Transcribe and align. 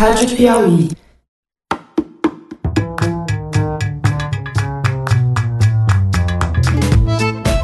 Rádio 0.00 0.34
Piauí. 0.34 0.88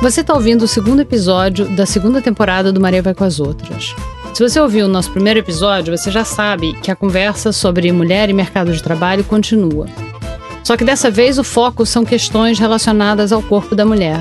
Você 0.02 0.20
está 0.20 0.34
ouvindo 0.34 0.60
o 0.60 0.68
segundo 0.68 1.00
episódio 1.00 1.66
da 1.74 1.86
segunda 1.86 2.20
temporada 2.20 2.70
do 2.70 2.78
Maria 2.78 3.00
Vai 3.00 3.14
com 3.14 3.24
as 3.24 3.40
Outras. 3.40 3.94
Se 4.34 4.46
você 4.46 4.60
ouviu 4.60 4.84
o 4.84 4.88
nosso 4.88 5.12
primeiro 5.12 5.40
episódio, 5.40 5.96
você 5.96 6.10
já 6.10 6.26
sabe 6.26 6.74
que 6.80 6.90
a 6.90 6.94
conversa 6.94 7.52
sobre 7.52 7.90
mulher 7.90 8.28
e 8.28 8.34
mercado 8.34 8.70
de 8.70 8.82
trabalho 8.82 9.24
continua. 9.24 9.86
Só 10.62 10.76
que 10.76 10.84
dessa 10.84 11.10
vez 11.10 11.38
o 11.38 11.42
foco 11.42 11.86
são 11.86 12.04
questões 12.04 12.58
relacionadas 12.58 13.32
ao 13.32 13.40
corpo 13.40 13.74
da 13.74 13.86
mulher. 13.86 14.20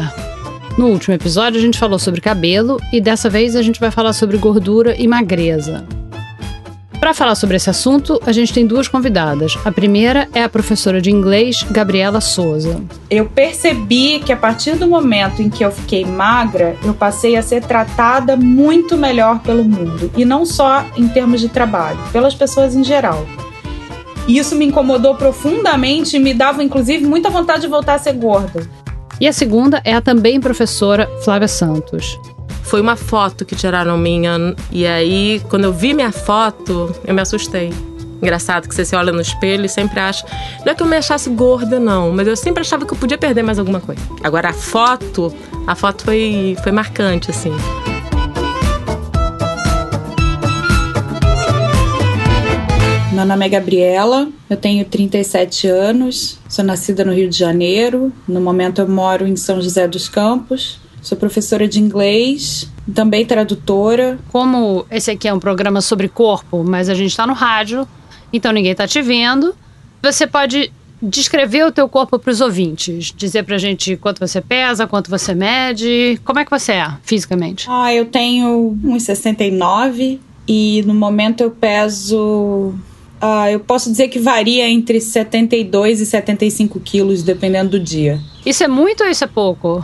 No 0.77 0.87
último 0.87 1.13
episódio 1.13 1.59
a 1.59 1.61
gente 1.61 1.77
falou 1.77 1.99
sobre 1.99 2.21
cabelo 2.21 2.79
e 2.93 3.01
dessa 3.01 3.29
vez 3.29 3.57
a 3.57 3.61
gente 3.61 3.77
vai 3.77 3.91
falar 3.91 4.13
sobre 4.13 4.37
gordura 4.37 4.95
e 4.97 5.05
magreza. 5.05 5.85
Para 6.99 7.13
falar 7.13 7.35
sobre 7.35 7.57
esse 7.57 7.69
assunto, 7.69 8.19
a 8.25 8.31
gente 8.31 8.53
tem 8.53 8.65
duas 8.65 8.87
convidadas. 8.87 9.57
A 9.63 9.71
primeira 9.71 10.27
é 10.33 10.43
a 10.43 10.49
professora 10.49 11.01
de 11.01 11.11
inglês, 11.11 11.63
Gabriela 11.69 12.19
Souza. 12.19 12.81
Eu 13.09 13.25
percebi 13.25 14.19
que 14.19 14.31
a 14.31 14.37
partir 14.37 14.75
do 14.75 14.87
momento 14.87 15.41
em 15.41 15.49
que 15.49 15.63
eu 15.63 15.71
fiquei 15.71 16.05
magra, 16.05 16.75
eu 16.83 16.93
passei 16.93 17.35
a 17.35 17.41
ser 17.41 17.61
tratada 17.61 18.35
muito 18.35 18.97
melhor 18.97 19.39
pelo 19.39 19.63
mundo. 19.63 20.11
E 20.17 20.25
não 20.25 20.45
só 20.45 20.85
em 20.97 21.07
termos 21.07 21.41
de 21.41 21.49
trabalho, 21.49 21.99
pelas 22.11 22.33
pessoas 22.33 22.75
em 22.75 22.83
geral. 22.83 23.25
E 24.27 24.37
isso 24.39 24.55
me 24.55 24.65
incomodou 24.65 25.15
profundamente 25.15 26.15
e 26.15 26.19
me 26.19 26.33
dava, 26.33 26.63
inclusive, 26.63 27.05
muita 27.05 27.29
vontade 27.29 27.61
de 27.61 27.67
voltar 27.67 27.95
a 27.95 27.99
ser 27.99 28.13
gorda. 28.13 28.67
E 29.21 29.27
a 29.27 29.33
segunda 29.33 29.81
é 29.83 29.93
a 29.93 30.01
também 30.01 30.41
professora 30.41 31.07
Flávia 31.23 31.47
Santos. 31.47 32.19
Foi 32.65 32.81
uma 32.81 32.95
foto 32.95 33.45
que 33.45 33.55
tiraram 33.55 33.97
minha. 33.97 34.55
E 34.71 34.85
aí, 34.85 35.41
quando 35.49 35.65
eu 35.65 35.73
vi 35.73 35.93
minha 35.93 36.11
foto, 36.11 36.93
eu 37.05 37.13
me 37.13 37.21
assustei. 37.21 37.71
Engraçado 38.21 38.67
que 38.67 38.73
você 38.73 38.83
se 38.83 38.95
olha 38.95 39.11
no 39.11 39.21
espelho 39.21 39.65
e 39.65 39.69
sempre 39.69 39.99
acha. 39.99 40.25
Não 40.65 40.71
é 40.71 40.75
que 40.75 40.81
eu 40.81 40.87
me 40.87 40.97
achasse 40.97 41.29
gorda, 41.29 41.79
não, 41.79 42.11
mas 42.11 42.27
eu 42.27 42.35
sempre 42.35 42.61
achava 42.61 42.85
que 42.85 42.93
eu 42.93 42.97
podia 42.97 43.17
perder 43.17 43.43
mais 43.43 43.59
alguma 43.59 43.79
coisa. 43.79 44.01
Agora 44.23 44.49
a 44.49 44.53
foto, 44.53 45.33
a 45.67 45.75
foto 45.75 46.03
foi, 46.03 46.57
foi 46.63 46.71
marcante, 46.71 47.29
assim. 47.29 47.51
Meu 53.13 53.25
nome 53.25 53.45
é 53.45 53.49
Gabriela, 53.49 54.27
eu 54.49 54.57
tenho 54.57 54.83
37 54.83 55.67
anos, 55.67 56.37
sou 56.49 56.65
nascida 56.65 57.05
no 57.05 57.13
Rio 57.13 57.29
de 57.29 57.37
Janeiro. 57.37 58.11
No 58.27 58.41
momento 58.41 58.81
eu 58.81 58.87
moro 58.87 59.25
em 59.25 59.35
São 59.35 59.61
José 59.61 59.87
dos 59.87 60.09
Campos. 60.09 60.79
Sou 61.05 61.15
professora 61.15 61.67
de 61.67 61.79
inglês, 61.79 62.67
também 62.95 63.23
tradutora. 63.23 64.17
Como 64.31 64.87
esse 64.89 65.11
aqui 65.11 65.27
é 65.27 65.33
um 65.33 65.39
programa 65.39 65.79
sobre 65.79 66.09
corpo, 66.09 66.63
mas 66.63 66.89
a 66.89 66.95
gente 66.95 67.11
está 67.11 67.27
no 67.27 67.33
rádio, 67.33 67.87
então 68.33 68.51
ninguém 68.51 68.71
está 68.71 68.87
te 68.87 69.03
vendo, 69.03 69.53
você 70.01 70.25
pode 70.25 70.71
descrever 70.99 71.63
o 71.63 71.71
teu 71.71 71.87
corpo 71.87 72.17
para 72.17 72.31
os 72.31 72.41
ouvintes, 72.41 73.13
dizer 73.15 73.43
para 73.43 73.53
a 73.53 73.59
gente 73.59 73.95
quanto 73.97 74.17
você 74.17 74.41
pesa, 74.41 74.87
quanto 74.87 75.11
você 75.11 75.35
mede, 75.35 76.19
como 76.25 76.39
é 76.39 76.43
que 76.43 76.49
você 76.49 76.71
é 76.71 76.91
fisicamente? 77.03 77.67
Ah, 77.69 77.93
eu 77.93 78.07
tenho 78.07 78.75
1,69 78.83 80.17
e 80.47 80.81
no 80.87 80.95
momento 80.95 81.41
eu 81.41 81.51
peso 81.51 82.73
Uh, 83.15 83.49
eu 83.49 83.59
posso 83.61 83.89
dizer 83.89 84.09
que 84.09 84.19
varia 84.19 84.69
entre 84.69 84.99
72 84.99 86.01
e 86.01 86.05
75 86.05 86.79
quilos, 86.81 87.23
dependendo 87.23 87.71
do 87.71 87.79
dia. 87.79 88.19
Isso 88.45 88.63
é 88.63 88.67
muito 88.67 89.03
ou 89.03 89.09
isso 89.09 89.23
é 89.23 89.27
pouco? 89.27 89.83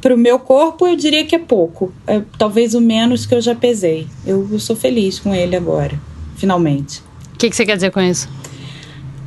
Para 0.00 0.14
o 0.14 0.18
meu 0.18 0.38
corpo, 0.38 0.86
eu 0.86 0.96
diria 0.96 1.24
que 1.24 1.34
é 1.34 1.38
pouco. 1.38 1.92
É 2.06 2.22
talvez 2.38 2.74
o 2.74 2.80
menos 2.80 3.26
que 3.26 3.34
eu 3.34 3.40
já 3.40 3.54
pesei. 3.54 4.06
Eu, 4.26 4.48
eu 4.50 4.58
sou 4.58 4.76
feliz 4.76 5.18
com 5.18 5.34
ele 5.34 5.56
agora, 5.56 5.98
finalmente. 6.36 7.00
O 7.34 7.38
que, 7.38 7.50
que, 7.50 7.56
você 7.56 7.66
quer 7.66 7.76
dizer 7.76 7.90
com 7.90 8.00
isso? 8.00 8.28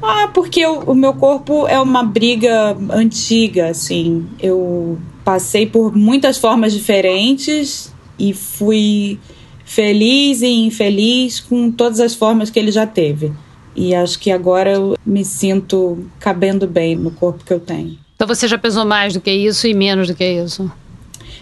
Ah, 0.02 0.30
porque 0.34 0.62
eu, 0.62 0.80
o 0.80 0.96
meu 0.96 1.14
corpo 1.14 1.68
é 1.68 1.80
uma 1.80 2.04
briga 2.04 2.78
antiga, 2.90 3.70
assim. 3.70 4.28
Eu 4.40 4.98
passei 5.24 5.66
por 5.66 5.96
muitas 5.96 6.38
formas 6.38 6.74
diferentes 6.74 7.94
e 8.18 8.34
fui 8.34 9.20
feliz 9.66 10.42
e 10.42 10.48
infeliz 10.48 11.40
com 11.40 11.72
todas 11.72 12.00
as 12.00 12.16
formas 12.16 12.50
que 12.50 12.58
ele 12.58 12.72
já 12.72 12.88
teve. 12.88 13.32
E 13.76 13.94
acho 13.94 14.18
que 14.20 14.32
agora 14.32 14.72
eu 14.72 14.98
me 15.06 15.24
sinto 15.24 16.06
cabendo 16.20 16.68
bem 16.68 16.96
no 16.96 17.12
corpo 17.12 17.46
que 17.46 17.54
eu 17.54 17.60
tenho. 17.60 17.98
Então 18.20 18.28
você 18.28 18.50
já 18.50 18.58
pesou 18.58 18.84
mais 18.84 19.14
do 19.14 19.22
que 19.22 19.32
isso 19.32 19.66
e 19.66 19.74
menos 19.74 20.10
do 20.10 20.14
que 20.14 20.26
isso? 20.26 20.70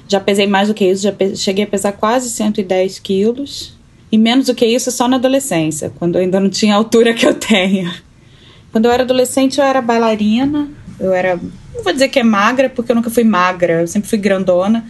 Já 0.07 0.19
pesei 0.19 0.45
mais 0.45 0.67
do 0.67 0.75
que 0.75 0.85
isso, 0.85 1.01
já 1.01 1.13
cheguei 1.35 1.63
a 1.63 1.67
pesar 1.67 1.93
quase 1.93 2.29
110 2.29 2.99
quilos. 2.99 3.75
E 4.11 4.17
menos 4.17 4.45
do 4.45 4.53
que 4.53 4.63
isso 4.63 4.91
só 4.91 5.07
na 5.07 5.15
adolescência, 5.15 5.91
quando 5.97 6.17
eu 6.17 6.21
ainda 6.21 6.39
não 6.39 6.51
tinha 6.51 6.75
a 6.75 6.77
altura 6.77 7.15
que 7.15 7.25
eu 7.25 7.33
tenho. 7.33 7.91
Quando 8.71 8.85
eu 8.85 8.91
era 8.91 9.01
adolescente, 9.01 9.57
eu 9.57 9.65
era 9.65 9.81
bailarina. 9.81 10.69
Eu 10.99 11.11
era. 11.13 11.35
Não 11.73 11.83
vou 11.83 11.91
dizer 11.91 12.09
que 12.09 12.19
é 12.19 12.23
magra, 12.23 12.69
porque 12.69 12.91
eu 12.91 12.95
nunca 12.95 13.09
fui 13.09 13.23
magra, 13.23 13.81
eu 13.81 13.87
sempre 13.87 14.07
fui 14.07 14.19
grandona 14.19 14.85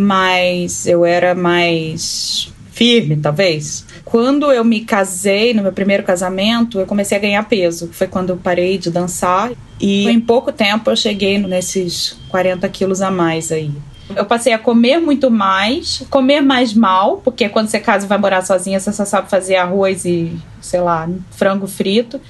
mas 0.00 0.86
eu 0.86 1.04
era 1.04 1.34
mais 1.34 2.52
firme, 2.78 3.16
talvez. 3.16 3.84
Quando 4.04 4.52
eu 4.52 4.64
me 4.64 4.82
casei, 4.82 5.52
no 5.52 5.64
meu 5.64 5.72
primeiro 5.72 6.04
casamento, 6.04 6.78
eu 6.78 6.86
comecei 6.86 7.18
a 7.18 7.20
ganhar 7.20 7.42
peso. 7.42 7.90
Foi 7.92 8.06
quando 8.06 8.30
eu 8.30 8.36
parei 8.36 8.78
de 8.78 8.88
dançar. 8.88 9.50
E 9.80 10.08
em 10.08 10.20
pouco 10.20 10.52
tempo 10.52 10.88
eu 10.88 10.96
cheguei 10.96 11.38
nesses 11.38 12.16
40 12.28 12.68
quilos 12.68 13.02
a 13.02 13.10
mais 13.10 13.50
aí. 13.50 13.72
Eu 14.14 14.24
passei 14.24 14.52
a 14.52 14.58
comer 14.58 15.00
muito 15.00 15.28
mais, 15.28 16.04
comer 16.08 16.40
mais 16.40 16.72
mal, 16.72 17.16
porque 17.18 17.48
quando 17.48 17.66
você 17.66 17.80
casa 17.80 18.06
e 18.06 18.08
vai 18.08 18.16
morar 18.16 18.46
sozinha, 18.46 18.78
você 18.78 18.92
só 18.92 19.04
sabe 19.04 19.28
fazer 19.28 19.56
arroz 19.56 20.04
e, 20.04 20.32
sei 20.60 20.80
lá, 20.80 21.08
frango 21.32 21.66
frito. 21.66 22.20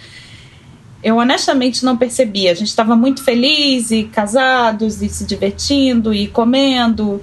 Eu 1.04 1.18
honestamente 1.18 1.84
não 1.84 1.96
percebia. 1.96 2.52
A 2.52 2.54
gente 2.54 2.68
estava 2.68 2.96
muito 2.96 3.22
feliz 3.22 3.90
e 3.90 4.04
casados 4.04 5.02
e 5.02 5.10
se 5.10 5.26
divertindo 5.26 6.12
e 6.14 6.26
comendo. 6.26 7.20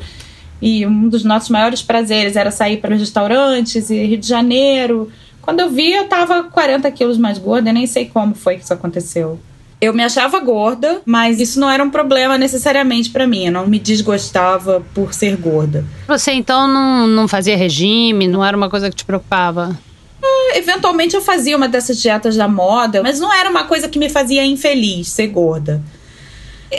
E 0.62 0.86
um 0.86 1.10
dos 1.10 1.24
nossos 1.24 1.50
maiores 1.50 1.82
prazeres 1.82 2.36
era 2.36 2.52
sair 2.52 2.78
para 2.78 2.94
os 2.94 3.00
restaurantes 3.00 3.90
e 3.90 4.06
Rio 4.06 4.18
de 4.18 4.28
Janeiro. 4.28 5.12
Quando 5.42 5.60
eu 5.60 5.70
vi, 5.70 5.94
eu 5.94 6.06
tava 6.08 6.44
40 6.44 6.90
quilos 6.92 7.18
mais 7.18 7.38
gorda, 7.38 7.70
eu 7.70 7.74
nem 7.74 7.86
sei 7.86 8.06
como 8.06 8.34
foi 8.34 8.58
que 8.58 8.64
isso 8.64 8.74
aconteceu. 8.74 9.40
Eu 9.80 9.94
me 9.94 10.04
achava 10.04 10.40
gorda, 10.40 11.02
mas 11.06 11.40
isso 11.40 11.60
não 11.60 11.70
era 11.70 11.84
um 11.84 11.90
problema 11.90 12.38
necessariamente 12.38 13.10
para 13.10 13.28
mim. 13.28 13.46
Eu 13.46 13.52
não 13.52 13.68
me 13.68 13.78
desgostava 13.78 14.82
por 14.94 15.14
ser 15.14 15.36
gorda. 15.36 15.86
Você 16.08 16.32
então 16.32 16.68
não, 16.68 17.08
não 17.08 17.28
fazia 17.28 17.58
regime? 17.58 18.28
Não 18.28 18.44
era 18.44 18.56
uma 18.56 18.70
coisa 18.70 18.90
que 18.90 18.96
te 18.96 19.06
preocupava? 19.06 19.78
Ah, 20.24 20.58
eventualmente 20.58 21.16
eu 21.16 21.22
fazia 21.22 21.58
uma 21.58 21.68
dessas 21.68 22.02
dietas 22.02 22.36
da 22.36 22.48
moda, 22.48 23.04
mas 23.04 23.20
não 23.20 23.32
era 23.32 23.50
uma 23.50 23.66
coisa 23.66 23.90
que 23.90 24.00
me 24.00 24.10
fazia 24.10 24.46
infeliz 24.46 25.10
ser 25.10 25.28
gorda 25.28 25.84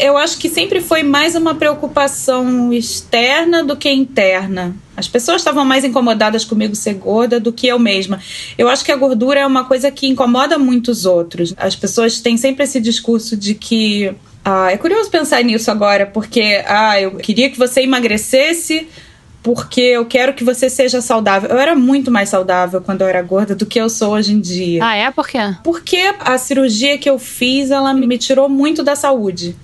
eu 0.00 0.16
acho 0.16 0.38
que 0.38 0.48
sempre 0.48 0.80
foi 0.80 1.02
mais 1.02 1.34
uma 1.34 1.54
preocupação 1.54 2.72
externa 2.72 3.62
do 3.64 3.76
que 3.76 3.90
interna. 3.90 4.74
As 4.96 5.06
pessoas 5.06 5.42
estavam 5.42 5.64
mais 5.64 5.84
incomodadas 5.84 6.44
comigo 6.44 6.74
ser 6.74 6.94
gorda 6.94 7.38
do 7.38 7.52
que 7.52 7.66
eu 7.66 7.78
mesma. 7.78 8.20
Eu 8.56 8.68
acho 8.68 8.84
que 8.84 8.92
a 8.92 8.96
gordura 8.96 9.40
é 9.40 9.46
uma 9.46 9.64
coisa 9.64 9.90
que 9.90 10.06
incomoda 10.06 10.58
muitos 10.58 11.04
outros. 11.04 11.54
As 11.56 11.76
pessoas 11.76 12.20
têm 12.20 12.36
sempre 12.36 12.64
esse 12.64 12.80
discurso 12.80 13.36
de 13.36 13.54
que. 13.54 14.14
Ah, 14.44 14.70
é 14.70 14.76
curioso 14.76 15.10
pensar 15.10 15.42
nisso 15.42 15.70
agora, 15.70 16.06
porque 16.06 16.62
ah, 16.66 17.00
eu 17.00 17.16
queria 17.16 17.50
que 17.50 17.58
você 17.58 17.82
emagrecesse 17.82 18.86
porque 19.46 19.80
eu 19.80 20.04
quero 20.04 20.34
que 20.34 20.42
você 20.42 20.68
seja 20.68 21.00
saudável. 21.00 21.48
Eu 21.50 21.58
era 21.58 21.76
muito 21.76 22.10
mais 22.10 22.28
saudável 22.28 22.80
quando 22.80 23.02
eu 23.02 23.06
era 23.06 23.22
gorda 23.22 23.54
do 23.54 23.64
que 23.64 23.80
eu 23.80 23.88
sou 23.88 24.14
hoje 24.14 24.32
em 24.32 24.40
dia. 24.40 24.84
Ah, 24.84 24.96
é? 24.96 25.08
Por 25.12 25.28
quê? 25.28 25.38
Porque 25.62 26.12
a 26.18 26.36
cirurgia 26.36 26.98
que 26.98 27.08
eu 27.08 27.16
fiz, 27.16 27.70
ela 27.70 27.94
me 27.94 28.18
tirou 28.18 28.48
muito 28.48 28.82
da 28.82 28.96
saúde. 28.96 29.54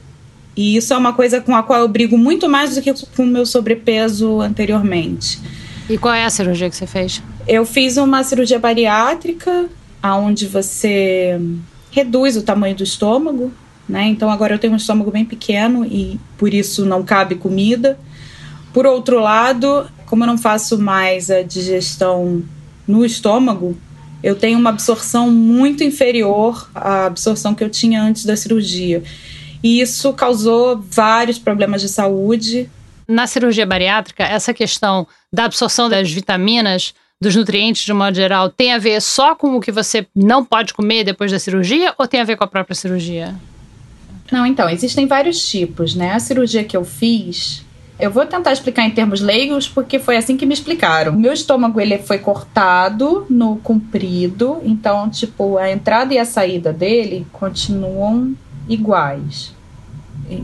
E 0.56 0.76
isso 0.76 0.92
é 0.92 0.96
uma 0.96 1.12
coisa 1.12 1.40
com 1.40 1.54
a 1.54 1.62
qual 1.62 1.80
eu 1.80 1.88
brigo 1.88 2.18
muito 2.18 2.48
mais 2.48 2.74
do 2.74 2.82
que 2.82 2.92
com 3.16 3.24
o 3.24 3.26
meu 3.26 3.46
sobrepeso 3.46 4.40
anteriormente. 4.40 5.40
E 5.88 5.96
qual 5.98 6.14
é 6.14 6.24
a 6.24 6.30
cirurgia 6.30 6.68
que 6.68 6.76
você 6.76 6.86
fez? 6.86 7.22
Eu 7.46 7.64
fiz 7.64 7.96
uma 7.96 8.22
cirurgia 8.22 8.58
bariátrica, 8.58 9.68
onde 10.02 10.46
você 10.46 11.40
reduz 11.90 12.36
o 12.36 12.42
tamanho 12.42 12.74
do 12.74 12.82
estômago, 12.82 13.52
né? 13.88 14.06
Então 14.06 14.30
agora 14.30 14.54
eu 14.54 14.58
tenho 14.58 14.72
um 14.72 14.76
estômago 14.76 15.10
bem 15.10 15.24
pequeno 15.24 15.84
e 15.84 16.18
por 16.38 16.52
isso 16.52 16.84
não 16.84 17.02
cabe 17.02 17.34
comida. 17.34 17.98
Por 18.72 18.86
outro 18.86 19.20
lado, 19.20 19.86
como 20.06 20.24
eu 20.24 20.26
não 20.26 20.38
faço 20.38 20.78
mais 20.78 21.30
a 21.30 21.42
digestão 21.42 22.42
no 22.86 23.04
estômago, 23.04 23.76
eu 24.22 24.36
tenho 24.36 24.58
uma 24.58 24.70
absorção 24.70 25.30
muito 25.30 25.82
inferior 25.82 26.70
à 26.74 27.06
absorção 27.06 27.54
que 27.54 27.64
eu 27.64 27.68
tinha 27.68 28.02
antes 28.02 28.24
da 28.24 28.36
cirurgia. 28.36 29.02
E 29.62 29.80
isso 29.80 30.12
causou 30.12 30.80
vários 30.80 31.38
problemas 31.38 31.80
de 31.80 31.88
saúde. 31.88 32.68
Na 33.06 33.26
cirurgia 33.26 33.66
bariátrica, 33.66 34.24
essa 34.24 34.52
questão 34.52 35.06
da 35.32 35.44
absorção 35.44 35.88
das 35.88 36.10
vitaminas, 36.10 36.94
dos 37.20 37.36
nutrientes 37.36 37.84
de 37.84 37.92
um 37.92 37.96
modo 37.96 38.14
geral, 38.14 38.50
tem 38.50 38.72
a 38.72 38.78
ver 38.78 39.00
só 39.00 39.34
com 39.34 39.56
o 39.56 39.60
que 39.60 39.70
você 39.70 40.06
não 40.14 40.44
pode 40.44 40.74
comer 40.74 41.04
depois 41.04 41.30
da 41.30 41.38
cirurgia 41.38 41.94
ou 41.96 42.08
tem 42.08 42.20
a 42.20 42.24
ver 42.24 42.36
com 42.36 42.44
a 42.44 42.48
própria 42.48 42.74
cirurgia? 42.74 43.34
Não, 44.32 44.46
então, 44.46 44.68
existem 44.68 45.06
vários 45.06 45.48
tipos, 45.48 45.94
né? 45.94 46.12
A 46.12 46.18
cirurgia 46.18 46.64
que 46.64 46.76
eu 46.76 46.84
fiz, 46.84 47.64
Eu 48.02 48.10
vou 48.10 48.26
tentar 48.26 48.52
explicar 48.52 48.84
em 48.84 48.90
termos 48.90 49.20
leigos 49.20 49.68
porque 49.68 49.98
foi 49.98 50.16
assim 50.16 50.36
que 50.36 50.44
me 50.44 50.52
explicaram. 50.52 51.12
Meu 51.12 51.32
estômago 51.32 51.80
ele 51.80 51.98
foi 51.98 52.18
cortado 52.18 53.24
no 53.30 53.56
comprido, 53.58 54.60
então 54.64 55.08
tipo 55.08 55.56
a 55.56 55.70
entrada 55.70 56.12
e 56.12 56.18
a 56.18 56.24
saída 56.24 56.72
dele 56.72 57.24
continuam 57.30 58.34
iguais, 58.68 59.54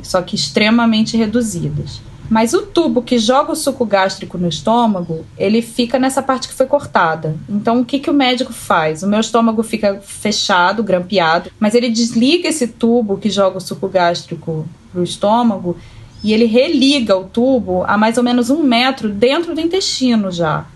só 0.03 0.23
que 0.23 0.35
extremamente 0.35 1.17
reduzidas. 1.17 2.01
Mas 2.31 2.53
o 2.53 2.63
tubo 2.63 3.01
que 3.01 3.19
joga 3.19 3.53
o 3.53 3.57
suco 3.57 3.87
gástrico 3.87 4.37
no 4.37 4.49
estômago, 4.49 5.25
ele 5.39 5.63
fica 5.63 5.99
nessa 5.99 6.23
parte 6.23 6.47
que 6.47 6.55
foi 6.55 6.67
cortada. 6.67 7.35
Então, 7.49 7.81
o 7.81 7.85
que, 7.85 7.99
que 7.99 8.11
o 8.11 8.15
médico 8.15 8.53
faz? 8.53 9.03
O 9.03 9.09
meu 9.09 9.21
estômago 9.21 9.63
fica 9.63 9.99
fechado, 10.03 10.83
grampeado, 10.83 11.51
mas 11.59 11.75
ele 11.75 11.89
desliga 11.89 12.49
esse 12.49 12.69
tubo 12.69 13.17
que 13.17 13.31
joga 13.31 13.57
o 13.57 13.61
suco 13.61 13.89
gástrico 13.89 14.69
pro 14.93 15.03
estômago 15.03 15.77
e 16.23 16.35
ele 16.35 16.45
religa 16.45 17.17
o 17.17 17.25
tubo 17.25 17.83
a 17.85 17.97
mais 17.97 18.19
ou 18.19 18.25
menos 18.25 18.51
um 18.51 18.63
metro 18.63 19.09
dentro 19.09 19.55
do 19.55 19.61
intestino 19.61 20.31
já. 20.31 20.67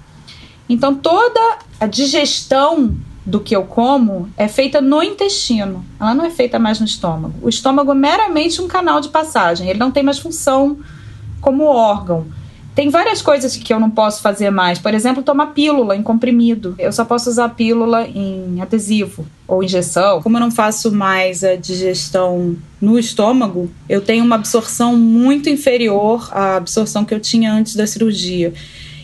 Então, 0.68 0.94
toda 0.94 1.58
a 1.78 1.86
digestão 1.86 2.96
do 3.24 3.40
que 3.40 3.54
eu 3.54 3.64
como 3.64 4.28
é 4.36 4.48
feita 4.48 4.80
no 4.80 5.02
intestino. 5.02 5.84
Ela 6.00 6.14
não 6.14 6.24
é 6.24 6.30
feita 6.30 6.58
mais 6.58 6.80
no 6.80 6.86
estômago. 6.86 7.34
O 7.40 7.48
estômago 7.48 7.92
é 7.92 7.94
meramente 7.94 8.60
um 8.60 8.68
canal 8.68 9.00
de 9.00 9.08
passagem. 9.08 9.68
Ele 9.68 9.78
não 9.78 9.90
tem 9.90 10.02
mais 10.02 10.18
função 10.18 10.78
como 11.40 11.64
órgão. 11.64 12.26
Tem 12.74 12.88
várias 12.88 13.20
coisas 13.20 13.54
que 13.54 13.72
eu 13.72 13.78
não 13.78 13.90
posso 13.90 14.22
fazer 14.22 14.50
mais. 14.50 14.78
Por 14.78 14.94
exemplo, 14.94 15.22
tomar 15.22 15.48
pílula 15.48 15.94
em 15.94 16.02
comprimido. 16.02 16.74
Eu 16.78 16.90
só 16.90 17.04
posso 17.04 17.28
usar 17.28 17.50
pílula 17.50 18.08
em 18.08 18.60
adesivo 18.62 19.26
ou 19.46 19.62
injeção. 19.62 20.22
Como 20.22 20.36
eu 20.36 20.40
não 20.40 20.50
faço 20.50 20.90
mais 20.90 21.44
a 21.44 21.54
digestão 21.54 22.56
no 22.80 22.98
estômago, 22.98 23.70
eu 23.88 24.00
tenho 24.00 24.24
uma 24.24 24.36
absorção 24.36 24.96
muito 24.96 25.50
inferior 25.50 26.30
à 26.32 26.56
absorção 26.56 27.04
que 27.04 27.12
eu 27.12 27.20
tinha 27.20 27.52
antes 27.52 27.76
da 27.76 27.86
cirurgia. 27.86 28.54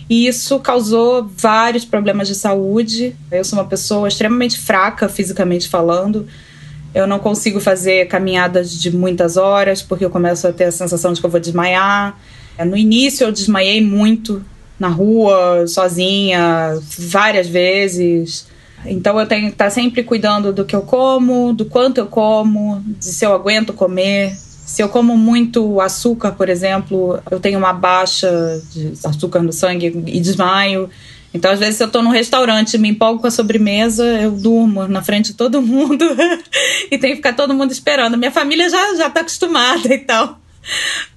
E 0.08 0.26
isso 0.26 0.58
causou 0.60 1.28
vários 1.36 1.84
problemas 1.84 2.28
de 2.28 2.34
saúde. 2.34 3.14
Eu 3.30 3.44
sou 3.44 3.58
uma 3.58 3.66
pessoa 3.66 4.08
extremamente 4.08 4.58
fraca 4.58 5.08
fisicamente 5.08 5.68
falando. 5.68 6.26
Eu 6.94 7.06
não 7.06 7.18
consigo 7.18 7.60
fazer 7.60 8.08
caminhadas 8.08 8.72
de 8.72 8.90
muitas 8.90 9.36
horas 9.36 9.82
porque 9.82 10.04
eu 10.04 10.10
começo 10.10 10.46
a 10.46 10.52
ter 10.52 10.64
a 10.64 10.72
sensação 10.72 11.12
de 11.12 11.20
que 11.20 11.26
eu 11.26 11.30
vou 11.30 11.38
desmaiar. 11.38 12.18
No 12.66 12.76
início 12.76 13.24
eu 13.26 13.32
desmaiei 13.32 13.84
muito 13.84 14.42
na 14.78 14.88
rua, 14.88 15.66
sozinha, 15.66 16.78
várias 16.98 17.46
vezes. 17.46 18.46
Então 18.86 19.18
eu 19.20 19.26
tenho 19.26 19.46
que 19.46 19.52
estar 19.52 19.70
sempre 19.70 20.02
cuidando 20.02 20.52
do 20.52 20.64
que 20.64 20.74
eu 20.74 20.82
como, 20.82 21.52
do 21.52 21.64
quanto 21.66 21.98
eu 21.98 22.06
como, 22.06 22.82
de 22.86 23.04
se 23.04 23.26
eu 23.26 23.34
aguento 23.34 23.72
comer. 23.72 24.36
Se 24.68 24.82
eu 24.82 24.88
como 24.90 25.16
muito 25.16 25.80
açúcar, 25.80 26.32
por 26.32 26.50
exemplo, 26.50 27.18
eu 27.30 27.40
tenho 27.40 27.58
uma 27.58 27.72
baixa 27.72 28.30
de 28.70 28.92
açúcar 29.02 29.40
no 29.40 29.50
sangue 29.50 29.86
e 30.06 30.20
desmaio. 30.20 30.90
Então, 31.32 31.50
às 31.50 31.58
vezes, 31.58 31.76
se 31.76 31.84
eu 31.84 31.90
tô 31.90 32.02
num 32.02 32.10
restaurante 32.10 32.74
e 32.74 32.78
me 32.78 32.90
empolgo 32.90 33.18
com 33.18 33.26
a 33.26 33.30
sobremesa, 33.30 34.04
eu 34.04 34.30
durmo 34.30 34.86
na 34.86 35.02
frente 35.02 35.28
de 35.28 35.38
todo 35.38 35.62
mundo 35.62 36.04
e 36.92 36.98
tem 36.98 37.12
que 37.12 37.16
ficar 37.16 37.32
todo 37.32 37.54
mundo 37.54 37.72
esperando. 37.72 38.18
Minha 38.18 38.30
família 38.30 38.68
já, 38.68 38.94
já 38.94 39.08
tá 39.08 39.20
acostumada 39.20 39.88
e 39.92 40.00
tal. 40.00 40.38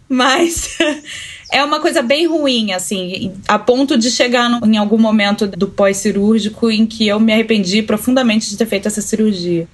Mas 0.07 0.77
é 1.51 1.62
uma 1.62 1.81
coisa 1.81 2.01
bem 2.01 2.27
ruim, 2.27 2.71
assim, 2.71 3.33
a 3.50 3.59
ponto 3.59 3.98
de 3.98 4.09
chegar 4.09 4.50
no, 4.50 4.65
em 4.65 4.77
algum 4.77 4.98
momento 4.98 5.45
do 5.45 5.68
pós-cirúrgico 5.68 6.71
em 6.71 6.86
que 6.86 7.06
eu 7.06 7.19
me 7.19 7.33
arrependi 7.33 7.83
profundamente 7.83 8.50
de 8.50 8.56
ter 8.56 8.65
feito 8.65 8.88
essa 8.88 9.01
cirurgia. 9.01 9.68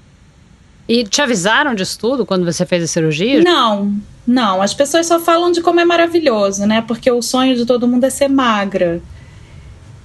E 0.87 1.03
te 1.03 1.21
avisaram 1.21 1.75
disso 1.75 1.99
tudo 1.99 2.25
quando 2.25 2.45
você 2.45 2.65
fez 2.65 2.83
a 2.83 2.87
cirurgia? 2.87 3.41
Não, 3.41 3.93
não. 4.25 4.61
As 4.61 4.73
pessoas 4.73 5.05
só 5.05 5.19
falam 5.19 5.51
de 5.51 5.61
como 5.61 5.79
é 5.79 5.85
maravilhoso, 5.85 6.65
né? 6.65 6.81
Porque 6.87 7.11
o 7.11 7.21
sonho 7.21 7.55
de 7.55 7.65
todo 7.65 7.87
mundo 7.87 8.05
é 8.05 8.09
ser 8.09 8.29
magra. 8.29 9.01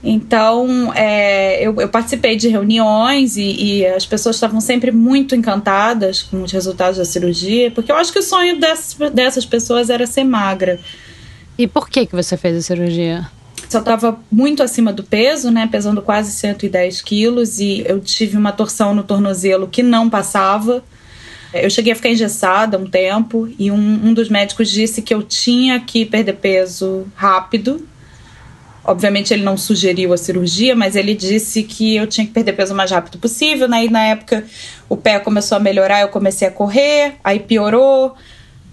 Então, 0.04 0.92
é, 0.94 1.64
eu, 1.64 1.80
eu, 1.80 1.88
participei 1.88 2.34
de 2.34 2.48
reuniões 2.48 3.36
e, 3.36 3.42
e 3.42 3.86
as 3.86 4.04
pessoas 4.04 4.34
estavam 4.34 4.60
sempre 4.60 4.90
muito 4.90 5.36
encantadas 5.36 6.24
com 6.24 6.42
os 6.42 6.50
resultados 6.50 6.98
da 6.98 7.04
cirurgia, 7.04 7.70
porque 7.70 7.92
eu 7.92 7.96
acho 7.96 8.12
que 8.12 8.18
o 8.18 8.22
sonho 8.22 8.58
dessas, 8.58 9.10
dessas 9.12 9.46
pessoas 9.46 9.90
era 9.90 10.04
ser 10.04 10.24
magra. 10.24 10.80
E 11.56 11.68
por 11.68 11.88
que, 11.88 12.06
que 12.06 12.16
você 12.16 12.36
fez 12.36 12.56
a 12.56 12.62
cirurgia? 12.62 13.30
Só 13.72 13.78
estava 13.78 14.18
muito 14.30 14.62
acima 14.62 14.92
do 14.92 15.02
peso, 15.02 15.50
né? 15.50 15.66
Pesando 15.66 16.02
quase 16.02 16.30
110 16.32 17.00
quilos 17.00 17.58
e 17.58 17.82
eu 17.86 18.00
tive 18.00 18.36
uma 18.36 18.52
torção 18.52 18.94
no 18.94 19.02
tornozelo 19.02 19.66
que 19.66 19.82
não 19.82 20.10
passava. 20.10 20.84
Eu 21.54 21.70
cheguei 21.70 21.92
a 21.92 21.96
ficar 21.96 22.10
engessada 22.10 22.78
um 22.78 22.86
tempo 22.86 23.48
e 23.58 23.70
um, 23.70 23.76
um 23.76 24.14
dos 24.14 24.28
médicos 24.28 24.70
disse 24.70 25.00
que 25.02 25.14
eu 25.14 25.22
tinha 25.22 25.80
que 25.80 26.04
perder 26.04 26.34
peso 26.34 27.06
rápido 27.14 27.86
Obviamente 28.84 29.32
ele 29.32 29.44
não 29.44 29.56
sugeriu 29.56 30.12
a 30.12 30.16
cirurgia, 30.16 30.74
mas 30.74 30.96
ele 30.96 31.14
disse 31.14 31.62
que 31.62 31.94
eu 31.94 32.06
tinha 32.06 32.26
que 32.26 32.32
perder 32.32 32.52
peso 32.52 32.74
o 32.74 32.76
mais 32.76 32.90
rápido 32.90 33.16
possível. 33.16 33.68
Né? 33.68 33.84
E 33.84 33.90
na 33.90 34.02
época 34.06 34.44
o 34.88 34.96
pé 34.96 35.20
começou 35.20 35.56
a 35.56 35.60
melhorar, 35.60 36.00
eu 36.00 36.08
comecei 36.08 36.48
a 36.48 36.50
correr, 36.50 37.14
aí 37.22 37.38
piorou. 37.38 38.14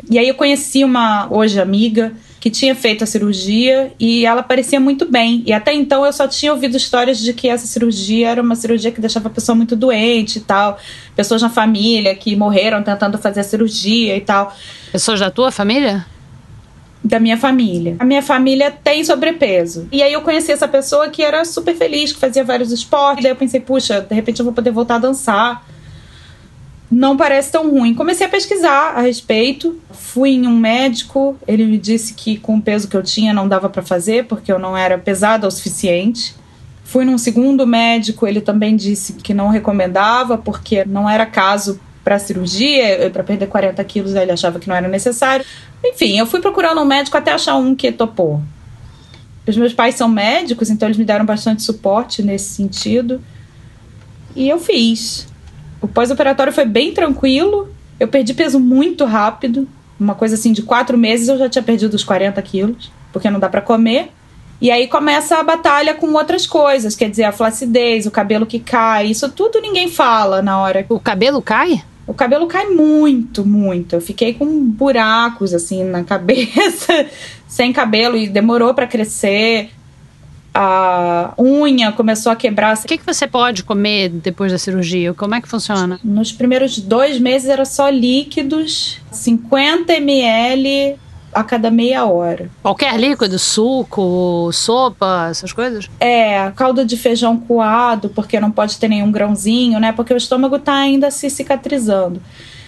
E 0.10 0.18
aí 0.18 0.28
eu 0.28 0.36
conheci 0.36 0.84
uma 0.84 1.28
hoje 1.32 1.60
amiga 1.60 2.12
que 2.40 2.50
tinha 2.50 2.74
feito 2.74 3.04
a 3.04 3.08
cirurgia 3.08 3.92
e 4.00 4.26
ela 4.26 4.42
parecia 4.42 4.80
muito 4.80 5.06
bem. 5.06 5.44
E 5.46 5.52
até 5.52 5.74
então 5.74 6.06
eu 6.06 6.14
só 6.14 6.28
tinha 6.28 6.54
ouvido 6.54 6.78
histórias 6.78 7.20
de 7.20 7.34
que 7.34 7.50
essa 7.50 7.68
cirurgia 7.68 8.30
era 8.30 8.42
uma 8.42 8.56
cirurgia 8.56 8.92
que 8.92 9.02
deixava 9.02 9.28
a 9.28 9.32
pessoa 9.32 9.56
muito 9.56 9.76
doente 9.76 10.38
e 10.38 10.42
tal. 10.42 10.80
Pessoas 11.16 11.42
na 11.42 11.50
família 11.50 12.16
que 12.16 12.36
morreram 12.36 12.82
tentando 12.82 13.18
fazer 13.18 13.42
a 13.42 13.44
cirurgia 13.44 14.16
e 14.16 14.22
tal. 14.22 14.56
Pessoas 14.92 15.20
da 15.20 15.30
tua 15.30 15.52
família? 15.52 16.06
da 17.04 17.20
minha 17.20 17.38
família. 17.38 17.96
A 17.98 18.06
minha 18.06 18.22
família 18.22 18.72
tem 18.72 19.04
sobrepeso. 19.04 19.88
E 19.92 20.04
aí 20.04 20.12
eu 20.12 20.22
conheci 20.22 20.52
essa 20.52 20.68
pessoa 20.68 21.10
que 21.10 21.24
era 21.24 21.46
super 21.46 21.76
feliz, 21.76 22.12
que 22.12 22.20
fazia 22.20 22.44
vários 22.44 22.72
esportes. 22.72 23.24
Daí 23.24 23.32
eu 23.32 23.36
pensei, 23.36 23.60
puxa, 23.60 24.02
de 24.02 24.14
repente 24.14 24.40
eu 24.40 24.46
vou 24.46 24.54
poder 24.54 24.72
voltar 24.72 24.96
a 24.96 25.00
dançar. 25.00 25.66
Não 26.92 27.16
parece 27.16 27.52
tão 27.52 27.70
ruim. 27.70 27.94
Comecei 27.94 28.26
a 28.26 28.30
pesquisar 28.30 28.94
a 28.96 29.02
respeito. 29.02 29.80
Fui 29.92 30.32
em 30.32 30.48
um 30.48 30.58
médico, 30.58 31.38
ele 31.48 31.66
me 31.66 31.78
disse 31.78 32.14
que 32.14 32.38
com 32.38 32.58
o 32.58 32.62
peso 32.62 32.88
que 32.88 32.98
eu 32.98 33.04
tinha 33.04 33.32
não 33.34 33.48
dava 33.48 33.70
para 33.70 33.84
fazer, 33.84 34.26
porque 34.26 34.52
eu 34.52 34.58
não 34.58 34.76
era 34.76 34.98
pesada 34.98 35.48
o 35.48 35.52
suficiente. 35.52 36.36
Fui 36.84 37.06
num 37.06 37.20
segundo 37.20 37.68
médico, 37.68 38.26
ele 38.26 38.42
também 38.42 38.76
disse 38.76 39.14
que 39.14 39.32
não 39.32 39.50
recomendava, 39.50 40.36
porque 40.36 40.84
não 40.84 41.08
era 41.08 41.28
caso 41.28 41.80
para 42.04 42.18
cirurgia, 42.18 43.08
para 43.14 43.24
perder 43.24 43.46
40 43.46 43.84
quilos, 43.84 44.16
ele 44.16 44.32
achava 44.32 44.58
que 44.58 44.68
não 44.68 44.76
era 44.76 44.88
necessário. 44.88 45.46
Enfim, 45.86 46.18
eu 46.18 46.26
fui 46.26 46.42
procurando 46.42 46.82
um 46.82 46.86
médico 46.86 47.16
até 47.16 47.32
achar 47.32 47.56
um 47.58 47.76
que 47.76 47.92
topou. 47.92 48.42
Os 49.46 49.56
meus 49.56 49.74
pais 49.74 49.94
são 49.94 50.10
médicos, 50.10 50.72
então 50.72 50.88
eles 50.88 50.98
me 50.98 51.06
deram 51.06 51.26
bastante 51.26 51.62
suporte 51.62 52.24
nesse 52.24 52.56
sentido. 52.56 53.22
E 54.36 54.50
eu 54.50 54.60
fiz. 54.60 55.28
O 55.82 55.88
pós-operatório 55.88 56.54
foi 56.54 56.66
bem 56.66 56.94
tranquilo. 56.94 57.70
Eu 58.00 58.08
perdi 58.08 58.34
peso 58.34 58.60
muito 58.60 59.06
rápido. 59.06 59.68
Uma 60.00 60.16
coisa 60.16 60.36
assim, 60.36 60.54
de 60.54 60.62
quatro 60.62 60.98
meses 60.98 61.28
eu 61.28 61.38
já 61.38 61.50
tinha 61.50 61.64
perdido 61.64 61.94
os 61.94 62.04
40 62.04 62.42
quilos, 62.42 62.92
porque 63.12 63.30
não 63.30 63.40
dá 63.40 63.50
para 63.50 63.62
comer. 63.62 64.12
E 64.62 64.72
aí 64.72 64.88
começa 64.88 65.38
a 65.38 65.44
batalha 65.44 65.94
com 65.94 66.14
outras 66.14 66.46
coisas, 66.46 66.96
quer 66.96 67.10
dizer, 67.10 67.24
a 67.24 67.32
flacidez, 67.32 68.06
o 68.06 68.12
cabelo 68.12 68.46
que 68.46 68.60
cai, 68.60 69.08
isso 69.08 69.30
tudo 69.30 69.62
ninguém 69.62 69.90
fala 69.90 70.42
na 70.42 70.60
hora. 70.60 70.86
O 70.90 71.00
cabelo 71.00 71.42
cai? 71.42 71.82
O 72.06 72.14
cabelo 72.14 72.46
cai 72.48 72.66
muito, 72.66 73.46
muito. 73.46 73.96
Eu 73.96 74.02
fiquei 74.02 74.34
com 74.34 74.46
buracos 74.66 75.54
assim 75.54 75.84
na 75.84 76.04
cabeça, 76.04 77.06
sem 77.48 77.72
cabelo 77.72 78.18
e 78.18 78.28
demorou 78.28 78.74
para 78.74 78.88
crescer. 78.88 79.70
A 80.62 81.34
unha 81.40 81.90
começou 81.94 82.30
a 82.34 82.36
quebrar. 82.36 82.76
O 82.76 82.82
que, 82.82 82.98
que 82.98 83.06
você 83.06 83.26
pode 83.26 83.64
comer 83.64 84.10
depois 84.10 84.52
da 84.52 84.58
cirurgia? 84.58 85.14
Como 85.14 85.34
é 85.34 85.40
que 85.40 85.48
funciona? 85.48 85.98
Nos 86.04 86.34
primeiros 86.34 86.78
dois 86.78 87.18
meses 87.18 87.48
era 87.48 87.64
só 87.64 87.88
líquidos, 87.88 89.00
50 89.10 89.94
ml 89.94 90.98
a 91.34 91.46
cada 91.46 91.72
meia 91.72 92.04
hora. 92.04 92.50
Qualquer 92.62 93.00
líquido, 93.00 93.40
suco, 93.40 94.50
sopa, 94.52 95.30
essas 95.32 95.54
coisas? 95.54 95.90
É, 95.98 96.52
calda 96.58 96.84
de 96.84 96.98
feijão 96.98 97.38
coado, 97.38 98.10
porque 98.10 98.38
não 98.38 98.52
pode 98.52 98.78
ter 98.78 98.90
nenhum 98.90 99.14
grãozinho, 99.14 99.80
né? 99.80 99.94
Porque 99.94 100.14
o 100.14 100.18
estômago 100.18 100.60
tá 100.60 100.74
ainda 100.74 101.10
se 101.10 101.30
cicatrizando. 101.30 102.22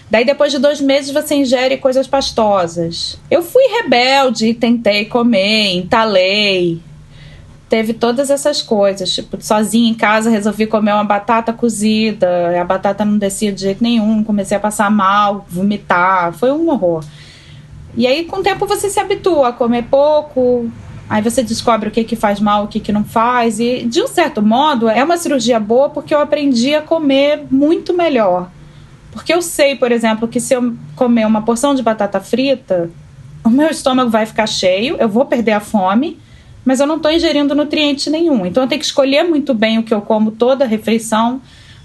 Daí, 0.10 0.24
depois 0.24 0.54
de 0.54 0.60
dois 0.60 0.80
meses, 0.80 1.12
você 1.12 1.36
ingere 1.36 1.76
coisas 1.76 2.08
pastosas. 2.08 3.20
Eu 3.30 3.44
fui 3.44 3.64
rebelde, 3.64 4.54
tentei 4.54 5.04
comer, 5.04 5.76
entalei. 5.76 6.82
Teve 7.72 7.94
todas 7.94 8.30
essas 8.30 8.62
coisas. 8.62 9.10
Tipo, 9.14 9.42
sozinha 9.42 9.90
em 9.90 9.94
casa, 9.94 10.30
resolvi 10.30 10.68
comer 10.68 10.92
uma 10.92 11.06
batata 11.06 11.54
cozida. 11.54 12.28
A 12.60 12.66
batata 12.66 13.06
não 13.06 13.18
descia 13.18 13.50
de 13.50 13.62
jeito 13.62 13.82
nenhum. 13.82 14.26
Comecei 14.26 14.58
a 14.58 14.60
passar 14.60 14.92
mal, 14.92 15.46
vomitar. 15.50 16.34
Foi 16.34 16.52
um 16.52 16.70
horror. 16.70 17.02
E 17.96 18.06
aí, 18.06 18.26
com 18.26 18.42
o 18.42 18.44
tempo, 18.44 18.68
você 18.68 18.90
se 18.90 19.00
habitua 19.00 19.48
a 19.48 19.54
comer 19.54 19.84
pouco, 19.84 20.70
aí 21.10 21.22
você 21.22 21.42
descobre 21.42 21.88
o 21.88 21.92
que, 21.94 22.04
que 22.04 22.18
faz 22.18 22.42
mal, 22.42 22.66
o 22.66 22.68
que, 22.68 22.82
que 22.82 22.92
não 22.92 23.06
faz. 23.06 23.58
E, 23.58 23.86
de 23.86 24.02
um 24.04 24.08
certo 24.08 24.42
modo, 24.42 24.90
é 24.90 25.02
uma 25.02 25.16
cirurgia 25.16 25.58
boa 25.58 25.90
porque 25.90 26.14
eu 26.14 26.20
aprendi 26.20 26.76
a 26.76 26.82
comer 26.82 27.46
muito 27.50 27.94
melhor. 27.94 28.50
Porque 29.14 29.34
eu 29.34 29.42
sei, 29.42 29.78
por 29.78 29.94
exemplo, 29.94 30.28
que 30.28 30.42
se 30.42 30.54
eu 30.54 30.76
comer 30.94 31.26
uma 31.26 31.42
porção 31.42 31.74
de 31.74 31.82
batata 31.82 32.20
frita, 32.20 32.90
o 33.46 33.50
meu 33.50 33.70
estômago 33.70 34.10
vai 34.10 34.26
ficar 34.26 34.46
cheio, 34.46 34.98
eu 35.00 35.08
vou 35.08 35.24
perder 35.24 35.54
a 35.54 35.62
fome, 35.62 36.20
mas 36.66 36.80
eu 36.80 36.88
não 36.88 36.98
estou 36.98 37.12
ingerindo 37.12 37.56
nutriente 37.56 38.10
nenhum. 38.10 38.46
Então 38.46 38.64
eu 38.64 38.70
tenho 38.70 38.80
que 38.80 38.86
escolher 38.86 39.24
muito 39.24 39.54
bem 39.54 39.80
o 39.80 39.84
que 39.84 39.94
eu 39.94 40.02
como 40.02 40.32
toda 40.32 40.66
refeição 40.66 41.42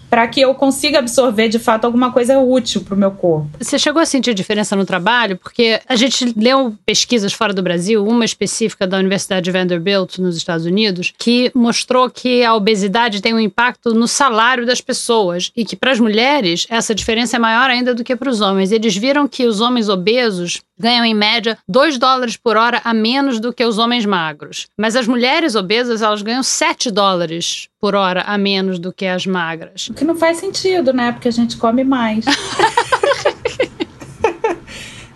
para 0.08 0.26
que 0.28 0.40
eu 0.40 0.54
consiga 0.54 0.98
absorver 0.98 1.48
de 1.48 1.58
fato 1.58 1.84
alguma 1.84 2.12
coisa 2.12 2.38
útil 2.38 2.80
para 2.80 2.94
o 2.94 2.98
meu 2.98 3.10
corpo. 3.10 3.48
Você 3.58 3.78
chegou 3.78 4.00
a 4.00 4.06
sentir 4.06 4.34
diferença 4.34 4.76
no 4.76 4.86
trabalho? 4.86 5.36
Porque 5.36 5.80
a 5.88 5.96
gente 5.96 6.32
leu 6.36 6.74
pesquisas 6.84 7.32
fora 7.32 7.52
do 7.52 7.62
Brasil, 7.62 8.04
uma 8.06 8.24
específica 8.24 8.86
da 8.86 8.98
Universidade 8.98 9.44
de 9.44 9.50
Vanderbilt, 9.50 10.18
nos 10.18 10.36
Estados 10.36 10.64
Unidos, 10.64 11.12
que 11.18 11.50
mostrou 11.54 12.08
que 12.08 12.44
a 12.44 12.54
obesidade 12.54 13.20
tem 13.20 13.34
um 13.34 13.40
impacto 13.40 13.94
no 13.94 14.06
salário 14.06 14.66
das 14.66 14.80
pessoas 14.80 15.50
e 15.56 15.64
que 15.64 15.76
para 15.76 15.92
as 15.92 16.00
mulheres 16.00 16.66
essa 16.70 16.94
diferença 16.94 17.36
é 17.36 17.38
maior 17.38 17.68
ainda 17.70 17.94
do 17.94 18.04
que 18.04 18.16
para 18.16 18.30
os 18.30 18.40
homens. 18.40 18.72
Eles 18.72 18.96
viram 18.96 19.26
que 19.26 19.44
os 19.44 19.60
homens 19.60 19.88
obesos 19.88 20.62
ganham 20.78 21.04
em 21.04 21.14
média 21.14 21.58
2 21.68 21.98
dólares 21.98 22.36
por 22.36 22.56
hora 22.56 22.80
a 22.84 22.92
menos 22.92 23.40
do 23.40 23.52
que 23.52 23.64
os 23.64 23.78
homens 23.78 24.04
magros. 24.04 24.66
Mas 24.78 24.96
as 24.96 25.06
mulheres 25.06 25.54
obesas, 25.54 26.02
elas 26.02 26.22
ganham 26.22 26.42
7 26.42 26.90
dólares 26.90 27.68
por 27.80 27.94
hora 27.94 28.22
a 28.22 28.36
menos 28.36 28.78
do 28.78 28.92
que 28.92 29.06
as 29.06 29.26
magras. 29.26 29.88
O 29.88 29.94
que 29.94 30.04
não 30.04 30.16
faz 30.16 30.38
sentido, 30.38 30.92
né? 30.92 31.12
Porque 31.12 31.28
a 31.28 31.32
gente 31.32 31.56
come 31.56 31.84
mais. 31.84 32.24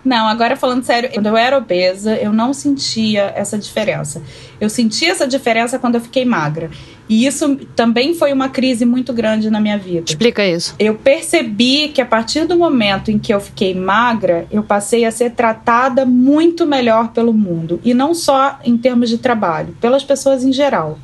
Não, 0.03 0.27
agora 0.27 0.55
falando 0.55 0.83
sério, 0.83 1.11
quando 1.13 1.27
eu 1.27 1.37
era 1.37 1.55
obesa, 1.57 2.15
eu 2.15 2.33
não 2.33 2.53
sentia 2.53 3.31
essa 3.35 3.57
diferença. 3.57 4.21
Eu 4.59 4.69
sentia 4.69 5.11
essa 5.11 5.27
diferença 5.27 5.77
quando 5.77 5.95
eu 5.95 6.01
fiquei 6.01 6.25
magra. 6.25 6.71
E 7.11 7.25
isso 7.25 7.57
também 7.75 8.13
foi 8.13 8.31
uma 8.31 8.47
crise 8.47 8.85
muito 8.85 9.11
grande 9.11 9.49
na 9.49 9.59
minha 9.59 9.77
vida. 9.77 10.05
Explica 10.07 10.47
isso. 10.47 10.73
Eu 10.79 10.95
percebi 10.95 11.89
que 11.89 11.99
a 11.99 12.05
partir 12.05 12.45
do 12.45 12.55
momento 12.55 13.11
em 13.11 13.19
que 13.19 13.33
eu 13.33 13.41
fiquei 13.41 13.75
magra, 13.75 14.47
eu 14.49 14.63
passei 14.63 15.03
a 15.03 15.11
ser 15.11 15.31
tratada 15.31 16.05
muito 16.05 16.65
melhor 16.65 17.09
pelo 17.09 17.33
mundo. 17.33 17.81
E 17.83 17.93
não 17.93 18.15
só 18.15 18.57
em 18.63 18.77
termos 18.77 19.09
de 19.09 19.17
trabalho, 19.17 19.75
pelas 19.81 20.05
pessoas 20.05 20.45
em 20.45 20.53
geral. 20.53 20.97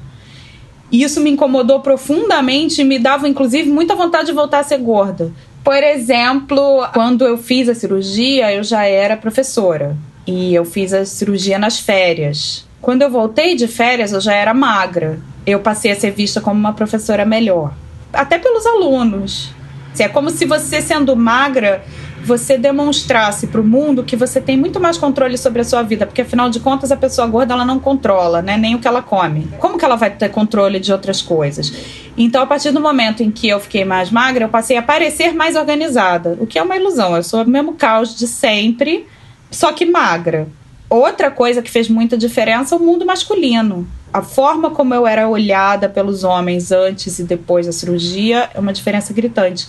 E 0.89 1.03
isso 1.03 1.19
me 1.19 1.29
incomodou 1.29 1.81
profundamente 1.81 2.79
e 2.79 2.85
me 2.85 2.97
dava, 2.97 3.27
inclusive, 3.27 3.69
muita 3.69 3.93
vontade 3.93 4.27
de 4.27 4.31
voltar 4.33 4.59
a 4.59 4.63
ser 4.63 4.77
gorda. 4.77 5.33
Por 5.61 5.83
exemplo, 5.83 6.87
quando 6.93 7.25
eu 7.25 7.37
fiz 7.37 7.67
a 7.67 7.75
cirurgia, 7.75 8.53
eu 8.53 8.63
já 8.63 8.85
era 8.85 9.17
professora. 9.17 9.97
E 10.25 10.55
eu 10.55 10.63
fiz 10.63 10.93
a 10.93 11.03
cirurgia 11.03 11.59
nas 11.59 11.81
férias. 11.81 12.65
Quando 12.81 13.01
eu 13.01 13.09
voltei 13.09 13.55
de 13.55 13.67
férias, 13.67 14.13
eu 14.13 14.21
já 14.21 14.33
era 14.33 14.53
magra. 14.53 15.19
Eu 15.45 15.59
passei 15.59 15.91
a 15.91 15.95
ser 15.95 16.11
vista 16.11 16.39
como 16.39 16.59
uma 16.59 16.73
professora 16.73 17.25
melhor. 17.25 17.73
Até 18.13 18.37
pelos 18.37 18.65
alunos. 18.65 19.51
É 19.99 20.07
como 20.07 20.29
se 20.29 20.45
você, 20.45 20.79
sendo 20.79 21.15
magra, 21.15 21.83
você 22.23 22.57
demonstrasse 22.57 23.47
para 23.47 23.61
o 23.61 23.63
mundo 23.63 24.03
que 24.03 24.15
você 24.15 24.41
tem 24.41 24.57
muito 24.57 24.79
mais 24.79 24.97
controle 24.97 25.37
sobre 25.37 25.61
a 25.61 25.63
sua 25.63 25.81
vida, 25.81 26.05
porque 26.05 26.21
afinal 26.21 26.49
de 26.49 26.59
contas 26.59 26.91
a 26.91 26.97
pessoa 26.97 27.25
gorda 27.25 27.53
ela 27.53 27.65
não 27.65 27.79
controla, 27.79 28.41
né, 28.41 28.57
nem 28.57 28.75
o 28.75 28.79
que 28.79 28.87
ela 28.87 29.01
come. 29.01 29.47
Como 29.59 29.77
que 29.77 29.85
ela 29.85 29.95
vai 29.95 30.11
ter 30.11 30.29
controle 30.29 30.79
de 30.79 30.91
outras 30.91 31.21
coisas? 31.21 31.71
Então, 32.17 32.41
a 32.43 32.45
partir 32.45 32.71
do 32.71 32.81
momento 32.81 33.23
em 33.23 33.31
que 33.31 33.47
eu 33.47 33.59
fiquei 33.59 33.85
mais 33.85 34.11
magra, 34.11 34.45
eu 34.45 34.49
passei 34.49 34.77
a 34.77 34.81
parecer 34.81 35.33
mais 35.33 35.55
organizada, 35.55 36.37
o 36.39 36.45
que 36.45 36.59
é 36.59 36.63
uma 36.63 36.75
ilusão. 36.75 37.15
Eu 37.15 37.23
sou 37.23 37.41
o 37.41 37.49
mesmo 37.49 37.73
caos 37.73 38.15
de 38.15 38.27
sempre, 38.27 39.07
só 39.49 39.71
que 39.71 39.85
magra. 39.85 40.47
Outra 40.89 41.29
coisa 41.29 41.61
que 41.61 41.69
fez 41.69 41.89
muita 41.89 42.17
diferença 42.17 42.75
é 42.75 42.77
o 42.77 42.81
mundo 42.81 43.05
masculino. 43.05 43.87
A 44.13 44.21
forma 44.21 44.71
como 44.71 44.93
eu 44.93 45.05
era 45.05 45.27
olhada 45.27 45.89
pelos 45.89 46.23
homens 46.23 46.71
antes 46.71 47.19
e 47.19 47.23
depois 47.23 47.65
da 47.65 47.73
cirurgia 47.73 48.49
é 48.53 48.59
uma 48.59 48.71
diferença 48.71 49.13
gritante. 49.13 49.67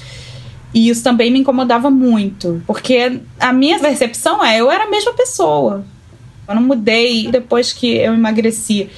E 0.72 0.88
isso 0.88 1.02
também 1.02 1.30
me 1.30 1.40
incomodava 1.40 1.90
muito, 1.90 2.62
porque 2.66 3.20
a 3.40 3.52
minha 3.52 3.78
percepção 3.80 4.44
é 4.44 4.60
eu 4.60 4.70
era 4.70 4.84
a 4.84 4.90
mesma 4.90 5.12
pessoa. 5.12 5.84
Eu 6.46 6.54
não 6.54 6.62
mudei 6.62 7.28
depois 7.28 7.72
que 7.72 7.96
eu 7.96 8.14
emagreci. 8.14 8.88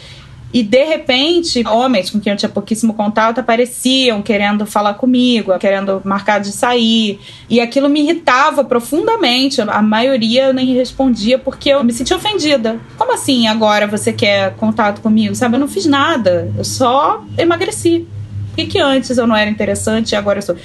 E 0.52 0.64
de 0.64 0.84
repente, 0.84 1.62
homens 1.66 2.10
com 2.10 2.18
quem 2.18 2.32
eu 2.32 2.36
tinha 2.36 2.48
pouquíssimo 2.48 2.92
contato 2.94 3.38
apareciam 3.38 4.20
querendo 4.20 4.66
falar 4.66 4.94
comigo, 4.94 5.56
querendo 5.58 6.02
marcar 6.04 6.40
de 6.40 6.50
sair. 6.50 7.20
E 7.48 7.60
aquilo 7.60 7.88
me 7.88 8.00
irritava 8.00 8.64
profundamente. 8.64 9.60
A 9.60 9.80
maioria 9.80 10.52
nem 10.52 10.74
respondia 10.74 11.38
porque 11.38 11.70
eu 11.70 11.84
me 11.84 11.92
sentia 11.92 12.16
ofendida. 12.16 12.80
Como 12.98 13.12
assim 13.12 13.46
agora 13.46 13.86
você 13.86 14.12
quer 14.12 14.54
contato 14.56 15.00
comigo? 15.00 15.34
Sabe, 15.36 15.54
eu 15.54 15.60
não 15.60 15.68
fiz 15.68 15.86
nada. 15.86 16.52
Eu 16.56 16.64
só 16.64 17.24
emagreci. 17.38 18.06
Por 18.48 18.56
que, 18.56 18.66
que 18.66 18.78
antes 18.80 19.16
eu 19.16 19.28
não 19.28 19.36
era 19.36 19.48
interessante 19.48 20.12
e 20.12 20.16
agora 20.16 20.38
eu 20.38 20.42
sou? 20.42 20.56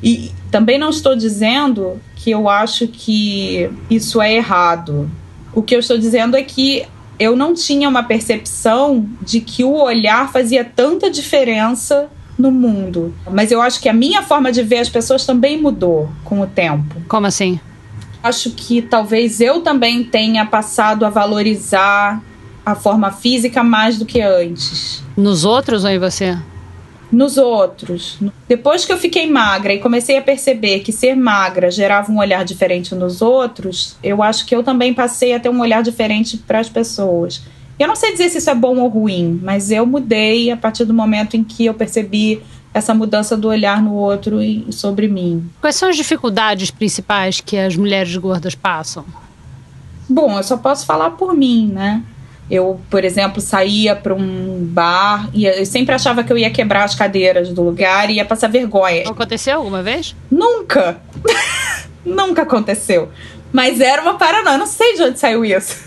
E 0.00 0.30
também 0.52 0.78
não 0.78 0.90
estou 0.90 1.16
dizendo 1.16 2.00
que 2.14 2.30
eu 2.30 2.48
acho 2.48 2.86
que 2.86 3.68
isso 3.90 4.22
é 4.22 4.32
errado. 4.32 5.10
O 5.52 5.62
que 5.62 5.74
eu 5.74 5.80
estou 5.80 5.98
dizendo 5.98 6.36
é 6.36 6.42
que 6.42 6.86
eu 7.22 7.36
não 7.36 7.54
tinha 7.54 7.88
uma 7.88 8.02
percepção 8.02 9.06
de 9.20 9.40
que 9.40 9.62
o 9.62 9.74
olhar 9.74 10.32
fazia 10.32 10.64
tanta 10.64 11.08
diferença 11.08 12.08
no 12.36 12.50
mundo. 12.50 13.14
Mas 13.30 13.52
eu 13.52 13.62
acho 13.62 13.80
que 13.80 13.88
a 13.88 13.92
minha 13.92 14.22
forma 14.22 14.50
de 14.50 14.62
ver 14.62 14.78
as 14.78 14.88
pessoas 14.88 15.24
também 15.24 15.60
mudou 15.60 16.10
com 16.24 16.40
o 16.40 16.46
tempo. 16.48 17.00
Como 17.06 17.26
assim? 17.26 17.60
Acho 18.22 18.50
que 18.50 18.82
talvez 18.82 19.40
eu 19.40 19.60
também 19.60 20.02
tenha 20.02 20.44
passado 20.44 21.06
a 21.06 21.10
valorizar 21.10 22.20
a 22.66 22.74
forma 22.74 23.12
física 23.12 23.62
mais 23.62 23.98
do 23.98 24.04
que 24.04 24.20
antes. 24.20 25.02
Nos 25.16 25.44
outros 25.44 25.84
ou 25.84 25.90
em 25.90 25.98
você? 25.98 26.36
Nos 27.12 27.36
outros. 27.36 28.18
Depois 28.48 28.84
que 28.86 28.92
eu 28.92 28.96
fiquei 28.96 29.30
magra 29.30 29.74
e 29.74 29.78
comecei 29.78 30.16
a 30.16 30.22
perceber 30.22 30.80
que 30.80 30.90
ser 30.90 31.14
magra 31.14 31.70
gerava 31.70 32.10
um 32.10 32.18
olhar 32.18 32.44
diferente 32.44 32.94
nos 32.94 33.20
outros, 33.20 33.96
eu 34.02 34.22
acho 34.22 34.46
que 34.46 34.56
eu 34.56 34.62
também 34.62 34.94
passei 34.94 35.34
a 35.34 35.40
ter 35.40 35.50
um 35.50 35.60
olhar 35.60 35.82
diferente 35.82 36.38
para 36.38 36.58
as 36.58 36.70
pessoas. 36.70 37.42
Eu 37.78 37.86
não 37.86 37.96
sei 37.96 38.12
dizer 38.12 38.30
se 38.30 38.38
isso 38.38 38.48
é 38.50 38.54
bom 38.54 38.78
ou 38.78 38.88
ruim, 38.88 39.38
mas 39.42 39.70
eu 39.70 39.84
mudei 39.84 40.50
a 40.50 40.56
partir 40.56 40.84
do 40.84 40.94
momento 40.94 41.36
em 41.36 41.44
que 41.44 41.66
eu 41.66 41.74
percebi 41.74 42.42
essa 42.72 42.94
mudança 42.94 43.36
do 43.36 43.48
olhar 43.48 43.82
no 43.82 43.92
outro 43.92 44.40
e 44.40 44.72
sobre 44.72 45.06
mim. 45.06 45.50
Quais 45.60 45.76
são 45.76 45.90
as 45.90 45.96
dificuldades 45.96 46.70
principais 46.70 47.40
que 47.40 47.56
as 47.56 47.76
mulheres 47.76 48.16
gordas 48.16 48.54
passam? 48.54 49.04
Bom, 50.08 50.36
eu 50.36 50.42
só 50.42 50.56
posso 50.56 50.86
falar 50.86 51.10
por 51.10 51.34
mim, 51.34 51.66
né? 51.66 52.02
Eu, 52.52 52.78
por 52.90 53.02
exemplo, 53.02 53.40
saía 53.40 53.96
para 53.96 54.12
um 54.14 54.58
bar 54.60 55.30
e 55.32 55.46
eu 55.46 55.64
sempre 55.64 55.94
achava 55.94 56.22
que 56.22 56.30
eu 56.30 56.36
ia 56.36 56.50
quebrar 56.50 56.84
as 56.84 56.94
cadeiras 56.94 57.48
do 57.48 57.62
lugar 57.62 58.10
e 58.10 58.16
ia 58.16 58.26
passar 58.26 58.48
vergonha. 58.48 59.08
Aconteceu 59.08 59.56
alguma 59.56 59.82
vez? 59.82 60.14
Nunca! 60.30 61.00
Nunca 62.04 62.42
aconteceu. 62.42 63.08
Mas 63.50 63.80
era 63.80 64.02
uma 64.02 64.18
paranoia, 64.18 64.58
não 64.58 64.66
sei 64.66 64.94
de 64.96 65.02
onde 65.02 65.18
saiu 65.18 65.42
isso. 65.46 65.82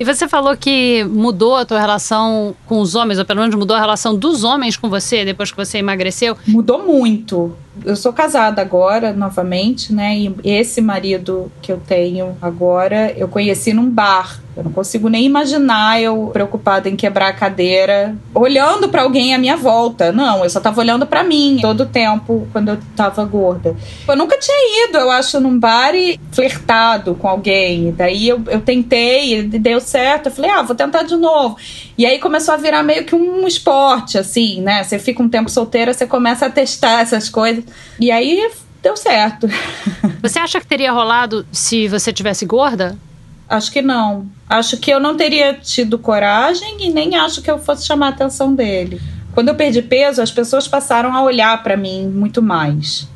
E 0.00 0.04
você 0.04 0.26
falou 0.26 0.56
que 0.56 1.04
mudou 1.04 1.54
a 1.54 1.66
tua 1.66 1.78
relação 1.78 2.56
com 2.64 2.80
os 2.80 2.94
homens, 2.94 3.18
ou 3.18 3.26
pelo 3.26 3.40
menos 3.40 3.54
mudou 3.54 3.76
a 3.76 3.80
relação 3.80 4.16
dos 4.16 4.42
homens 4.42 4.78
com 4.78 4.88
você 4.88 5.22
depois 5.22 5.50
que 5.50 5.56
você 5.56 5.76
emagreceu? 5.76 6.34
Mudou 6.46 6.82
muito. 6.82 7.54
Eu 7.84 7.96
sou 7.96 8.12
casada 8.12 8.60
agora, 8.60 9.12
novamente, 9.12 9.92
né? 9.92 10.16
E 10.16 10.34
esse 10.44 10.80
marido 10.80 11.50
que 11.60 11.72
eu 11.72 11.78
tenho 11.78 12.36
agora, 12.40 13.12
eu 13.16 13.28
conheci 13.28 13.72
num 13.72 13.88
bar. 13.88 14.40
Eu 14.56 14.62
não 14.62 14.72
consigo 14.72 15.08
nem 15.08 15.24
imaginar 15.24 16.00
eu 16.00 16.30
preocupada 16.32 16.88
em 16.88 16.94
quebrar 16.94 17.28
a 17.28 17.32
cadeira, 17.32 18.14
olhando 18.32 18.88
para 18.88 19.02
alguém 19.02 19.34
à 19.34 19.38
minha 19.38 19.56
volta. 19.56 20.12
Não, 20.12 20.44
eu 20.44 20.50
só 20.50 20.60
tava 20.60 20.80
olhando 20.80 21.06
para 21.06 21.24
mim 21.24 21.58
todo 21.60 21.82
o 21.82 21.86
tempo 21.86 22.46
quando 22.52 22.68
eu 22.68 22.78
tava 22.94 23.24
gorda. 23.24 23.74
Eu 24.06 24.16
nunca 24.16 24.38
tinha 24.38 24.86
ido, 24.86 24.98
eu 24.98 25.10
acho, 25.10 25.40
num 25.40 25.58
bar 25.58 25.94
e 25.94 26.20
flertado 26.30 27.16
com 27.16 27.26
alguém. 27.26 27.92
Daí 27.92 28.28
eu, 28.28 28.42
eu 28.46 28.60
tentei, 28.60 29.42
deu 29.42 29.80
certo. 29.80 30.26
Eu 30.26 30.32
falei, 30.32 30.50
ah, 30.52 30.62
vou 30.62 30.76
tentar 30.76 31.02
de 31.02 31.16
novo. 31.16 31.56
E 31.96 32.04
aí 32.04 32.18
começou 32.18 32.54
a 32.54 32.56
virar 32.56 32.82
meio 32.82 33.04
que 33.04 33.14
um 33.14 33.46
esporte, 33.46 34.18
assim, 34.18 34.60
né? 34.60 34.82
Você 34.82 34.98
fica 34.98 35.22
um 35.22 35.28
tempo 35.28 35.48
solteira, 35.50 35.94
você 35.94 36.06
começa 36.06 36.46
a 36.46 36.50
testar 36.50 37.02
essas 37.02 37.28
coisas. 37.28 37.64
E 38.00 38.10
aí 38.10 38.50
deu 38.82 38.96
certo. 38.96 39.48
Você 40.20 40.38
acha 40.38 40.60
que 40.60 40.66
teria 40.66 40.92
rolado 40.92 41.46
se 41.52 41.86
você 41.88 42.12
tivesse 42.12 42.46
gorda? 42.46 42.96
Acho 43.48 43.70
que 43.70 43.82
não. 43.82 44.26
Acho 44.48 44.76
que 44.78 44.90
eu 44.90 44.98
não 44.98 45.16
teria 45.16 45.54
tido 45.54 45.98
coragem 45.98 46.76
e 46.80 46.90
nem 46.90 47.14
acho 47.14 47.42
que 47.42 47.50
eu 47.50 47.58
fosse 47.58 47.86
chamar 47.86 48.06
a 48.06 48.10
atenção 48.10 48.54
dele. 48.54 49.00
Quando 49.32 49.48
eu 49.48 49.54
perdi 49.54 49.82
peso, 49.82 50.22
as 50.22 50.30
pessoas 50.30 50.66
passaram 50.66 51.14
a 51.14 51.22
olhar 51.22 51.62
para 51.62 51.76
mim 51.76 52.08
muito 52.08 52.40
mais. 52.40 53.08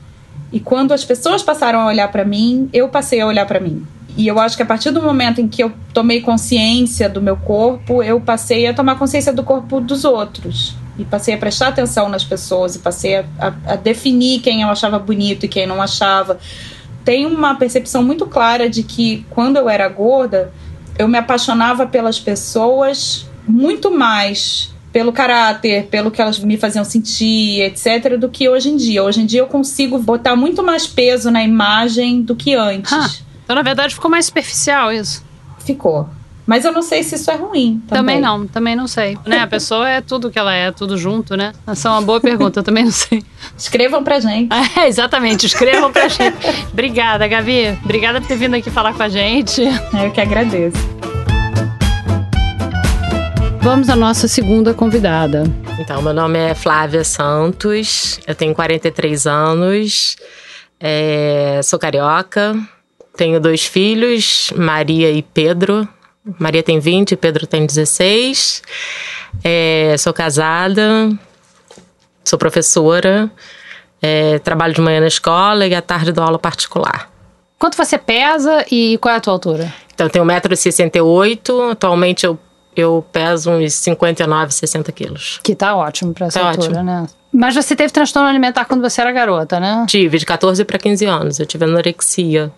E 0.52 0.60
quando 0.60 0.92
as 0.92 1.04
pessoas 1.04 1.42
passaram 1.42 1.80
a 1.80 1.86
olhar 1.86 2.08
para 2.10 2.24
mim, 2.24 2.68
eu 2.72 2.88
passei 2.88 3.20
a 3.20 3.26
olhar 3.26 3.46
para 3.46 3.60
mim. 3.60 3.86
E 4.18 4.26
eu 4.26 4.38
acho 4.38 4.56
que 4.56 4.62
a 4.62 4.66
partir 4.66 4.90
do 4.90 5.00
momento 5.00 5.40
em 5.40 5.48
que 5.48 5.62
eu 5.62 5.72
tomei 5.94 6.20
consciência 6.20 7.08
do 7.08 7.22
meu 7.22 7.36
corpo, 7.36 8.02
eu 8.02 8.20
passei 8.20 8.66
a 8.66 8.74
tomar 8.74 8.98
consciência 8.98 9.32
do 9.32 9.42
corpo 9.42 9.80
dos 9.80 10.04
outros. 10.04 10.74
E 10.98 11.04
passei 11.04 11.34
a 11.34 11.38
prestar 11.38 11.68
atenção 11.68 12.08
nas 12.08 12.24
pessoas 12.24 12.74
e 12.74 12.80
passei 12.80 13.16
a, 13.16 13.24
a, 13.38 13.46
a 13.72 13.76
definir 13.76 14.40
quem 14.40 14.62
eu 14.62 14.68
achava 14.68 14.98
bonito 14.98 15.46
e 15.46 15.48
quem 15.48 15.66
não 15.66 15.80
achava 15.80 16.38
tenho 17.08 17.30
uma 17.30 17.54
percepção 17.54 18.02
muito 18.02 18.26
clara 18.26 18.68
de 18.68 18.82
que 18.82 19.24
quando 19.30 19.56
eu 19.56 19.66
era 19.66 19.88
gorda, 19.88 20.52
eu 20.98 21.08
me 21.08 21.16
apaixonava 21.16 21.86
pelas 21.86 22.20
pessoas 22.20 23.26
muito 23.46 23.90
mais 23.90 24.74
pelo 24.92 25.10
caráter, 25.10 25.86
pelo 25.86 26.10
que 26.10 26.20
elas 26.20 26.38
me 26.38 26.58
faziam 26.58 26.84
sentir, 26.84 27.62
etc, 27.62 28.18
do 28.18 28.28
que 28.28 28.46
hoje 28.46 28.68
em 28.68 28.76
dia. 28.76 29.02
Hoje 29.02 29.22
em 29.22 29.26
dia 29.26 29.40
eu 29.40 29.46
consigo 29.46 29.98
botar 29.98 30.36
muito 30.36 30.62
mais 30.62 30.86
peso 30.86 31.30
na 31.30 31.42
imagem 31.42 32.20
do 32.20 32.36
que 32.36 32.54
antes. 32.54 33.24
Então, 33.48 33.56
na 33.56 33.62
verdade, 33.62 33.94
ficou 33.94 34.10
mais 34.10 34.26
superficial 34.26 34.92
isso. 34.92 35.24
ficou. 35.60 36.06
Mas 36.46 36.66
eu 36.66 36.72
não 36.72 36.82
sei 36.82 37.02
se 37.02 37.14
isso 37.14 37.30
é 37.30 37.34
ruim. 37.34 37.82
Também, 37.88 38.16
Também 38.16 38.20
não, 38.20 38.46
também 38.46 38.76
não 38.76 38.86
sei. 38.86 39.16
Né? 39.24 39.38
A 39.38 39.46
pessoa 39.46 39.88
é 39.88 40.02
tudo 40.02 40.30
que 40.30 40.38
ela 40.38 40.52
é, 40.52 40.70
tudo 40.70 40.98
junto, 40.98 41.34
né? 41.34 41.54
Essa 41.66 41.88
é 41.88 41.92
uma 41.92 42.02
boa 42.02 42.20
pergunta, 42.20 42.60
eu 42.60 42.62
também 42.62 42.84
não 42.84 42.92
sei. 42.92 43.24
Escrevam 43.56 44.04
pra 44.04 44.20
gente. 44.20 44.50
É, 44.78 44.86
exatamente, 44.86 45.46
escrevam 45.46 45.90
pra 45.90 46.08
gente. 46.08 46.36
Obrigada, 46.70 47.26
Gabi. 47.26 47.78
Obrigada 47.82 48.20
por 48.20 48.28
ter 48.28 48.36
vindo 48.36 48.54
aqui 48.54 48.70
falar 48.70 48.92
com 48.92 49.02
a 49.02 49.08
gente. 49.08 49.62
Eu 49.62 50.10
que 50.10 50.20
agradeço. 50.20 50.76
Vamos 53.62 53.88
à 53.88 53.96
nossa 53.96 54.28
segunda 54.28 54.74
convidada. 54.74 55.44
Então, 55.80 56.02
meu 56.02 56.12
nome 56.12 56.38
é 56.38 56.54
Flávia 56.54 57.02
Santos, 57.02 58.20
eu 58.26 58.34
tenho 58.34 58.54
43 58.54 59.26
anos, 59.26 60.16
é, 60.78 61.60
sou 61.64 61.78
carioca, 61.78 62.54
tenho 63.18 63.40
dois 63.40 63.64
filhos, 63.66 64.52
Maria 64.56 65.10
e 65.10 65.22
Pedro. 65.22 65.86
Maria 66.38 66.62
tem 66.62 66.78
20, 66.78 67.16
Pedro 67.16 67.46
tem 67.46 67.66
16. 67.66 68.62
É, 69.42 69.96
sou 69.98 70.12
casada, 70.12 71.10
sou 72.24 72.38
professora, 72.38 73.28
é, 74.00 74.38
trabalho 74.38 74.72
de 74.72 74.80
manhã 74.80 75.00
na 75.00 75.08
escola 75.08 75.66
e 75.66 75.74
à 75.74 75.82
tarde 75.82 76.12
dou 76.12 76.22
aula 76.24 76.38
particular. 76.38 77.10
Quanto 77.58 77.76
você 77.76 77.98
pesa 77.98 78.64
e 78.70 78.96
qual 78.98 79.14
é 79.14 79.18
a 79.18 79.20
tua 79.20 79.32
altura? 79.32 79.72
Então, 79.92 80.06
eu 80.06 80.10
tenho 80.10 80.24
1,68m, 80.24 81.72
atualmente 81.72 82.24
eu, 82.24 82.38
eu 82.76 83.04
peso 83.10 83.50
uns 83.50 83.74
59, 83.74 84.52
60 84.54 84.92
quilos. 84.92 85.40
Que 85.42 85.56
tá 85.56 85.74
ótimo 85.74 86.14
pra 86.14 86.26
essa 86.28 86.38
Tá 86.38 86.50
altura, 86.50 86.68
ótimo. 86.68 86.84
né? 86.84 87.06
Mas 87.32 87.54
você 87.54 87.74
teve 87.74 87.92
transtorno 87.92 88.28
alimentar 88.28 88.64
quando 88.64 88.80
você 88.80 89.00
era 89.00 89.10
garota, 89.12 89.58
né? 89.58 89.84
Tive 89.88 90.18
de 90.18 90.24
14 90.24 90.64
para 90.64 90.78
15 90.78 91.04
anos, 91.04 91.40
eu 91.40 91.46
tive 91.46 91.64
anorexia. 91.64 92.52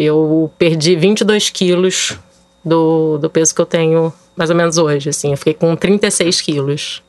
Eu 0.00 0.48
perdi 0.56 0.94
22 0.94 1.50
quilos 1.50 2.16
do, 2.64 3.18
do 3.18 3.28
peso 3.28 3.52
que 3.52 3.60
eu 3.60 3.66
tenho 3.66 4.12
mais 4.36 4.48
ou 4.48 4.54
menos 4.54 4.78
hoje, 4.78 5.08
assim. 5.08 5.32
Eu 5.32 5.36
fiquei 5.36 5.54
com 5.54 5.74
36 5.74 6.40
quilos. 6.40 7.02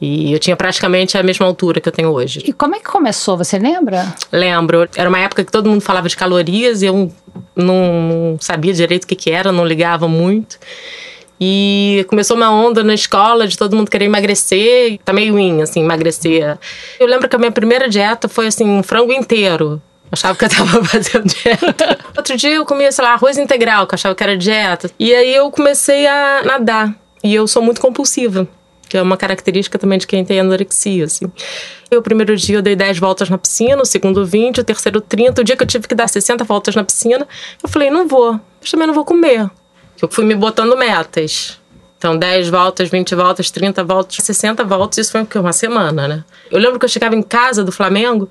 E 0.00 0.32
eu 0.32 0.38
tinha 0.38 0.54
praticamente 0.54 1.18
a 1.18 1.24
mesma 1.24 1.44
altura 1.44 1.80
que 1.80 1.88
eu 1.88 1.92
tenho 1.92 2.10
hoje. 2.10 2.40
E 2.44 2.52
como 2.52 2.76
é 2.76 2.78
que 2.78 2.84
começou? 2.84 3.36
Você 3.36 3.58
lembra? 3.58 4.14
Lembro, 4.30 4.88
era 4.94 5.08
uma 5.08 5.18
época 5.18 5.44
que 5.44 5.50
todo 5.50 5.68
mundo 5.68 5.80
falava 5.80 6.08
de 6.08 6.16
calorias 6.16 6.82
e 6.82 6.86
eu 6.86 7.12
não 7.56 8.36
sabia 8.40 8.72
direito 8.72 9.02
o 9.02 9.06
que, 9.08 9.16
que 9.16 9.32
era, 9.32 9.50
não 9.50 9.66
ligava 9.66 10.06
muito. 10.06 10.56
E 11.40 12.06
começou 12.08 12.36
uma 12.36 12.48
onda 12.48 12.84
na 12.84 12.94
escola 12.94 13.48
de 13.48 13.58
todo 13.58 13.74
mundo 13.74 13.90
querer 13.90 14.04
emagrecer, 14.04 15.00
tá 15.04 15.12
meio 15.12 15.36
in, 15.36 15.62
assim, 15.62 15.80
emagrecer. 15.80 16.56
Eu 17.00 17.08
lembro 17.08 17.28
que 17.28 17.34
a 17.34 17.38
minha 17.40 17.50
primeira 17.50 17.88
dieta 17.88 18.28
foi, 18.28 18.46
assim, 18.46 18.64
um 18.64 18.84
frango 18.84 19.12
inteiro. 19.12 19.82
Achava 20.10 20.36
que 20.38 20.44
eu 20.44 20.48
tava 20.48 20.84
fazendo 20.84 21.26
dieta. 21.26 21.98
Outro 22.16 22.36
dia 22.36 22.50
eu 22.50 22.64
comia, 22.64 22.90
sei 22.90 23.04
lá, 23.04 23.12
arroz 23.12 23.36
integral, 23.38 23.86
que 23.86 23.94
eu 23.94 23.96
achava 23.96 24.14
que 24.14 24.22
era 24.22 24.36
dieta. 24.36 24.90
E 24.98 25.14
aí 25.14 25.34
eu 25.34 25.50
comecei 25.50 26.06
a 26.06 26.42
nadar. 26.44 26.94
E 27.22 27.34
eu 27.34 27.46
sou 27.46 27.62
muito 27.62 27.80
compulsiva, 27.80 28.46
que 28.88 28.96
é 28.96 29.02
uma 29.02 29.16
característica 29.16 29.78
também 29.78 29.98
de 29.98 30.06
quem 30.06 30.24
tem 30.24 30.40
anorexia, 30.40 31.04
assim. 31.04 31.30
E 31.90 31.96
o 31.96 32.02
primeiro 32.02 32.36
dia 32.36 32.56
eu 32.56 32.62
dei 32.62 32.76
10 32.76 32.98
voltas 32.98 33.28
na 33.28 33.38
piscina, 33.38 33.82
o 33.82 33.84
segundo 33.84 34.24
20, 34.24 34.60
o 34.60 34.64
terceiro 34.64 35.00
30. 35.00 35.40
O 35.40 35.44
dia 35.44 35.56
que 35.56 35.62
eu 35.62 35.66
tive 35.66 35.88
que 35.88 35.94
dar 35.94 36.08
60 36.08 36.44
voltas 36.44 36.74
na 36.74 36.84
piscina, 36.84 37.26
eu 37.62 37.68
falei, 37.68 37.90
não 37.90 38.06
vou, 38.06 38.40
mas 38.60 38.70
também 38.70 38.86
não 38.86 38.94
vou 38.94 39.04
comer. 39.04 39.50
Eu 40.00 40.08
fui 40.08 40.24
me 40.24 40.34
botando 40.34 40.76
metas. 40.76 41.58
Então, 41.98 42.16
10 42.16 42.48
voltas, 42.48 42.88
20 42.88 43.16
voltas, 43.16 43.50
30 43.50 43.82
voltas, 43.82 44.24
60 44.24 44.62
voltas, 44.64 44.98
isso 44.98 45.10
foi? 45.10 45.26
Uma 45.40 45.52
semana, 45.52 46.06
né? 46.06 46.24
Eu 46.48 46.60
lembro 46.60 46.78
que 46.78 46.84
eu 46.84 46.88
chegava 46.88 47.16
em 47.16 47.22
casa 47.22 47.64
do 47.64 47.72
Flamengo, 47.72 48.30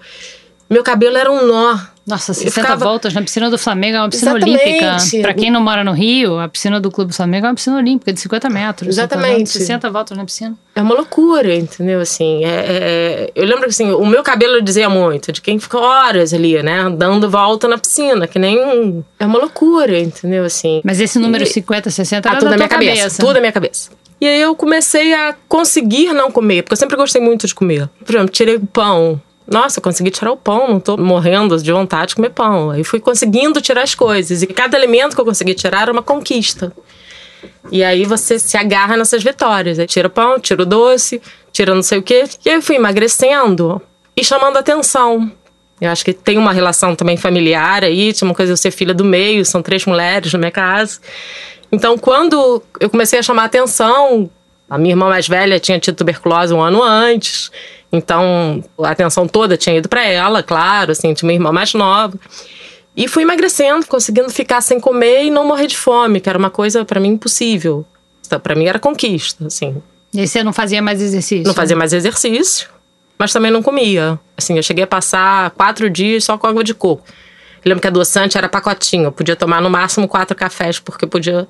meu 0.69 0.83
cabelo 0.83 1.17
era 1.17 1.31
um 1.31 1.45
nó. 1.45 1.77
Nossa, 2.05 2.31
Eu 2.31 2.35
60 2.35 2.61
ficava- 2.61 2.85
voltas 2.85 3.13
na 3.13 3.21
piscina 3.21 3.49
do 3.49 3.57
Flamengo 3.57 3.97
é 3.97 3.99
uma 3.99 4.07
piscina 4.09 4.31
Exatamente. 4.31 4.61
olímpica. 4.63 4.97
Pra 5.21 5.33
quem 5.33 5.51
não 5.51 5.59
mora 5.59 5.83
no 5.83 5.91
Rio, 5.91 6.39
a 6.39 6.47
piscina 6.47 6.79
do 6.79 6.89
Clube 6.89 7.11
do 7.11 7.15
Flamengo 7.15 7.47
é 7.47 7.49
uma 7.49 7.55
piscina 7.55 7.75
olímpica 7.75 8.13
de 8.13 8.19
50 8.21 8.49
metros. 8.49 8.95
Você 8.95 9.05
tá 9.05 9.15
Exatamente. 9.17 9.37
dando 9.39 9.47
60 9.47 9.89
voltas 9.89 10.17
na 10.17 10.23
piscina. 10.23 10.55
É 10.73 10.81
uma 10.81 10.95
loucura, 10.95 11.53
entendeu? 11.53 11.99
Assim, 11.99 12.45
é, 12.45 12.47
é- 12.47 12.53
é- 12.69 13.31
eu 13.35 13.43
lembro 13.45 13.63
que 13.63 13.71
assim, 13.71 13.91
o 13.91 14.05
meu 14.05 14.23
cabelo 14.23 14.61
dizia 14.61 14.87
muito, 14.89 15.33
de 15.33 15.41
quem 15.41 15.59
fica 15.59 15.77
horas 15.79 16.33
ali, 16.33 16.63
né? 16.63 16.89
Dando 16.97 17.29
volta 17.29 17.67
na 17.67 17.77
piscina, 17.77 18.25
que 18.25 18.39
nem 18.39 18.57
um. 18.57 19.03
É 19.19 19.25
uma 19.25 19.39
loucura, 19.39 19.99
entendeu? 19.99 20.45
Assim. 20.45 20.79
Mas 20.85 21.01
esse 21.01 21.19
número 21.19 21.43
E- 21.43 21.47
50, 21.47 21.89
60 21.89 22.29
Ah, 22.29 22.31
era 22.31 22.39
tudo 22.39 22.45
da 22.45 22.51
na 22.51 22.57
minha 22.57 22.69
tua 22.69 22.77
cabeça. 22.77 23.19
Tudo 23.21 23.33
na 23.33 23.39
minha 23.41 23.51
cabeça. 23.51 23.89
E 24.21 24.25
aí 24.25 24.41
eu 24.41 24.55
comecei 24.55 25.13
a 25.13 25.35
conseguir 25.49 26.13
não 26.13 26.31
comer, 26.31 26.63
porque 26.63 26.73
eu 26.73 26.77
sempre 26.77 26.95
gostei 26.95 27.21
muito 27.21 27.45
de 27.45 27.53
comer. 27.53 27.89
Por 28.05 28.15
exemplo, 28.15 28.29
tirei 28.31 28.55
o 28.55 28.65
pão. 28.65 29.21
Nossa, 29.49 29.79
consegui 29.79 30.11
tirar 30.11 30.31
o 30.31 30.37
pão, 30.37 30.67
não 30.67 30.79
tô 30.79 30.97
morrendo 30.97 31.57
de 31.57 31.71
vontade 31.71 32.09
de 32.09 32.15
comer 32.15 32.31
pão. 32.31 32.69
Aí 32.69 32.83
fui 32.83 32.99
conseguindo 32.99 33.61
tirar 33.61 33.83
as 33.83 33.95
coisas. 33.95 34.41
E 34.41 34.47
cada 34.47 34.77
alimento 34.77 35.15
que 35.15 35.21
eu 35.21 35.25
consegui 35.25 35.53
tirar 35.53 35.83
era 35.83 35.91
uma 35.91 36.03
conquista. 36.03 36.73
E 37.71 37.83
aí 37.83 38.03
você 38.03 38.37
se 38.37 38.57
agarra 38.57 38.97
nessas 38.97 39.23
vitórias. 39.23 39.79
Aí 39.79 39.87
tira 39.87 40.07
o 40.07 40.11
pão, 40.11 40.37
tira 40.39 40.61
o 40.61 40.65
doce, 40.65 41.21
tira 41.51 41.73
não 41.73 41.83
sei 41.83 41.99
o 41.99 42.03
quê. 42.03 42.25
E 42.45 42.49
eu 42.49 42.61
fui 42.61 42.75
emagrecendo 42.75 43.81
e 44.15 44.23
chamando 44.23 44.57
atenção. 44.57 45.31
Eu 45.79 45.91
acho 45.91 46.03
que 46.03 46.11
tem 46.11 46.37
uma 46.37 46.51
relação 46.51 46.95
também 46.95 47.15
familiar 47.15 47.83
aí, 47.83 48.11
tinha 48.11 48.27
uma 48.27 48.33
coisa 48.33 48.51
eu 48.51 48.57
ser 48.57 48.71
filha 48.71 48.93
do 48.93 49.05
meio, 49.05 49.45
são 49.45 49.61
três 49.61 49.85
mulheres 49.85 50.33
na 50.33 50.39
minha 50.39 50.51
casa. 50.51 50.99
Então, 51.71 51.97
quando 51.97 52.63
eu 52.79 52.89
comecei 52.89 53.19
a 53.19 53.23
chamar 53.23 53.45
atenção, 53.45 54.29
a 54.69 54.77
minha 54.77 54.93
irmã 54.93 55.07
mais 55.09 55.27
velha 55.27 55.59
tinha 55.59 55.79
tido 55.79 55.95
tuberculose 55.95 56.53
um 56.53 56.61
ano 56.61 56.83
antes, 56.83 57.51
então 57.91 58.63
a 58.79 58.89
atenção 58.89 59.27
toda 59.27 59.57
tinha 59.57 59.77
ido 59.77 59.87
para 59.87 60.05
ela, 60.05 60.43
claro, 60.43 60.91
assim, 60.91 61.13
tinha 61.13 61.27
uma 61.27 61.33
irmã 61.33 61.51
mais 61.51 61.73
nova. 61.73 62.17
E 62.95 63.07
fui 63.07 63.23
emagrecendo, 63.23 63.85
conseguindo 63.85 64.29
ficar 64.29 64.59
sem 64.61 64.79
comer 64.79 65.25
e 65.25 65.29
não 65.29 65.45
morrer 65.45 65.67
de 65.67 65.77
fome, 65.77 66.19
que 66.19 66.27
era 66.27 66.37
uma 66.37 66.49
coisa 66.49 66.83
para 66.83 66.99
mim 66.99 67.09
impossível. 67.09 67.85
Para 68.41 68.55
mim 68.55 68.65
era 68.65 68.79
conquista, 68.79 69.45
assim. 69.45 69.81
E 70.13 70.27
você 70.27 70.43
não 70.43 70.51
fazia 70.51 70.81
mais 70.81 71.01
exercício? 71.01 71.45
Não 71.45 71.53
fazia 71.53 71.75
mais 71.75 71.93
exercício, 71.93 72.67
mas 73.17 73.31
também 73.31 73.51
não 73.51 73.61
comia. 73.61 74.19
Assim, 74.35 74.57
eu 74.57 74.63
cheguei 74.63 74.83
a 74.83 74.87
passar 74.87 75.51
quatro 75.51 75.89
dias 75.89 76.23
só 76.23 76.37
com 76.37 76.47
água 76.47 76.63
de 76.63 76.73
coco. 76.73 77.03
Eu 77.63 77.69
lembro 77.69 77.81
que 77.81 77.87
adoçante 77.87 78.37
era 78.37 78.49
pacotinho. 78.49 79.05
Eu 79.05 79.11
podia 79.11 79.35
tomar 79.35 79.61
no 79.61 79.69
máximo 79.69 80.07
quatro 80.07 80.35
cafés, 80.35 80.79
porque 80.79 81.05
eu 81.05 81.09
podia, 81.09 81.47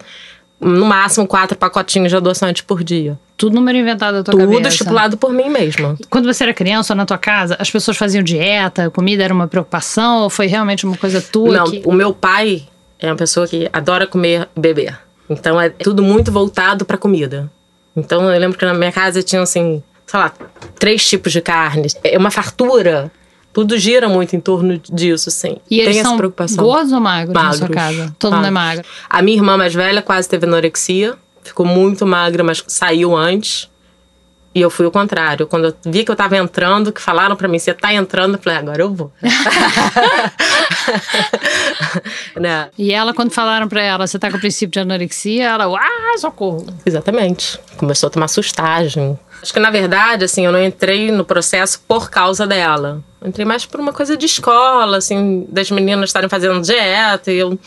no 0.59 0.85
máximo, 0.85 1.27
quatro 1.27 1.57
pacotinhos 1.57 2.09
de 2.09 2.15
adoçante 2.15 2.63
por 2.63 2.83
dia. 2.83 3.17
Tudo 3.35 3.53
número 3.55 3.77
inventado 3.77 4.15
da 4.15 4.23
tua 4.23 4.31
Tudo 4.33 4.51
cabeça. 4.51 4.69
estipulado 4.69 5.17
por 5.17 5.31
mim 5.31 5.49
mesma. 5.49 5.95
Quando 6.09 6.25
você 6.25 6.43
era 6.43 6.53
criança 6.53 6.93
ou 6.93 6.97
na 6.97 7.05
tua 7.05 7.17
casa, 7.17 7.55
as 7.59 7.69
pessoas 7.69 7.95
faziam 7.95 8.23
dieta, 8.23 8.89
comida 8.89 9.23
era 9.23 9.33
uma 9.33 9.47
preocupação 9.47 10.23
ou 10.23 10.29
foi 10.29 10.47
realmente 10.47 10.85
uma 10.85 10.97
coisa 10.97 11.21
tua 11.21 11.57
Não, 11.59 11.65
que... 11.65 11.81
o 11.85 11.93
meu 11.93 12.13
pai 12.13 12.63
é 12.99 13.07
uma 13.07 13.15
pessoa 13.15 13.47
que 13.47 13.69
adora 13.71 14.07
comer 14.07 14.49
e 14.55 14.59
beber. 14.59 14.97
Então 15.29 15.61
é 15.61 15.69
tudo 15.69 16.01
muito 16.01 16.31
voltado 16.31 16.85
pra 16.85 16.97
comida. 16.97 17.51
Então 17.95 18.31
eu 18.31 18.39
lembro 18.39 18.57
que 18.57 18.65
na 18.65 18.73
minha 18.73 18.91
casa 18.91 19.21
tinha 19.21 19.41
assim, 19.41 19.83
sei 20.05 20.19
lá, 20.19 20.31
três 20.79 21.05
tipos 21.07 21.31
de 21.31 21.41
carnes. 21.41 21.95
É 22.03 22.17
uma 22.17 22.31
fartura. 22.31 23.11
Tudo 23.57 23.75
gira 23.75 24.07
muito 24.07 24.35
em 24.35 24.39
torno 24.39 24.77
disso, 24.77 25.29
assim. 25.29 25.57
E 25.67 25.79
eles 25.79 25.93
Tem 25.93 25.99
essa 26.01 26.09
são 26.09 26.17
preocupação. 26.17 26.63
gordos 26.63 26.91
ou 26.91 26.99
magros, 26.99 27.33
na 27.33 27.53
sua 27.53 27.61
Magros. 27.61 27.75
casa? 27.75 28.15
Todo 28.19 28.35
mundo 28.35 28.45
é 28.45 28.51
magro. 28.51 28.85
A 29.09 29.19
minha 29.23 29.35
irmã 29.35 29.57
mais 29.57 29.73
velha 29.73 29.99
quase 29.99 30.29
teve 30.29 30.45
anorexia. 30.45 31.15
Ficou 31.41 31.65
muito 31.65 32.05
magra, 32.05 32.43
mas 32.43 32.63
saiu 32.67 33.15
antes. 33.15 33.67
E 34.57 34.61
eu 34.61 34.71
fui 34.71 34.87
o 34.87 34.91
contrário. 34.91 35.45
Quando 35.45 35.65
eu 35.65 35.75
vi 35.85 36.03
que 36.03 36.09
eu 36.09 36.15
tava 36.15 36.35
entrando, 36.35 36.91
que 36.91 36.99
falaram 36.99 37.35
pra 37.35 37.47
mim, 37.47 37.59
você 37.59 37.75
tá 37.75 37.93
entrando, 37.93 38.37
eu 38.37 38.41
falei, 38.41 38.57
agora 38.57 38.81
eu 38.81 38.91
vou. 38.91 39.13
né? 42.35 42.67
E 42.75 42.91
ela, 42.91 43.13
quando 43.13 43.29
falaram 43.29 43.67
pra 43.67 43.83
ela, 43.83 44.07
você 44.07 44.17
tá 44.17 44.31
com 44.31 44.37
o 44.37 44.39
princípio 44.39 44.71
de 44.71 44.79
anorexia, 44.79 45.49
ela, 45.49 45.77
ah, 45.77 46.17
socorro. 46.17 46.65
Exatamente. 46.83 47.59
Começou 47.77 48.07
a 48.07 48.09
tomar 48.09 48.29
sustagem. 48.29 49.19
Acho 49.43 49.53
que, 49.53 49.59
na 49.59 49.69
verdade, 49.69 50.25
assim, 50.25 50.43
eu 50.43 50.51
não 50.51 50.63
entrei 50.63 51.11
no 51.11 51.23
processo 51.23 51.79
por 51.87 52.09
causa 52.09 52.47
dela. 52.47 53.03
Eu 53.21 53.27
entrei 53.27 53.45
mais 53.45 53.63
por 53.63 53.79
uma 53.79 53.93
coisa 53.93 54.17
de 54.17 54.25
escola, 54.25 54.97
assim, 54.97 55.45
das 55.49 55.69
meninas 55.69 56.09
estarem 56.09 56.29
fazendo 56.29 56.59
dieta 56.63 57.31
e 57.31 57.37
eu... 57.37 57.59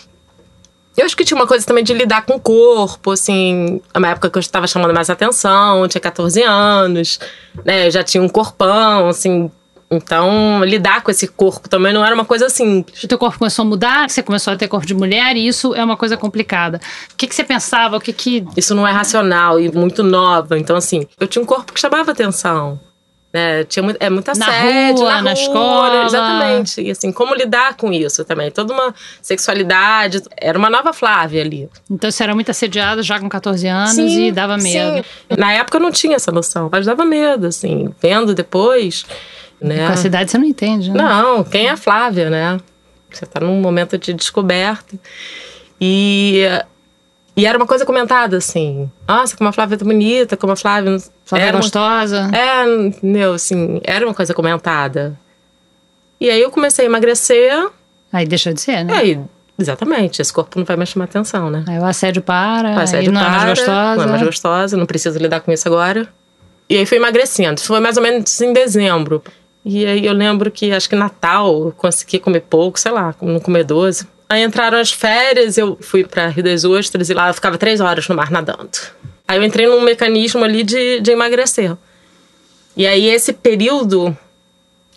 Eu 1.01 1.07
acho 1.07 1.17
que 1.17 1.25
tinha 1.25 1.37
uma 1.37 1.47
coisa 1.47 1.65
também 1.65 1.83
de 1.83 1.95
lidar 1.95 2.27
com 2.27 2.35
o 2.35 2.41
corpo, 2.41 3.13
assim, 3.13 3.81
uma 3.97 4.09
época 4.09 4.29
que 4.29 4.37
eu 4.37 4.41
estava 4.41 4.67
chamando 4.67 4.93
mais 4.93 5.09
atenção, 5.09 5.89
tinha 5.89 6.01
14 6.01 6.43
anos, 6.43 7.19
né, 7.65 7.87
eu 7.87 7.91
já 7.91 8.05
tinha 8.05 8.23
um 8.23 8.29
corpão, 8.29 9.09
assim, 9.09 9.51
então 9.91 10.63
lidar 10.63 11.03
com 11.03 11.11
esse 11.11 11.27
corpo 11.27 11.71
também 11.71 11.93
não 11.95 12.05
era 12.05 12.15
uma 12.15 12.27
coisa 12.27 12.51
simples. 12.51 13.03
O 13.03 13.09
teu 13.09 13.17
corpo 13.17 13.39
começou 13.39 13.65
a 13.65 13.69
mudar, 13.69 14.11
você 14.11 14.23
começou 14.23 14.53
a 14.53 14.57
ter 14.57 14.69
corpo 14.69 14.87
de 14.87 14.95
mulher 14.95 15.37
e 15.37 15.49
isso 15.49 15.75
é 15.75 15.83
uma 15.83 15.97
coisa 15.97 16.19
complicada. 16.19 16.79
O 17.13 17.17
que, 17.17 17.27
que 17.27 17.35
você 17.35 17.45
pensava? 17.45 17.97
O 17.97 18.01
que 18.01 18.13
que... 18.13 18.45
Isso 18.55 18.75
não 18.75 18.87
é 18.87 18.93
racional 18.93 19.59
e 19.59 19.73
muito 19.73 20.03
nova. 20.03 20.59
Então, 20.59 20.77
assim, 20.77 21.07
eu 21.19 21.27
tinha 21.27 21.43
um 21.43 21.47
corpo 21.47 21.73
que 21.73 21.81
chamava 21.81 22.13
atenção. 22.13 22.79
Né? 23.33 23.63
Tinha 23.65 23.83
muito, 23.83 23.97
é 24.01 24.11
muito 24.11 24.27
Na 24.27 24.33
assédio, 24.33 25.03
rua, 25.03 25.15
na, 25.15 25.23
na 25.23 25.31
rua, 25.31 25.41
escola. 25.41 26.05
Exatamente. 26.05 26.81
E 26.83 26.91
assim, 26.91 27.13
como 27.13 27.35
lidar 27.35 27.77
com 27.77 27.93
isso 27.93 28.25
também. 28.25 28.51
Toda 28.51 28.73
uma 28.73 28.93
sexualidade. 29.23 30.21
Era 30.37 30.59
uma 30.59 30.69
nova 30.69 30.93
Flávia 30.93 31.43
ali. 31.43 31.69
Então 31.89 32.11
você 32.11 32.23
era 32.25 32.35
muito 32.35 32.51
assediada 32.51 33.03
já 33.03 33.21
com 33.21 33.29
14 33.29 33.67
anos 33.69 33.95
Sim, 33.95 34.27
e 34.27 34.33
dava 34.33 34.57
medo. 34.57 35.05
sim. 35.05 35.37
Na 35.39 35.53
época 35.53 35.79
eu 35.79 35.83
não 35.83 35.93
tinha 35.93 36.17
essa 36.17 36.33
noção, 36.33 36.69
mas 36.73 36.87
dava 36.87 37.05
medo, 37.05 37.47
assim. 37.47 37.95
Vendo 38.03 38.35
depois, 38.35 39.05
né? 39.61 39.87
Com 39.87 39.93
a 39.93 39.97
cidade 39.97 40.31
você 40.31 40.39
não 40.39 40.47
entende, 40.47 40.91
né? 40.91 41.01
Não, 41.01 41.45
quem 41.45 41.67
é 41.67 41.71
a 41.71 41.77
Flávia, 41.77 42.29
né? 42.31 42.59
Você 43.13 43.27
tá 43.27 43.41
num 43.41 43.61
momento 43.61 43.97
de 43.97 44.13
descoberta. 44.13 44.97
E 45.81 46.43
E 47.41 47.47
era 47.47 47.57
uma 47.57 47.67
coisa 47.67 47.87
comentada, 47.87 48.37
assim. 48.37 48.91
Nossa, 49.09 49.37
como 49.37 49.49
a 49.49 49.53
Flávia 49.53 49.79
tá 49.79 49.85
bonita, 49.85 50.37
como 50.37 50.53
a 50.53 50.57
Flávia. 50.57 50.99
Flávia 51.25 51.47
era 51.47 51.57
uma- 51.57 51.63
gostosa. 51.63 52.31
É, 52.35 52.65
meu, 53.03 53.33
assim, 53.35 53.81
era 53.85 54.05
uma 54.07 54.15
coisa 54.15 54.35
comentada. 54.35 55.19
E 56.21 56.29
aí 56.31 56.41
eu 56.43 56.51
comecei 56.51 56.85
a 56.85 56.89
emagrecer. 56.89 57.69
Aí 58.13 58.27
deixa 58.27 58.53
de 58.53 58.61
ser, 58.61 58.85
né? 58.85 58.93
Aí, 58.95 59.21
exatamente, 59.59 60.21
esse 60.21 60.33
corpo 60.33 60.59
não 60.59 60.67
vai 60.67 60.77
mais 60.77 60.89
chamar 60.91 61.07
atenção, 61.07 61.49
né? 61.49 61.65
Aí 61.67 61.79
o 61.79 61.85
assédio 61.85 62.21
para, 62.23 62.77
O 62.77 62.81
assédio 62.81 63.13
não 63.13 63.21
é 63.21 63.25
mais 63.25 63.41
para, 63.43 63.49
gostosa. 63.51 63.97
Não 63.97 64.03
é 64.05 64.07
mais 64.09 64.23
gostosa, 64.23 64.77
não 64.77 64.87
preciso 64.87 65.19
lidar 65.19 65.41
com 65.41 65.51
isso 65.53 65.67
agora. 65.67 66.09
E 66.69 66.77
aí 66.77 66.85
fui 66.87 66.99
emagrecendo. 66.99 67.59
Isso 67.59 67.67
foi 67.69 67.81
mais 67.81 67.97
ou 67.97 68.03
menos 68.03 68.39
em 68.41 68.53
dezembro. 68.53 69.23
E 69.65 69.85
aí 69.87 70.07
eu 70.07 70.13
lembro 70.13 70.51
que 70.51 70.73
acho 70.73 70.89
que 70.89 70.97
Natal 70.97 71.67
eu 71.67 71.73
consegui 71.77 72.19
comer 72.19 72.41
pouco, 72.41 72.79
sei 72.79 72.93
lá, 72.93 73.15
não 73.21 73.41
comer 73.41 73.65
12. 73.65 74.07
Aí 74.31 74.45
entraram 74.45 74.79
as 74.79 74.93
férias, 74.93 75.59
eu 75.59 75.77
fui 75.81 76.05
pra 76.05 76.29
Rio 76.29 76.45
das 76.45 76.65
Ostras 76.65 77.11
e 77.11 77.15
lá 77.15 77.31
eu 77.31 77.35
ficava 77.35 77.59
três 77.59 77.81
horas 77.81 78.07
no 78.07 78.15
mar 78.15 78.31
nadando. 78.31 78.79
Aí 79.27 79.37
eu 79.37 79.43
entrei 79.43 79.67
num 79.67 79.81
mecanismo 79.81 80.45
ali 80.45 80.63
de, 80.63 81.01
de 81.01 81.11
emagrecer. 81.11 81.77
E 82.77 82.87
aí 82.87 83.09
esse 83.09 83.33
período. 83.33 84.17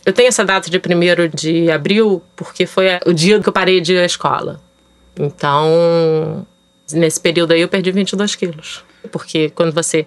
Eu 0.06 0.14
tenho 0.14 0.28
essa 0.28 0.46
data 0.46 0.70
de 0.70 0.78
1 0.78 1.30
de 1.34 1.72
abril 1.72 2.22
porque 2.36 2.68
foi 2.68 2.86
o 3.08 3.12
dia 3.14 3.40
que 3.40 3.50
eu 3.50 3.54
parei 3.54 3.82
de 3.82 3.94
ir 3.94 4.00
à 4.00 4.06
escola. 4.06 4.62
Então, 5.20 6.46
nesse 6.92 7.20
período 7.20 7.54
aí 7.54 7.62
eu 7.62 7.68
perdi 7.68 7.92
22 7.92 8.36
quilos. 8.36 8.86
Porque 9.12 9.50
quando 9.50 9.74
você, 9.74 10.06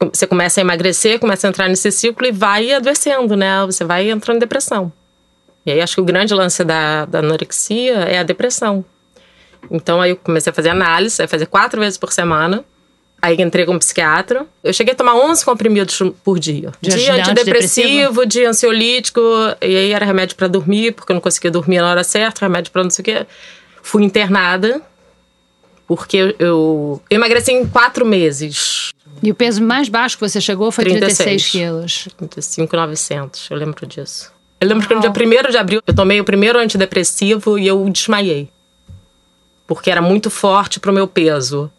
você 0.00 0.26
começa 0.26 0.60
a 0.60 0.62
emagrecer, 0.62 1.18
começa 1.18 1.46
a 1.46 1.50
entrar 1.50 1.68
nesse 1.68 1.92
ciclo 1.92 2.26
e 2.26 2.32
vai 2.32 2.72
adoecendo, 2.72 3.36
né? 3.36 3.66
Você 3.66 3.84
vai 3.84 4.08
entrando 4.08 4.36
em 4.36 4.40
depressão. 4.40 4.90
E 5.66 5.72
aí 5.72 5.80
acho 5.80 5.96
que 5.96 6.00
o 6.00 6.04
grande 6.04 6.32
lance 6.32 6.62
da, 6.62 7.04
da 7.04 7.18
anorexia 7.18 7.94
é 7.94 8.18
a 8.18 8.22
depressão. 8.22 8.84
Então 9.68 10.00
aí 10.00 10.10
eu 10.10 10.16
comecei 10.16 10.50
a 10.50 10.54
fazer 10.54 10.68
análise, 10.68 11.20
aí 11.20 11.26
fazer 11.26 11.46
quatro 11.46 11.80
vezes 11.80 11.98
por 11.98 12.12
semana. 12.12 12.64
Aí 13.20 13.36
entrei 13.40 13.64
com 13.64 13.72
um 13.72 13.78
psiquiatra. 13.78 14.46
Eu 14.62 14.72
cheguei 14.72 14.92
a 14.92 14.96
tomar 14.96 15.16
11 15.16 15.44
comprimidos 15.44 16.00
por 16.22 16.38
dia. 16.38 16.70
De 16.80 16.90
dia 16.90 17.14
antidepressivo? 17.14 18.24
dia 18.26 18.48
ansiolítico. 18.48 19.20
E 19.60 19.76
aí 19.76 19.92
era 19.92 20.04
remédio 20.04 20.36
pra 20.36 20.46
dormir, 20.46 20.92
porque 20.92 21.10
eu 21.10 21.14
não 21.14 21.20
conseguia 21.20 21.50
dormir 21.50 21.80
na 21.80 21.90
hora 21.90 22.04
certa, 22.04 22.44
remédio 22.44 22.70
pra 22.70 22.84
não 22.84 22.90
sei 22.90 23.02
o 23.02 23.04
quê. 23.04 23.26
Fui 23.82 24.04
internada, 24.04 24.80
porque 25.88 26.16
eu, 26.16 26.28
eu, 26.38 27.02
eu 27.08 27.16
emagreci 27.16 27.52
em 27.52 27.66
quatro 27.66 28.04
meses. 28.04 28.92
E 29.22 29.30
o 29.30 29.34
peso 29.34 29.62
mais 29.62 29.88
baixo 29.88 30.16
que 30.16 30.28
você 30.28 30.40
chegou 30.40 30.70
foi 30.70 30.84
36, 30.84 31.16
36 31.16 31.50
quilos. 31.50 32.08
35,900, 32.18 33.50
eu 33.50 33.56
lembro 33.56 33.86
disso. 33.86 34.35
Eu 34.60 34.68
lembro 34.68 34.88
que 34.88 34.94
no 34.94 35.00
dia 35.00 35.10
1 35.10 35.50
de 35.50 35.58
abril 35.58 35.82
eu 35.86 35.94
tomei 35.94 36.20
o 36.20 36.24
primeiro 36.24 36.58
antidepressivo 36.58 37.58
e 37.58 37.66
eu 37.66 37.88
desmaiei. 37.90 38.48
Porque 39.66 39.90
era 39.90 40.00
muito 40.00 40.30
forte 40.30 40.80
pro 40.80 40.92
meu 40.92 41.06
peso. 41.06 41.70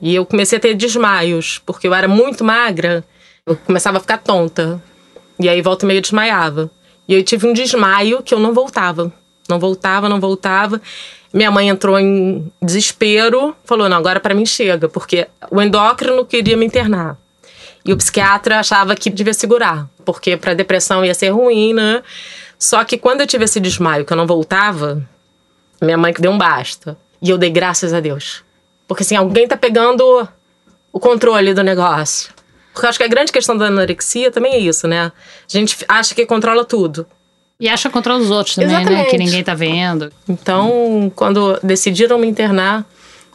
E 0.00 0.14
eu 0.14 0.26
comecei 0.26 0.58
a 0.58 0.60
ter 0.60 0.74
desmaios, 0.74 1.60
porque 1.64 1.86
eu 1.86 1.94
era 1.94 2.08
muito 2.08 2.44
magra, 2.44 3.04
eu 3.44 3.56
começava 3.56 3.98
a 3.98 4.00
ficar 4.00 4.18
tonta. 4.18 4.82
E 5.38 5.48
aí 5.48 5.62
volta 5.62 5.84
e 5.84 5.88
meia 5.88 5.98
eu 5.98 6.02
desmaiava. 6.02 6.70
E 7.08 7.14
eu 7.14 7.24
tive 7.24 7.46
um 7.46 7.52
desmaio 7.52 8.22
que 8.22 8.34
eu 8.34 8.38
não 8.38 8.52
voltava. 8.52 9.12
Não 9.48 9.58
voltava, 9.58 10.08
não 10.08 10.20
voltava. 10.20 10.80
Minha 11.32 11.50
mãe 11.50 11.68
entrou 11.68 11.98
em 11.98 12.50
desespero, 12.62 13.54
falou: 13.64 13.88
não, 13.88 13.96
agora 13.96 14.20
para 14.20 14.34
mim 14.34 14.46
chega, 14.46 14.88
porque 14.88 15.28
o 15.50 15.60
endócrino 15.60 16.24
queria 16.24 16.56
me 16.56 16.66
internar. 16.66 17.16
E 17.90 17.92
o 17.92 17.96
psiquiatra 17.96 18.60
achava 18.60 18.94
que 18.94 19.10
devia 19.10 19.34
segurar, 19.34 19.90
porque 20.04 20.36
para 20.36 20.54
depressão 20.54 21.04
ia 21.04 21.12
ser 21.12 21.30
ruim, 21.30 21.74
né? 21.74 22.04
Só 22.56 22.84
que 22.84 22.96
quando 22.96 23.22
eu 23.22 23.26
tive 23.26 23.46
esse 23.46 23.58
desmaio 23.58 24.04
que 24.04 24.12
eu 24.12 24.16
não 24.16 24.28
voltava, 24.28 25.02
minha 25.82 25.98
mãe 25.98 26.12
que 26.12 26.22
deu 26.22 26.30
um 26.30 26.38
basta. 26.38 26.96
E 27.20 27.28
eu 27.28 27.36
dei 27.36 27.50
graças 27.50 27.92
a 27.92 27.98
Deus. 27.98 28.44
Porque 28.86 29.02
assim, 29.02 29.16
alguém 29.16 29.48
tá 29.48 29.56
pegando 29.56 30.28
o 30.92 31.00
controle 31.00 31.52
do 31.52 31.64
negócio. 31.64 32.32
Porque 32.72 32.86
eu 32.86 32.90
acho 32.90 32.98
que 33.00 33.04
a 33.04 33.08
grande 33.08 33.32
questão 33.32 33.56
da 33.56 33.66
anorexia 33.66 34.30
também 34.30 34.52
é 34.52 34.58
isso, 34.58 34.86
né? 34.86 35.06
A 35.06 35.12
gente 35.48 35.84
acha 35.88 36.14
que 36.14 36.24
controla 36.24 36.64
tudo. 36.64 37.04
E 37.58 37.68
acha 37.68 37.90
controla 37.90 38.20
os 38.20 38.30
outros 38.30 38.54
também, 38.54 38.70
né? 38.70 38.82
Exatamente. 38.82 39.10
Que 39.10 39.18
ninguém 39.18 39.42
tá 39.42 39.54
vendo. 39.54 40.12
Então, 40.28 41.10
quando 41.16 41.58
decidiram 41.60 42.20
me 42.20 42.28
internar, 42.28 42.86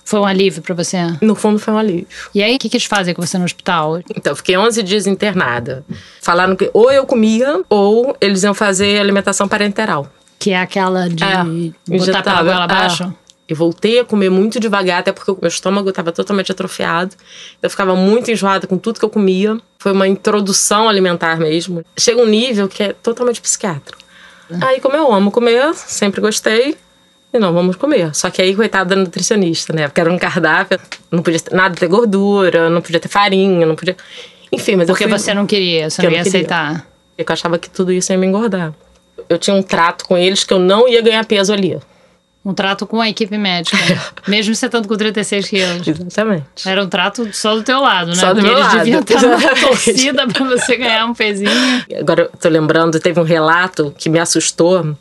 Foi 0.06 0.20
um 0.20 0.26
alívio 0.26 0.62
pra 0.62 0.76
você? 0.76 0.98
no 1.20 1.34
fundo 1.36 1.58
foi 1.60 1.74
um 1.74 1.78
alívio. 1.80 2.08
E 2.34 2.42
aí, 2.44 2.56
o 2.56 2.60
que, 2.60 2.70
que 2.70 2.78
eles 2.78 2.86
fazem 2.86 3.14
com 3.14 3.22
você 3.26 3.38
no 3.40 3.44
hospital? 3.44 4.00
Então, 4.16 4.32
eu 4.32 4.36
fiquei 4.38 4.56
11 4.56 4.84
dias 4.84 5.08
internada. 5.08 5.84
Falaram 6.22 6.56
que 6.56 6.70
ou 6.74 6.92
eu 6.92 7.06
comia, 7.08 7.62
ou 7.68 8.16
eles 8.22 8.44
iam 8.44 8.54
fazer 8.54 9.00
alimentação 9.00 9.48
parenteral. 9.48 10.08
Que 10.38 10.52
é 10.52 10.60
aquela 10.60 11.10
de 11.10 11.24
É, 11.24 11.38
botar 11.38 11.50
injetável. 11.90 12.24
pela 12.24 12.44
goela 12.44 12.62
É. 12.62 12.64
abaixo? 12.64 13.14
Eu 13.48 13.56
voltei 13.56 14.00
a 14.00 14.06
comer 14.06 14.30
muito 14.32 14.60
devagar, 14.60 15.00
até 15.00 15.12
porque 15.12 15.30
o 15.32 15.38
meu 15.40 15.48
estômago 15.50 15.90
estava 15.90 16.12
totalmente 16.12 16.52
atrofiado. 16.52 17.16
Eu 17.62 17.70
ficava 17.70 17.96
muito 17.96 18.30
enjoada 18.32 18.66
com 18.66 18.76
tudo 18.78 18.98
que 19.00 19.06
eu 19.06 19.10
comia. 19.10 19.58
Foi 19.78 19.92
uma 19.92 20.08
introdução 20.08 20.90
alimentar 20.90 21.38
mesmo. 21.38 21.84
Chega 21.98 22.22
um 22.22 22.26
nível 22.26 22.68
que 22.68 22.82
é 22.84 22.94
totalmente 22.94 23.40
psiquiátrico. 23.42 24.00
Aí, 24.62 24.80
como 24.80 24.96
eu 24.96 25.12
amo 25.14 25.32
comer, 25.32 25.74
sempre 25.76 26.22
gostei. 26.22 26.76
E 27.34 27.40
não, 27.40 27.54
vamos 27.54 27.76
comer. 27.76 28.16
Só 28.16 28.30
que 28.30 28.42
aí, 28.42 28.56
coitada 28.56 28.96
da 28.96 29.02
nutricionista, 29.02 29.74
né? 29.74 29.88
Porque 29.88 30.00
era 30.00 30.12
um 30.12 30.18
cardápio, 30.18 30.80
não 31.12 31.22
podia 31.22 31.40
ter, 31.40 31.54
nada 31.54 31.76
ter 31.76 31.88
gordura, 31.88 32.70
não 32.70 32.82
podia 32.82 33.00
ter 33.00 33.10
farinha, 33.10 33.66
não 33.66 33.76
podia. 33.76 33.96
Enfim, 34.52 34.76
mas 34.76 34.88
Porque 34.88 35.04
eu 35.04 35.10
fui... 35.10 35.20
você 35.20 35.34
não 35.34 35.46
queria, 35.46 35.90
você 35.90 36.02
não 36.02 36.12
ia 36.12 36.22
não 36.22 36.28
aceitar. 36.28 36.88
Eu 37.18 37.26
achava 37.28 37.58
que 37.58 37.70
tudo 37.70 37.92
isso 37.92 38.12
ia 38.12 38.18
me 38.18 38.26
engordar. 38.26 38.74
Eu 39.28 39.38
tinha 39.38 39.56
um 39.56 39.64
trato 39.64 40.06
com 40.06 40.18
eles 40.18 40.44
que 40.44 40.54
eu 40.54 40.60
não 40.60 40.88
ia 40.88 41.02
ganhar 41.02 41.26
peso 41.26 41.52
ali. 41.52 41.78
Um 42.44 42.54
trato 42.54 42.86
com 42.86 43.02
a 43.02 43.10
equipe 43.10 43.36
médica. 43.38 43.76
mesmo 44.28 44.54
você 44.54 44.68
estando 44.68 44.88
com 44.88 44.96
36 44.96 45.50
quilos. 45.50 45.88
Exatamente. 45.88 46.46
Era 46.64 46.84
um 46.84 46.88
trato 46.88 47.28
só 47.34 47.56
do 47.56 47.64
teu 47.64 47.82
lado, 47.82 48.10
né? 48.10 48.16
Só 48.16 48.34
do 48.34 48.36
Porque 48.36 48.48
meu 48.48 48.54
eles 48.54 48.68
lado, 48.68 48.78
deviam 48.78 49.00
estar 49.02 49.22
numa 49.22 49.56
torcida 49.56 50.28
pra 50.28 50.46
você 50.46 50.78
ganhar 50.78 51.06
um 51.08 51.14
pezinho. 51.14 51.50
Agora 52.00 52.24
eu 52.24 52.30
tô 52.40 52.48
lembrando, 52.48 53.00
teve 53.00 53.20
um 53.20 53.24
relato 53.24 53.94
que 53.98 54.10
me 54.10 54.20
assustou. 54.20 54.96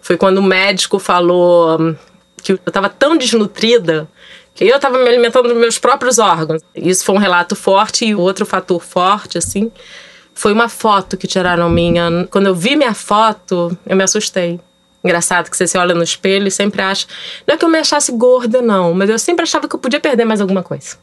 Foi 0.00 0.16
quando 0.16 0.38
o 0.38 0.42
médico 0.42 0.98
falou 0.98 1.80
hum, 1.80 1.96
que 2.42 2.52
eu 2.52 2.58
tava 2.72 2.88
tão 2.88 3.16
desnutrida 3.16 4.08
que 4.54 4.64
eu 4.64 4.78
tava 4.80 4.98
me 4.98 5.08
alimentando 5.08 5.48
dos 5.48 5.56
meus 5.56 5.78
próprios 5.78 6.18
órgãos. 6.18 6.60
Isso 6.74 7.04
foi 7.04 7.14
um 7.14 7.18
relato 7.18 7.54
forte 7.54 8.04
e 8.04 8.14
o 8.14 8.20
outro 8.20 8.44
fator 8.44 8.82
forte, 8.82 9.38
assim, 9.38 9.70
foi 10.34 10.52
uma 10.52 10.68
foto 10.68 11.16
que 11.16 11.26
tiraram 11.26 11.68
minha. 11.70 12.26
Quando 12.30 12.46
eu 12.46 12.54
vi 12.54 12.74
minha 12.76 12.94
foto, 12.94 13.76
eu 13.86 13.96
me 13.96 14.02
assustei. 14.02 14.60
Engraçado 15.02 15.50
que 15.50 15.56
você 15.56 15.66
se 15.66 15.78
olha 15.78 15.94
no 15.94 16.02
espelho 16.02 16.46
e 16.48 16.50
sempre 16.50 16.82
acha. 16.82 17.06
Não 17.46 17.54
é 17.54 17.58
que 17.58 17.64
eu 17.64 17.68
me 17.68 17.78
achasse 17.78 18.12
gorda, 18.12 18.60
não, 18.60 18.92
mas 18.92 19.08
eu 19.08 19.18
sempre 19.18 19.44
achava 19.44 19.66
que 19.68 19.74
eu 19.74 19.80
podia 19.80 20.00
perder 20.00 20.24
mais 20.24 20.40
alguma 20.40 20.62
coisa. 20.62 20.96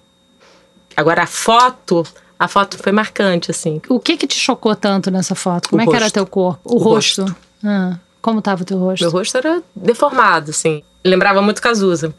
Agora 0.95 1.23
a 1.23 1.27
foto, 1.27 2.03
a 2.37 2.47
foto 2.47 2.77
foi 2.77 2.91
marcante, 2.91 3.49
assim. 3.49 3.81
O 3.89 3.99
que 3.99 4.17
que 4.17 4.27
te 4.27 4.37
chocou 4.37 4.75
tanto 4.75 5.09
nessa 5.09 5.33
foto? 5.35 5.69
Como 5.69 5.81
O 5.81 5.83
é 5.83 5.87
que 5.87 5.95
era 5.95 6.05
rosto. 6.05 6.13
teu 6.13 6.27
corpo? 6.27 6.59
O, 6.63 6.75
O 6.75 6.77
rosto. 6.77 7.21
rosto. 7.23 7.35
Ah, 7.63 7.97
como 8.27 8.41
tava 8.41 8.61
o 8.63 8.65
teu 8.65 8.77
rosto? 8.77 9.03
Meu 9.03 9.09
rosto 9.11 9.37
era 9.37 9.63
deformado, 9.73 10.49
assim. 10.51 10.83
Lembrava 11.01 11.41
muito 11.41 11.61
Cazuza. 11.61 12.13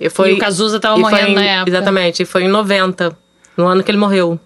E, 0.00 0.10
foi, 0.10 0.32
E 0.32 0.34
o 0.34 0.38
Cazuza 0.38 0.80
tava 0.80 0.98
morrendo 0.98 1.28
em- 1.30 1.34
na 1.36 1.42
época. 1.44 1.70
Exatamente, 1.70 2.22
e 2.24 2.26
foi 2.26 2.42
em 2.42 2.48
90, 2.48 3.16
no 3.56 3.68
ano 3.68 3.84
que 3.84 3.90
ele 3.92 3.98
morreu. 3.98 4.40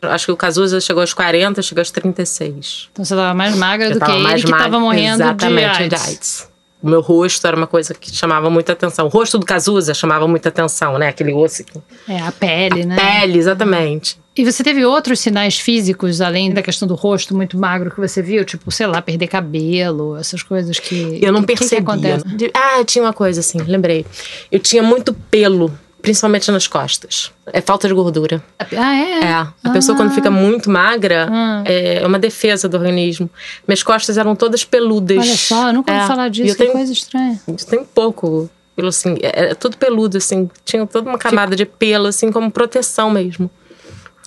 Acho 0.00 0.24
que 0.26 0.32
o 0.32 0.36
Cazuza 0.36 0.80
chegou 0.80 1.02
aos 1.02 1.12
40, 1.12 1.60
chegou 1.60 1.82
aos 1.82 1.90
36. 1.90 2.88
Então 2.92 3.04
você 3.04 3.14
tava 3.14 3.34
mais 3.34 3.54
magra 3.56 3.88
Eu 3.88 3.90
do 3.90 3.94
que 3.94 4.00
tava 4.00 4.12
ele 4.14 4.22
mais 4.22 4.42
que 4.42 4.50
magra. 4.50 4.64
tava 4.70 4.80
morrendo 4.80 5.22
Exatamente, 5.22 5.88
de 5.88 5.94
AIDS. 5.96 6.48
O 6.50 6.55
meu 6.86 7.00
rosto 7.00 7.46
era 7.46 7.56
uma 7.56 7.66
coisa 7.66 7.92
que 7.94 8.10
chamava 8.14 8.48
muita 8.50 8.72
atenção. 8.72 9.06
O 9.06 9.08
rosto 9.08 9.38
do 9.38 9.44
Cazuza 9.46 9.92
chamava 9.94 10.26
muita 10.28 10.48
atenção, 10.48 10.98
né? 10.98 11.08
Aquele 11.08 11.32
osso 11.32 11.62
aqui. 11.62 11.80
É, 12.08 12.20
a 12.20 12.32
pele, 12.32 12.84
né? 12.84 12.96
Pele, 12.96 13.38
exatamente. 13.38 14.18
E 14.36 14.44
você 14.44 14.62
teve 14.62 14.84
outros 14.84 15.18
sinais 15.20 15.58
físicos, 15.58 16.20
além 16.20 16.52
da 16.52 16.60
questão 16.62 16.86
do 16.86 16.94
rosto 16.94 17.34
muito 17.34 17.56
magro 17.58 17.90
que 17.90 17.98
você 17.98 18.20
viu? 18.20 18.44
Tipo, 18.44 18.70
sei 18.70 18.86
lá, 18.86 19.00
perder 19.00 19.28
cabelo, 19.28 20.14
essas 20.16 20.42
coisas 20.42 20.78
que... 20.78 21.18
Eu 21.22 21.32
não 21.32 21.42
que- 21.42 21.54
que 21.56 21.66
que 21.68 21.76
acontece? 21.76 22.24
De- 22.36 22.50
ah, 22.54 22.84
tinha 22.84 23.02
uma 23.02 23.14
coisa 23.14 23.40
assim, 23.40 23.58
lembrei. 23.62 24.04
Eu 24.52 24.58
tinha 24.60 24.82
muito 24.82 25.14
pelo, 25.14 25.72
principalmente 26.06 26.52
nas 26.52 26.68
costas. 26.68 27.32
É 27.52 27.60
falta 27.60 27.88
de 27.88 27.94
gordura. 27.94 28.40
Ah, 28.76 28.94
é? 28.94 29.20
É, 29.24 29.32
a 29.32 29.70
pessoa 29.72 29.96
quando 29.96 30.12
fica 30.12 30.30
muito 30.30 30.70
magra, 30.70 31.28
Ah. 31.28 31.62
é 31.64 32.06
uma 32.06 32.16
defesa 32.18 32.68
do 32.68 32.76
organismo. 32.76 33.28
Minhas 33.66 33.82
costas 33.82 34.16
eram 34.16 34.36
todas 34.36 34.64
peludas. 34.64 35.18
Olha 35.18 35.36
só, 35.36 35.66
eu 35.68 35.72
nunca 35.72 35.90
ouvi 35.92 36.04
É, 36.04 36.06
falar 36.06 36.28
disso, 36.28 36.50
Eu 36.50 36.54
que 36.54 36.62
tenho, 36.62 36.72
coisa 36.74 36.92
estranha. 36.92 37.40
eu 37.48 37.56
tenho 37.56 37.84
pouco 37.84 38.48
pelo 38.76 38.86
assim, 38.88 39.16
é, 39.20 39.46
é 39.50 39.54
tudo 39.54 39.76
peludo 39.76 40.16
assim, 40.18 40.48
tinha 40.64 40.86
toda 40.86 41.08
uma 41.10 41.18
camada 41.18 41.56
de 41.56 41.66
pelo 41.66 42.06
assim 42.06 42.30
como 42.30 42.52
proteção 42.52 43.10
mesmo. 43.10 43.50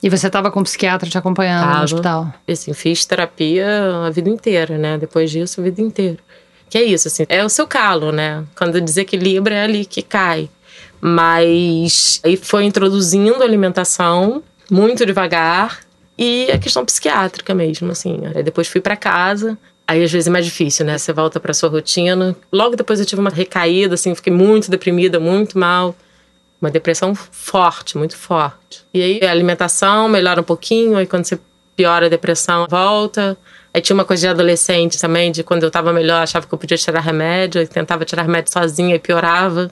E 0.03 0.09
você 0.09 0.29
tava 0.29 0.51
com 0.51 0.59
um 0.59 0.63
psiquiatra 0.63 1.09
te 1.09 1.17
acompanhando 1.17 1.65
no 1.65 1.71
Tava. 1.71 1.83
hospital? 1.85 2.33
E, 2.47 2.51
assim, 2.53 2.73
fiz 2.73 3.05
terapia 3.05 3.67
a 4.05 4.09
vida 4.09 4.29
inteira, 4.29 4.77
né? 4.77 4.97
Depois 4.97 5.29
disso, 5.31 5.59
a 5.61 5.63
vida 5.63 5.81
inteira. 5.81 6.17
Que 6.69 6.77
é 6.77 6.83
isso, 6.83 7.07
assim, 7.09 7.25
é 7.29 7.43
o 7.43 7.49
seu 7.49 7.65
calo, 7.67 8.11
né? 8.11 8.43
Quando 8.55 8.79
desequilibra 8.81 9.55
é 9.55 9.63
ali 9.63 9.85
que 9.85 10.01
cai. 10.01 10.49
Mas 11.01 12.19
aí 12.23 12.35
foi 12.35 12.65
introduzindo 12.65 13.41
a 13.41 13.45
alimentação 13.45 14.43
muito 14.69 15.05
devagar 15.05 15.79
e 16.17 16.51
a 16.51 16.57
questão 16.57 16.85
psiquiátrica 16.85 17.53
mesmo, 17.53 17.91
assim. 17.91 18.19
Aí 18.35 18.43
depois 18.43 18.67
fui 18.67 18.81
para 18.81 18.95
casa. 18.95 19.57
Aí 19.88 20.03
às 20.03 20.12
vezes 20.12 20.27
é 20.27 20.31
mais 20.31 20.45
difícil, 20.45 20.85
né? 20.85 20.97
Você 20.97 21.12
volta 21.12 21.39
para 21.39 21.53
sua 21.53 21.69
rotina. 21.69 22.35
Logo 22.51 22.75
depois 22.75 22.99
eu 22.99 23.05
tive 23.05 23.21
uma 23.21 23.29
recaída, 23.29 23.95
assim, 23.95 24.13
fiquei 24.13 24.31
muito 24.31 24.69
deprimida, 24.69 25.19
muito 25.19 25.57
mal. 25.57 25.95
Uma 26.62 26.69
depressão 26.69 27.15
forte, 27.15 27.97
muito 27.97 28.17
forte. 28.17 28.83
E 28.93 29.01
aí 29.01 29.19
a 29.23 29.31
alimentação 29.31 30.09
melhora 30.09 30.41
um 30.41 30.43
pouquinho, 30.43 30.97
aí 30.97 31.07
quando 31.07 31.25
você 31.25 31.39
piora 31.75 32.07
a 32.07 32.09
depressão, 32.09 32.67
volta. 32.69 33.38
Aí 33.73 33.81
tinha 33.81 33.93
uma 33.93 34.03
coisa 34.03 34.21
de 34.21 34.27
adolescente 34.27 34.99
também, 34.99 35.31
de 35.31 35.43
quando 35.43 35.63
eu 35.63 35.71
tava 35.71 35.93
melhor, 35.93 36.21
achava 36.21 36.45
que 36.45 36.53
eu 36.53 36.57
podia 36.57 36.77
tirar 36.77 36.99
remédio, 36.99 37.62
e 37.62 37.67
tentava 37.67 38.03
tirar 38.03 38.23
remédio 38.23 38.51
sozinha 38.51 38.95
e 38.95 38.99
piorava. 38.99 39.71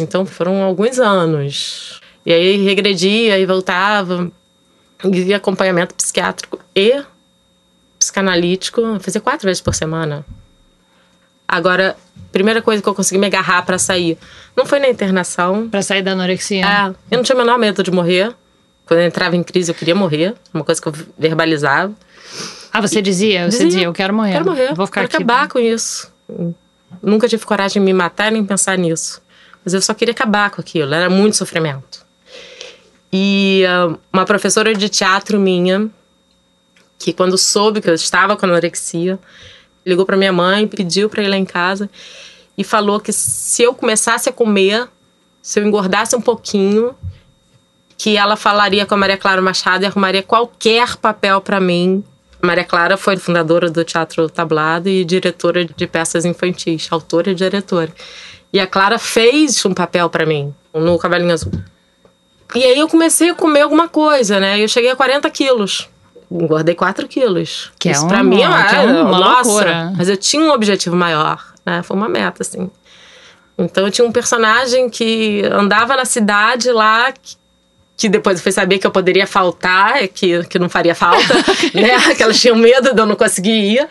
Então 0.00 0.26
foram 0.26 0.62
alguns 0.62 0.98
anos. 0.98 2.00
E 2.24 2.32
aí 2.32 2.64
regredia 2.64 3.38
e 3.38 3.46
voltava. 3.46 4.30
E 5.04 5.34
acompanhamento 5.34 5.94
psiquiátrico 5.94 6.58
e 6.74 7.02
psicanalítico, 7.98 8.98
fazia 9.00 9.20
quatro 9.20 9.46
vezes 9.46 9.60
por 9.60 9.74
semana. 9.74 10.24
Agora, 11.46 11.96
primeira 12.32 12.60
coisa 12.62 12.82
que 12.82 12.88
eu 12.88 12.94
consegui 12.94 13.18
me 13.18 13.26
agarrar 13.26 13.62
para 13.62 13.78
sair 13.78 14.18
não 14.56 14.66
foi 14.66 14.78
na 14.78 14.88
internação. 14.88 15.68
Pra 15.68 15.82
sair 15.82 16.02
da 16.02 16.12
anorexia? 16.12 16.64
É, 16.64 16.88
eu 17.10 17.16
não 17.16 17.22
tinha 17.22 17.36
o 17.36 17.38
menor 17.38 17.58
medo 17.58 17.82
de 17.82 17.90
morrer. 17.90 18.34
Quando 18.86 19.00
eu 19.00 19.06
entrava 19.06 19.36
em 19.36 19.42
crise, 19.42 19.70
eu 19.70 19.74
queria 19.74 19.94
morrer. 19.94 20.34
Uma 20.52 20.64
coisa 20.64 20.80
que 20.80 20.88
eu 20.88 20.92
verbalizava. 21.18 21.94
Ah, 22.72 22.80
você 22.80 23.00
dizia? 23.00 23.50
Você 23.50 23.66
dizia, 23.66 23.84
eu 23.84 23.92
quero 23.92 24.12
morrer. 24.12 24.32
Quero 24.32 24.44
morrer. 24.44 24.74
Vou 24.74 24.86
ficar 24.86 25.02
quero 25.02 25.14
aqui. 25.14 25.16
acabar 25.16 25.48
com 25.48 25.58
isso. 25.58 26.12
Nunca 27.02 27.28
tive 27.28 27.44
coragem 27.44 27.80
de 27.80 27.86
me 27.86 27.92
matar 27.92 28.32
nem 28.32 28.44
pensar 28.44 28.76
nisso. 28.76 29.22
Mas 29.64 29.74
eu 29.74 29.80
só 29.80 29.94
queria 29.94 30.12
acabar 30.12 30.50
com 30.50 30.60
aquilo. 30.60 30.92
Era 30.94 31.08
muito 31.08 31.36
sofrimento. 31.36 32.04
E 33.12 33.64
ah, 33.66 33.96
uma 34.12 34.24
professora 34.24 34.74
de 34.74 34.88
teatro 34.88 35.38
minha, 35.38 35.88
que 36.98 37.12
quando 37.12 37.38
soube 37.38 37.80
que 37.80 37.88
eu 37.88 37.94
estava 37.94 38.36
com 38.36 38.46
anorexia, 38.46 39.18
ligou 39.86 40.04
para 40.04 40.16
minha 40.16 40.32
mãe, 40.32 40.66
pediu 40.66 41.08
para 41.08 41.22
ir 41.22 41.28
lá 41.28 41.36
em 41.36 41.44
casa 41.44 41.88
e 42.56 42.64
falou 42.64 43.00
que 43.00 43.12
se 43.12 43.62
eu 43.62 43.74
começasse 43.74 44.28
a 44.28 44.32
comer, 44.32 44.88
se 45.42 45.60
eu 45.60 45.66
engordasse 45.66 46.16
um 46.16 46.20
pouquinho, 46.20 46.94
que 47.96 48.16
ela 48.16 48.36
falaria 48.36 48.86
com 48.86 48.94
a 48.94 48.98
Maria 48.98 49.16
Clara 49.16 49.40
Machado 49.40 49.84
e 49.84 49.86
arrumaria 49.86 50.22
qualquer 50.22 50.96
papel 50.96 51.40
para 51.40 51.60
mim. 51.60 52.02
Maria 52.42 52.64
Clara 52.64 52.96
foi 52.96 53.16
fundadora 53.16 53.70
do 53.70 53.84
Teatro 53.84 54.28
Tablado 54.28 54.88
e 54.88 55.04
diretora 55.04 55.64
de 55.64 55.86
peças 55.86 56.24
infantis, 56.24 56.88
autora 56.90 57.30
e 57.30 57.34
diretora. 57.34 57.92
E 58.54 58.60
a 58.60 58.66
Clara 58.68 59.00
fez 59.00 59.66
um 59.66 59.74
papel 59.74 60.08
para 60.08 60.24
mim 60.24 60.54
no 60.72 60.96
Cavalinho 60.96 61.32
Azul. 61.32 61.50
E 62.54 62.62
aí 62.62 62.78
eu 62.78 62.88
comecei 62.88 63.30
a 63.30 63.34
comer 63.34 63.62
alguma 63.62 63.88
coisa, 63.88 64.38
né? 64.38 64.62
Eu 64.62 64.68
cheguei 64.68 64.90
a 64.90 64.96
40 64.96 65.28
quilos. 65.30 65.88
Engordei 66.30 66.74
4 66.76 67.08
quilos. 67.08 67.72
Que 67.80 67.88
é 67.88 67.92
Isso 67.92 68.06
pra 68.06 68.18
uma- 68.18 68.24
mim 68.24 68.40
é 68.42 68.48
uma, 68.48 68.64
que 68.64 68.76
é 68.76 68.80
uma 68.80 69.18
nossa, 69.18 69.48
loucura. 69.50 69.92
Mas 69.96 70.08
eu 70.08 70.16
tinha 70.16 70.40
um 70.40 70.50
objetivo 70.52 70.94
maior, 70.94 71.44
né? 71.66 71.82
Foi 71.82 71.96
uma 71.96 72.08
meta, 72.08 72.42
assim. 72.44 72.70
Então 73.58 73.86
eu 73.86 73.90
tinha 73.90 74.06
um 74.06 74.12
personagem 74.12 74.88
que 74.88 75.42
andava 75.52 75.96
na 75.96 76.04
cidade 76.04 76.70
lá, 76.70 77.10
que, 77.10 77.36
que 77.96 78.08
depois 78.08 78.38
eu 78.38 78.42
fui 78.44 78.52
saber 78.52 78.78
que 78.78 78.86
eu 78.86 78.90
poderia 78.92 79.26
faltar, 79.26 80.06
que, 80.08 80.44
que 80.44 80.58
não 80.60 80.68
faria 80.68 80.94
falta, 80.94 81.34
né? 81.74 82.14
Que 82.14 82.22
elas 82.22 82.40
tinham 82.40 82.56
medo 82.56 82.94
de 82.94 83.00
eu 83.00 83.06
não 83.06 83.16
conseguir 83.16 83.50
ir. 83.78 83.88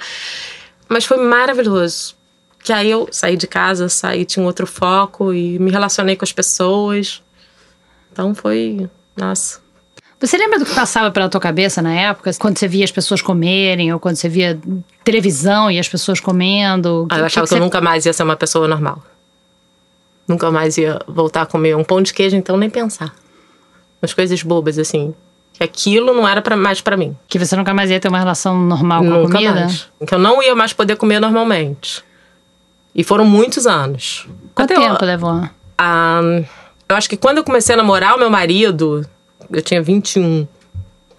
Mas 0.88 1.04
foi 1.06 1.18
maravilhoso. 1.18 2.16
Que 2.64 2.72
aí 2.72 2.90
eu 2.90 3.10
saí 3.12 3.36
de 3.36 3.46
casa, 3.46 3.90
saí, 3.90 4.24
tinha 4.24 4.42
um 4.42 4.46
outro 4.46 4.66
foco 4.66 5.34
e 5.34 5.60
me 5.60 5.70
relacionei 5.70 6.16
com 6.16 6.24
as 6.24 6.32
pessoas. 6.32 7.22
Então 8.12 8.34
foi. 8.34 8.90
Nossa. 9.18 9.62
Você 10.20 10.38
lembra 10.38 10.58
do 10.58 10.66
que 10.66 10.74
passava 10.74 11.12
pela 11.12 11.28
tua 11.28 11.42
cabeça 11.42 11.82
na 11.82 11.94
época? 11.94 12.32
Quando 12.40 12.58
você 12.58 12.66
via 12.66 12.86
as 12.86 12.92
pessoas 12.92 13.22
comerem, 13.22 13.92
ou 13.92 14.00
quando 14.00 14.16
você 14.16 14.30
via 14.30 14.58
televisão 15.04 15.70
e 15.70 15.78
as 15.78 15.90
pessoas 15.90 16.22
comendo? 16.22 17.06
Ah, 17.12 17.20
eu 17.20 17.26
achava 17.26 17.46
que, 17.46 17.54
eu 17.54 17.60
nunca 17.60 17.82
mais 17.82 18.06
ia 18.06 18.14
ser 18.14 18.24
uma 18.24 18.38
pessoa 18.38 18.66
normal. 18.66 19.04
Nunca 20.26 20.50
mais 20.50 20.78
ia 20.78 21.02
voltar 21.06 21.42
a 21.42 21.46
comer 21.46 21.76
um 21.76 21.84
pão 21.84 22.02
de 22.02 22.14
queijo, 22.14 22.38
então 22.38 22.56
nem 22.56 22.70
pensar. 22.70 23.14
Umas 24.02 24.14
coisas 24.14 24.42
bobas, 24.42 24.80
assim. 24.80 25.14
Que 25.52 25.62
aquilo 25.64 26.14
não 26.14 26.26
era 26.26 26.42
pra, 26.42 26.56
mais 26.56 26.80
pra 26.80 26.96
mim. 26.96 27.18
Que 27.28 27.38
você 27.38 27.58
nunca 27.58 27.74
mais 27.74 27.92
ia 27.92 28.00
ter 28.00 28.08
uma 28.08 28.20
relação 28.20 28.58
normal 28.58 29.04
com 29.04 29.14
a 29.14 29.18
Nunca 29.18 29.34
comida? 29.34 29.54
mais. 29.54 29.92
Que 30.08 30.16
eu 30.16 30.20
não 30.20 30.42
ia 30.42 30.56
mais 30.56 30.72
poder 30.72 30.96
comer 30.96 31.20
normalmente. 31.20 32.02
E 32.96 33.04
foram 33.04 33.26
muitos 33.26 33.66
anos. 33.66 34.28
Quanto 34.54 34.72
Até 34.74 34.82
eu- 34.86 34.90
tempo 34.92 35.06
levou? 35.06 35.50
Ah, 35.78 36.22
eu 36.88 36.96
acho 36.96 37.10
que 37.10 37.18
quando 37.18 37.38
eu 37.40 37.44
comecei 37.44 37.74
a 37.74 37.78
namorar 37.78 38.16
o 38.16 38.20
meu 38.20 38.30
marido, 38.30 39.06
eu 39.52 39.62
tinha 39.62 39.82
21. 39.82 40.48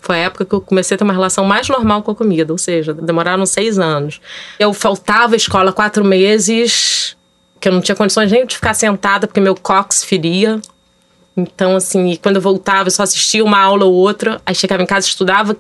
Foi 0.01 0.17
a 0.17 0.19
época 0.25 0.45
que 0.45 0.55
eu 0.55 0.61
comecei 0.61 0.95
a 0.95 0.99
ter 0.99 1.05
uma 1.05 1.13
relação 1.15 1.45
mais 1.45 1.69
normal 1.69 2.03
com 2.03 2.11
a 2.11 2.15
comida, 2.15 2.53
ou 2.53 2.59
seja, 2.59 2.93
demoraram 2.93 3.45
seis 3.47 3.79
anos. 3.79 4.21
Eu 4.59 4.73
faltava 4.75 5.35
à 5.35 5.37
escola 5.37 5.73
quatro 5.73 6.05
meses, 6.05 7.17
que 7.59 7.69
eu 7.69 7.73
não 7.73 7.81
tinha 7.81 7.97
condições 7.97 8.31
nem 8.31 8.47
de 8.47 8.55
ficar 8.55 8.75
sentada, 8.75 9.27
porque 9.27 9.41
meu 9.41 9.55
cox 9.57 10.05
feria. 10.05 10.61
Então, 11.37 11.75
assim, 11.75 12.17
quando 12.23 12.37
eu 12.37 12.43
voltava, 12.43 12.87
eu 12.87 12.93
só 12.93 13.03
assistia 13.03 13.43
uma 13.43 13.59
aula 13.59 13.87
ou 13.87 13.95
outra, 13.95 14.41
aí 14.47 14.55
chegava 14.55 14.83
em 14.83 14.87
casa, 14.87 15.07
estudava, 15.07 15.57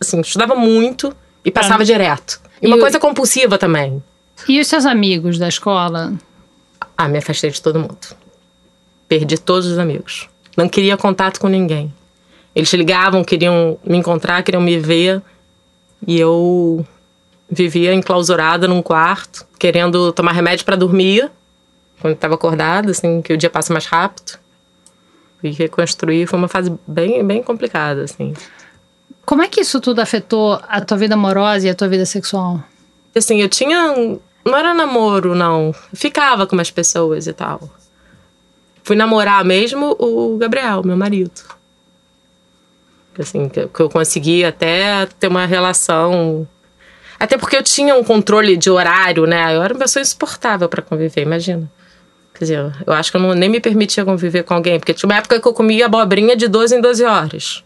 assim, 0.00 0.20
estudava 0.20 0.54
muito 0.54 1.14
e 1.44 1.50
passava 1.50 1.84
direto. 1.84 2.40
E 2.60 2.66
uma 2.66 2.76
E 2.76 2.78
o- 2.78 2.82
coisa 2.82 2.98
compulsiva 2.98 3.56
também. 3.56 4.02
E 4.48 4.60
os 4.60 4.66
seus 4.66 4.86
amigos 4.86 5.38
da 5.38 5.48
escola? 5.48 6.12
Ah, 6.96 7.08
me 7.08 7.18
afastei 7.18 7.50
de 7.50 7.60
todo 7.60 7.78
mundo. 7.78 8.16
Perdi 9.08 9.38
todos 9.38 9.66
os 9.66 9.78
amigos. 9.78 10.28
Não 10.56 10.68
queria 10.68 10.96
contato 10.96 11.40
com 11.40 11.48
ninguém. 11.48 11.92
Eles 12.54 12.72
ligavam, 12.72 13.22
queriam 13.22 13.78
me 13.84 13.98
encontrar, 13.98 14.42
queriam 14.42 14.62
me 14.62 14.78
ver. 14.78 15.22
E 16.06 16.18
eu 16.18 16.86
vivia 17.50 17.92
enclausurada 17.92 18.66
num 18.66 18.82
quarto, 18.82 19.46
querendo 19.58 20.12
tomar 20.12 20.32
remédio 20.32 20.64
para 20.64 20.76
dormir. 20.76 21.30
Quando 22.00 22.14
estava 22.14 22.34
acordada, 22.34 22.90
assim, 22.90 23.22
que 23.22 23.32
o 23.32 23.36
dia 23.36 23.50
passa 23.50 23.72
mais 23.72 23.86
rápido. 23.86 24.38
E 25.42 25.50
reconstruir 25.50 26.26
foi 26.26 26.38
uma 26.38 26.48
fase 26.48 26.72
bem, 26.86 27.24
bem 27.24 27.42
complicada, 27.42 28.04
assim. 28.04 28.34
Como 29.24 29.42
é 29.42 29.48
que 29.48 29.60
isso 29.60 29.80
tudo 29.80 30.00
afetou 30.00 30.60
a 30.68 30.80
tua 30.80 30.96
vida 30.96 31.14
amorosa 31.14 31.66
e 31.66 31.70
a 31.70 31.74
tua 31.74 31.88
vida 31.88 32.06
sexual? 32.06 32.62
Assim, 33.14 33.40
eu 33.40 33.48
tinha. 33.48 34.18
Não 34.46 34.56
era 34.56 34.72
namoro, 34.72 35.34
não. 35.34 35.74
Ficava 35.92 36.46
com 36.46 36.54
umas 36.54 36.70
pessoas 36.70 37.26
e 37.26 37.32
tal. 37.32 37.68
Fui 38.84 38.94
namorar 38.94 39.44
mesmo 39.44 39.96
o 39.98 40.36
Gabriel, 40.38 40.84
meu 40.84 40.96
marido. 40.96 41.40
Assim, 43.18 43.48
que 43.48 43.80
eu 43.80 43.90
consegui 43.90 44.44
até 44.44 45.06
ter 45.18 45.26
uma 45.26 45.46
relação. 45.46 46.46
Até 47.18 47.36
porque 47.36 47.56
eu 47.56 47.62
tinha 47.62 47.96
um 47.96 48.04
controle 48.04 48.56
de 48.56 48.70
horário, 48.70 49.26
né? 49.26 49.56
Eu 49.56 49.62
era 49.62 49.74
uma 49.74 49.80
pessoa 49.80 50.00
insuportável 50.00 50.68
para 50.68 50.80
conviver, 50.80 51.22
imagina. 51.22 51.68
Quer 52.34 52.44
dizer, 52.44 52.72
eu 52.86 52.92
acho 52.92 53.10
que 53.10 53.16
eu 53.16 53.20
não, 53.20 53.34
nem 53.34 53.48
me 53.48 53.58
permitia 53.58 54.04
conviver 54.04 54.44
com 54.44 54.54
alguém, 54.54 54.78
porque 54.78 54.94
tinha 54.94 55.08
uma 55.08 55.16
época 55.16 55.40
que 55.40 55.48
eu 55.48 55.54
comia 55.54 55.86
abobrinha 55.86 56.36
de 56.36 56.46
12 56.46 56.76
em 56.76 56.80
12 56.80 57.02
horas. 57.04 57.64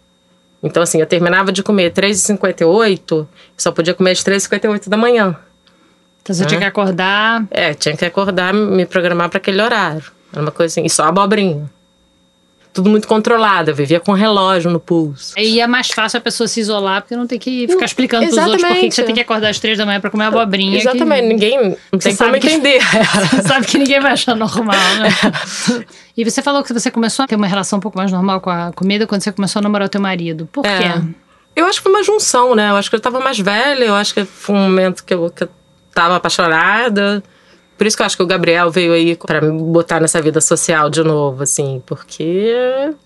Então, 0.62 0.82
assim, 0.82 1.00
eu 1.00 1.06
terminava 1.06 1.52
de 1.52 1.62
comer 1.62 1.92
3h58, 1.92 3.26
só 3.56 3.70
podia 3.70 3.92
comer 3.92 4.12
às 4.12 4.24
3h58 4.24 4.88
da 4.88 4.96
manhã. 4.96 5.36
Então 6.22 6.34
você 6.34 6.44
tinha 6.46 6.60
que 6.60 6.66
acordar. 6.66 7.44
É, 7.50 7.74
tinha 7.74 7.96
que 7.96 8.04
acordar, 8.04 8.52
me 8.54 8.84
programar 8.86 9.28
para 9.28 9.38
aquele 9.38 9.60
horário. 9.62 10.02
Era 10.32 10.42
uma 10.42 10.50
coisa 10.52 10.72
assim, 10.72 10.84
e 10.86 10.90
só 10.90 11.04
abobrinha. 11.04 11.68
Tudo 12.72 12.88
muito 12.88 13.08
controlado, 13.08 13.70
eu 13.72 13.74
vivia 13.74 13.98
com 13.98 14.12
relógio 14.12 14.70
no 14.70 14.78
pulso. 14.78 15.34
Aí 15.36 15.58
é 15.58 15.66
mais 15.66 15.88
fácil 15.88 16.18
a 16.18 16.20
pessoa 16.20 16.46
se 16.46 16.60
isolar, 16.60 17.02
porque 17.02 17.16
não 17.16 17.26
tem 17.26 17.36
que 17.36 17.66
ficar 17.66 17.84
explicando 17.84 18.24
pros 18.26 18.38
outros 18.38 18.62
por 18.62 18.74
que 18.76 18.88
que 18.88 18.94
você 18.94 19.02
tem 19.02 19.14
que 19.16 19.20
acordar 19.20 19.48
às 19.48 19.58
três 19.58 19.76
da 19.76 19.84
manhã 19.84 20.00
pra 20.00 20.08
comer 20.08 20.26
abobrinha. 20.26 20.78
que- 20.78 20.86
Exatamente, 20.86 21.26
ninguém 21.26 21.58
não 21.90 21.98
tem 21.98 22.14
como 22.14 22.28
sabe 22.30 22.38
que- 22.38 22.46
entender. 22.46 22.78
Você 23.32 23.42
sabe 23.42 23.66
que 23.66 23.76
ninguém 23.76 23.98
vai 23.98 24.12
achar 24.12 24.36
normal, 24.36 24.76
né? 25.00 25.08
E 26.16 26.24
você 26.24 26.42
falou 26.42 26.62
que 26.62 26.72
você 26.72 26.90
começou 26.92 27.24
a 27.24 27.26
ter 27.26 27.34
uma 27.34 27.46
relação 27.46 27.78
um 27.78 27.80
pouco 27.80 27.96
mais 27.98 28.12
normal 28.12 28.40
com 28.40 28.50
a 28.50 28.70
comida 28.72 29.04
quando 29.06 29.22
você 29.22 29.32
começou 29.32 29.58
a 29.60 29.62
namorar 29.62 29.86
o 29.86 29.88
teu 29.88 30.00
marido. 30.00 30.46
Por 30.52 30.64
É. 30.66 30.78
quê? 30.78 31.00
Eu 31.56 31.66
acho 31.66 31.78
que 31.78 31.82
foi 31.84 31.92
uma 31.92 32.04
junção, 32.04 32.54
né? 32.54 32.70
Eu 32.70 32.76
acho 32.76 32.88
que 32.90 32.94
eu 32.96 33.00
tava 33.00 33.18
mais 33.20 33.38
velha, 33.38 33.84
eu 33.84 33.94
acho 33.96 34.12
que 34.14 34.24
foi 34.24 34.54
um 34.54 34.58
momento 34.64 35.02
que 35.04 35.12
eu, 35.14 35.28
que 35.30 35.44
eu 35.44 35.48
tava 35.94 36.16
apaixonada. 36.16 37.22
Por 37.76 37.86
isso 37.86 37.96
que 37.96 38.02
eu 38.02 38.06
acho 38.06 38.16
que 38.16 38.22
o 38.22 38.26
Gabriel 38.26 38.70
veio 38.70 38.92
aí 38.92 39.16
pra 39.16 39.40
me 39.40 39.58
botar 39.58 40.00
nessa 40.00 40.20
vida 40.20 40.38
social 40.40 40.90
de 40.90 41.02
novo, 41.02 41.42
assim, 41.42 41.82
porque. 41.86 42.52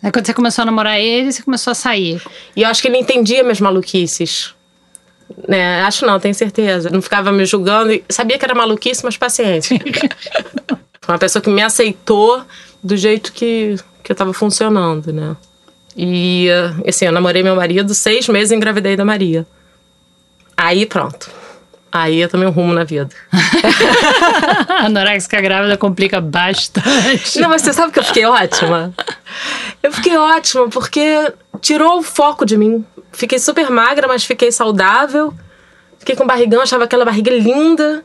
Aí 0.03 0.11
quando 0.11 0.27
você 0.27 0.35
começou 0.35 0.63
a 0.63 0.67
namorar 0.67 0.99
ele, 0.99 1.33
você 1.33 1.43
começou 1.45 1.71
a 1.71 1.75
sair. 1.75 2.21
E 2.57 2.63
eu 2.63 2.69
acho 2.69 2.83
que 2.83 2.89
ele 2.89 2.99
entendia 2.99 3.45
minhas 3.45 3.61
maluquices. 3.61 4.53
Né? 5.47 5.81
Acho 5.83 6.05
não, 6.05 6.19
tenho 6.19 6.35
certeza. 6.35 6.91
Não 6.91 7.01
ficava 7.01 7.31
me 7.31 7.47
julgando. 7.47 8.03
Sabia 8.09 8.37
que 8.37 8.45
era 8.45 8.55
maluquice, 8.55 9.05
mas 9.05 9.17
paciência. 9.17 9.79
Foi 11.01 11.15
uma 11.15 11.19
pessoa 11.19 11.41
que 11.41 11.51
me 11.51 11.63
aceitou 11.63 12.43
do 12.83 12.97
jeito 12.97 13.33
que, 13.33 13.77
que 14.03 14.11
eu 14.11 14.17
tava 14.17 14.33
funcionando, 14.33 15.13
né? 15.13 15.37
E, 15.97 16.49
assim, 16.87 17.05
eu 17.05 17.13
namorei 17.13 17.43
meu 17.43 17.55
marido 17.55 17.95
seis 17.95 18.27
meses 18.27 18.51
e 18.51 18.57
engravidei 18.57 18.97
da 18.97 19.05
Maria. 19.05 19.47
Aí, 20.57 20.85
pronto. 20.85 21.31
Aí 21.97 22.21
eu 22.21 22.29
tomei 22.29 22.49
um 22.49 22.51
rumo 22.51 22.75
na 22.75 22.83
vida. 22.83 23.09
a 24.69 24.87
anorexia 24.87 25.41
grávida 25.41 25.77
complica 25.77 26.21
bastante. 26.21 27.39
Não, 27.39 27.49
mas 27.49 27.63
você 27.63 27.73
sabe 27.73 27.93
que 27.93 28.01
eu 28.01 28.03
fiquei 28.03 28.27
ótima? 28.27 28.93
Eu 29.81 29.93
fiquei 29.93 30.17
ótima 30.17 30.69
porque 30.69 31.33
tirou 31.61 32.01
o 32.01 32.03
foco 32.03 32.45
de 32.45 32.57
mim. 32.57 32.85
Fiquei 33.13 33.39
super 33.39 33.71
magra, 33.71 34.09
mas 34.09 34.25
fiquei 34.25 34.51
saudável. 34.51 35.33
Fiquei 35.97 36.17
com 36.17 36.27
barrigão, 36.27 36.63
achava 36.63 36.83
aquela 36.83 37.05
barriga 37.05 37.31
linda. 37.31 38.05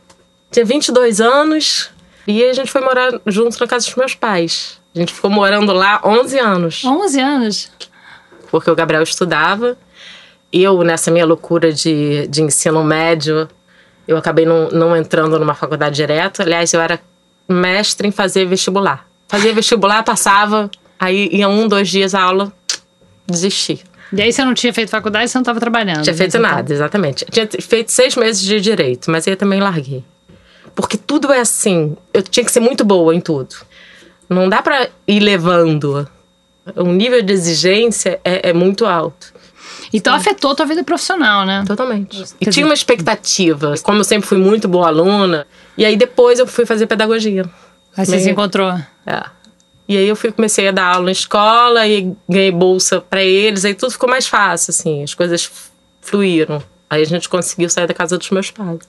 Tinha 0.52 0.64
22 0.64 1.20
anos. 1.20 1.90
E 2.28 2.44
a 2.44 2.52
gente 2.52 2.70
foi 2.70 2.82
morar 2.82 3.20
juntos 3.26 3.58
na 3.58 3.66
casa 3.66 3.86
dos 3.86 3.96
meus 3.96 4.14
pais. 4.14 4.80
A 4.94 5.00
gente 5.00 5.12
ficou 5.12 5.30
morando 5.32 5.72
lá 5.72 6.00
11 6.04 6.38
anos. 6.38 6.84
11 6.84 7.20
anos? 7.20 7.72
Porque 8.52 8.70
o 8.70 8.76
Gabriel 8.76 9.02
estudava. 9.02 9.76
Eu, 10.52 10.80
nessa 10.84 11.10
minha 11.10 11.26
loucura 11.26 11.72
de, 11.72 12.28
de 12.28 12.40
ensino 12.40 12.84
médio, 12.84 13.48
eu 14.06 14.16
acabei 14.16 14.44
não, 14.44 14.68
não 14.70 14.96
entrando 14.96 15.38
numa 15.38 15.54
faculdade 15.54 15.96
direto. 15.96 16.42
Aliás, 16.42 16.72
eu 16.72 16.80
era 16.80 17.00
mestre 17.48 18.08
em 18.08 18.10
fazer 18.10 18.46
vestibular. 18.46 19.06
Fazia 19.28 19.52
vestibular, 19.52 20.02
passava, 20.02 20.70
aí 20.98 21.28
ia 21.32 21.48
um, 21.48 21.68
dois 21.68 21.88
dias 21.88 22.14
a 22.14 22.22
aula, 22.22 22.52
desisti. 23.26 23.84
E 24.12 24.20
aí 24.20 24.32
você 24.32 24.44
não 24.44 24.54
tinha 24.54 24.74
feito 24.74 24.90
faculdade, 24.90 25.30
você 25.30 25.38
não 25.38 25.42
estava 25.42 25.60
trabalhando? 25.60 26.02
Tinha 26.02 26.16
feito 26.16 26.38
nada, 26.38 26.72
exatamente. 26.72 27.24
Tinha 27.30 27.46
feito 27.46 27.92
seis 27.92 28.16
meses 28.16 28.42
de 28.42 28.60
direito, 28.60 29.10
mas 29.10 29.26
aí 29.26 29.34
eu 29.34 29.36
também 29.36 29.60
larguei. 29.60 30.04
Porque 30.74 30.96
tudo 30.96 31.32
é 31.32 31.40
assim. 31.40 31.96
Eu 32.12 32.22
tinha 32.22 32.44
que 32.44 32.50
ser 32.50 32.60
muito 32.60 32.84
boa 32.84 33.14
em 33.14 33.20
tudo. 33.20 33.54
Não 34.28 34.48
dá 34.48 34.62
para 34.62 34.88
ir 35.06 35.20
levando. 35.20 36.08
O 36.76 36.86
nível 36.86 37.22
de 37.22 37.32
exigência 37.32 38.20
é, 38.24 38.50
é 38.50 38.52
muito 38.52 38.84
alto. 38.84 39.32
Então 39.92 40.12
Sim. 40.14 40.20
afetou 40.20 40.52
a 40.52 40.54
tua 40.54 40.66
vida 40.66 40.84
profissional, 40.84 41.44
né? 41.44 41.64
Totalmente. 41.66 42.24
E 42.40 42.46
tinha 42.46 42.64
uma 42.64 42.74
expectativa. 42.74 43.74
Como 43.82 43.98
eu 43.98 44.04
sempre 44.04 44.28
fui 44.28 44.38
muito 44.38 44.68
boa 44.68 44.86
aluna. 44.86 45.46
E 45.76 45.84
aí 45.84 45.96
depois 45.96 46.38
eu 46.38 46.46
fui 46.46 46.64
fazer 46.64 46.86
pedagogia. 46.86 47.44
Aí 47.96 48.06
você 48.06 48.20
se 48.20 48.30
encontrou? 48.30 48.72
É. 49.06 49.22
E 49.88 49.96
aí 49.96 50.06
eu 50.06 50.14
fui, 50.14 50.30
comecei 50.30 50.68
a 50.68 50.70
dar 50.70 50.94
aula 50.94 51.06
na 51.06 51.12
escola 51.12 51.86
e 51.86 52.12
ganhei 52.28 52.52
bolsa 52.52 53.00
para 53.00 53.22
eles. 53.22 53.64
Aí 53.64 53.74
tudo 53.74 53.90
ficou 53.90 54.08
mais 54.08 54.28
fácil, 54.28 54.70
assim. 54.70 55.02
As 55.02 55.14
coisas 55.14 55.50
fluíram. 56.00 56.62
Aí 56.88 57.02
a 57.02 57.06
gente 57.06 57.28
conseguiu 57.28 57.68
sair 57.68 57.88
da 57.88 57.94
casa 57.94 58.16
dos 58.16 58.30
meus 58.30 58.50
pais. 58.50 58.80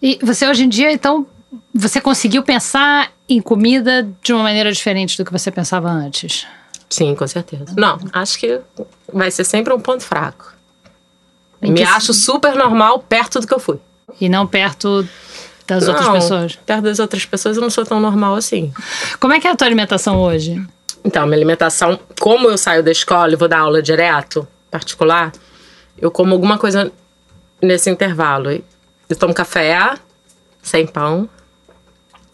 E 0.00 0.18
você 0.22 0.48
hoje 0.48 0.64
em 0.64 0.68
dia, 0.68 0.90
então, 0.90 1.26
você 1.74 2.00
conseguiu 2.00 2.42
pensar 2.42 3.12
em 3.28 3.40
comida 3.40 4.08
de 4.22 4.32
uma 4.32 4.42
maneira 4.42 4.72
diferente 4.72 5.16
do 5.18 5.24
que 5.24 5.32
você 5.32 5.50
pensava 5.50 5.90
antes? 5.90 6.46
Sim, 6.88 7.14
com 7.14 7.26
certeza. 7.26 7.74
Não, 7.76 7.98
acho 8.12 8.38
que 8.38 8.60
vai 9.12 9.30
ser 9.30 9.44
sempre 9.44 9.72
um 9.72 9.80
ponto 9.80 10.02
fraco. 10.02 10.54
Me 11.60 11.82
acho 11.82 12.12
super 12.12 12.54
normal 12.54 13.00
perto 13.00 13.40
do 13.40 13.46
que 13.46 13.54
eu 13.54 13.58
fui. 13.58 13.78
E 14.20 14.28
não 14.28 14.46
perto 14.46 15.06
das 15.66 15.86
não, 15.86 15.94
outras 15.94 16.08
pessoas? 16.10 16.56
Perto 16.56 16.82
das 16.82 16.98
outras 16.98 17.24
pessoas 17.24 17.56
eu 17.56 17.62
não 17.62 17.70
sou 17.70 17.84
tão 17.84 17.98
normal 17.98 18.34
assim. 18.34 18.72
Como 19.18 19.32
é 19.32 19.40
que 19.40 19.48
é 19.48 19.50
a 19.50 19.56
tua 19.56 19.66
alimentação 19.66 20.20
hoje? 20.20 20.64
Então, 21.04 21.26
minha 21.26 21.36
alimentação, 21.36 21.98
como 22.20 22.48
eu 22.48 22.58
saio 22.58 22.82
da 22.82 22.90
escola 22.90 23.32
e 23.32 23.36
vou 23.36 23.48
dar 23.48 23.60
aula 23.60 23.82
direto, 23.82 24.46
particular, 24.70 25.32
eu 25.98 26.10
como 26.10 26.34
alguma 26.34 26.58
coisa 26.58 26.90
nesse 27.62 27.88
intervalo. 27.90 28.50
Eu 29.08 29.16
tomo 29.16 29.32
café 29.32 29.94
sem 30.62 30.86
pão. 30.86 31.28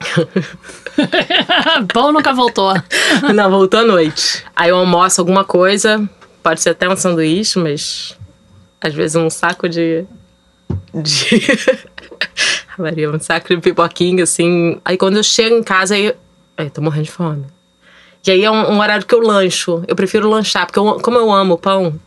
pão 1.93 2.13
nunca 2.13 2.33
voltou. 2.33 2.75
Não, 3.35 3.51
voltou 3.51 3.81
à 3.81 3.85
noite. 3.85 4.45
Aí 4.55 4.71
eu 4.71 4.77
almoço 4.77 5.21
alguma 5.21 5.45
coisa, 5.45 6.09
pode 6.43 6.61
ser 6.61 6.71
até 6.71 6.89
um 6.89 6.97
sanduíche, 6.97 7.59
mas 7.59 8.17
às 8.81 8.95
vezes 8.95 9.17
um 9.17 9.31
saco 9.31 9.69
de. 9.69 10.05
de. 10.95 11.41
Maria, 12.79 13.11
um 13.11 13.21
saco 13.21 13.49
de 13.49 13.61
pipoquinha, 13.61 14.25
assim. 14.25 14.81
Aí 14.85 14.97
quando 14.97 15.17
eu 15.17 15.23
chego 15.23 15.57
em 15.57 15.63
casa, 15.63 15.95
aí. 15.95 16.15
Aí 16.57 16.71
tô 16.71 16.81
morrendo 16.81 17.05
de 17.05 17.11
fome. 17.11 17.47
E 18.27 18.31
aí 18.31 18.45
é 18.45 18.51
um, 18.51 18.73
um 18.73 18.81
horário 18.81 19.05
que 19.05 19.15
eu 19.15 19.21
lancho. 19.21 19.83
Eu 19.89 19.97
prefiro 19.97 20.29
lanchar, 20.29 20.67
porque 20.67 20.79
eu, 20.79 21.01
como 21.01 21.19
eu 21.19 21.33
amo 21.33 21.59
pão? 21.59 21.99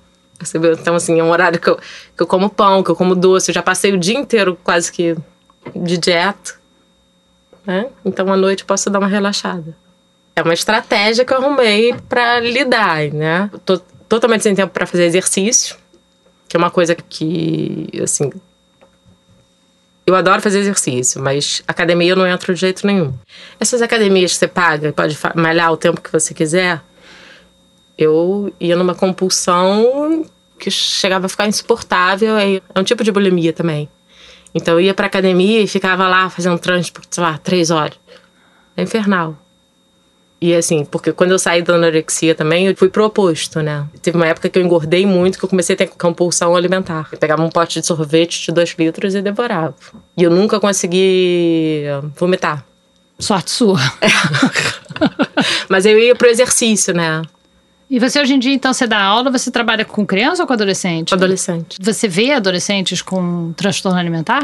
Então, 0.42 0.96
assim, 0.96 1.20
é 1.20 1.24
um 1.24 1.32
horário 1.32 1.60
que 1.60 1.70
eu, 1.70 1.78
que 1.78 2.24
eu 2.24 2.28
como 2.28 2.50
pão, 2.50 2.84
que 2.84 2.90
eu 2.90 2.96
como 2.96 3.16
doce. 3.16 3.52
Eu 3.52 3.56
já 3.56 3.64
passei 3.64 3.94
o 3.94 3.98
dia 3.98 4.18
inteiro 4.18 4.58
quase 4.64 4.92
que 4.92 5.16
de 5.76 5.98
dieta. 5.98 6.64
Né? 7.65 7.88
Então, 8.04 8.32
à 8.32 8.38
noite 8.38 8.62
eu 8.62 8.67
posso 8.67 8.89
dar 8.89 8.99
uma 8.99 9.08
relaxada. 9.08 9.75
É 10.36 10.41
uma 10.41 10.54
estratégia 10.54 11.23
que 11.23 11.34
eu 11.34 11.38
arrumei 11.38 11.95
para 12.10 12.39
lidar, 12.39 13.10
né? 13.12 13.49
Tô 13.65 13.80
totalmente 14.08 14.43
sem 14.43 14.54
tempo 14.54 14.71
para 14.73 14.86
fazer 14.86 15.06
exercício, 15.06 15.78
que 16.47 16.56
é 16.56 16.60
uma 16.60 16.69
coisa 16.69 16.93
que, 16.93 17.89
assim, 18.04 18.30
eu 20.06 20.13
adoro 20.13 20.41
fazer 20.41 20.60
exercício, 20.60 21.21
mas 21.21 21.63
academia 21.67 22.12
eu 22.12 22.15
não 22.15 22.28
entro 22.28 22.54
de 22.54 22.60
jeito 22.60 22.86
nenhum. 22.86 23.13
Essas 23.60 23.82
academias 23.82 24.34
que 24.34 24.38
você 24.38 24.47
paga, 24.47 24.93
pode 24.93 25.17
malhar 25.36 25.71
o 25.71 25.78
tempo 25.78 26.01
que 26.01 26.12
você 26.12 26.34
quiser, 26.34 26.82
eu 27.97 28.54
ia 28.60 28.75
numa 28.75 28.93
compulsão 28.93 30.25
que 30.60 30.69
chegava 30.69 31.25
a 31.25 31.30
ficar 31.30 31.47
insuportável. 31.47 32.38
É 32.38 32.62
um 32.75 32.84
tipo 32.84 33.04
de 33.04 33.12
bulimia 33.12 33.54
também. 33.54 33.89
Então 34.56 34.76
eu 34.76 34.82
ia 34.82 34.94
pra 34.94 35.08
academia 35.08 35.62
e 35.62 35.68
ficava 35.68 36.08
lá 36.08 36.30
fazendo 36.30 36.58
trânsito 36.58 37.02
sei 37.12 37.22
lá, 37.22 37.38
três 37.38 37.70
horas. 37.70 38.00
É 38.78 38.84
infernal. 38.84 39.38
E 40.41 40.54
assim, 40.54 40.86
porque 40.86 41.12
quando 41.12 41.32
eu 41.32 41.39
saí 41.39 41.62
da 41.62 41.76
anorexia 41.76 42.36
também, 42.36 42.68
eu 42.68 42.76
fui 42.76 42.89
pro 42.89 43.06
oposto, 43.06 43.62
né? 43.62 43.86
Teve 44.02 44.15
uma 44.15 44.28
época 44.28 44.48
que 44.48 44.60
eu 44.60 44.63
engordei 44.63 45.06
muito, 45.06 45.38
que 45.38 45.46
eu 45.46 45.50
comecei 45.50 45.74
a 45.74 45.78
ter 45.78 45.88
compulsão 45.88 46.56
alimentar. 46.56 47.10
Eu 47.12 47.18
pegava 47.18 47.41
um 47.41 47.50
pote 47.50 47.80
de 47.80 47.86
sorvete 47.86 48.46
de 48.46 48.52
dois 48.52 48.76
litros 48.78 49.15
e 49.15 49.22
devorava. 49.22 49.76
E 50.18 50.24
eu 50.24 50.30
nunca 50.30 50.60
consegui 50.60 51.84
vomitar. 52.15 52.65
Sorte 53.18 53.52
sua. 53.52 53.80
É. 54.02 54.08
Mas 55.68 55.86
eu 55.86 55.98
ia 55.98 56.15
pro 56.15 56.28
exercício, 56.28 56.94
né? 56.94 57.22
E 57.89 58.00
você 58.00 58.19
hoje 58.19 58.34
em 58.34 58.39
dia, 58.39 58.54
então, 58.54 58.74
você 58.74 58.88
dá 58.88 59.00
aula, 59.00 59.30
você 59.32 59.52
trabalha 59.52 59.86
com 59.86 60.06
criança 60.06 60.41
ou 60.41 60.48
com 60.48 60.54
adolescente? 60.54 61.13
Adolescente. 61.13 61.78
Você 61.80 62.08
vê 62.08 62.32
adolescentes 62.32 63.02
com 63.02 63.54
transtorno 63.54 64.00
alimentar? 64.00 64.43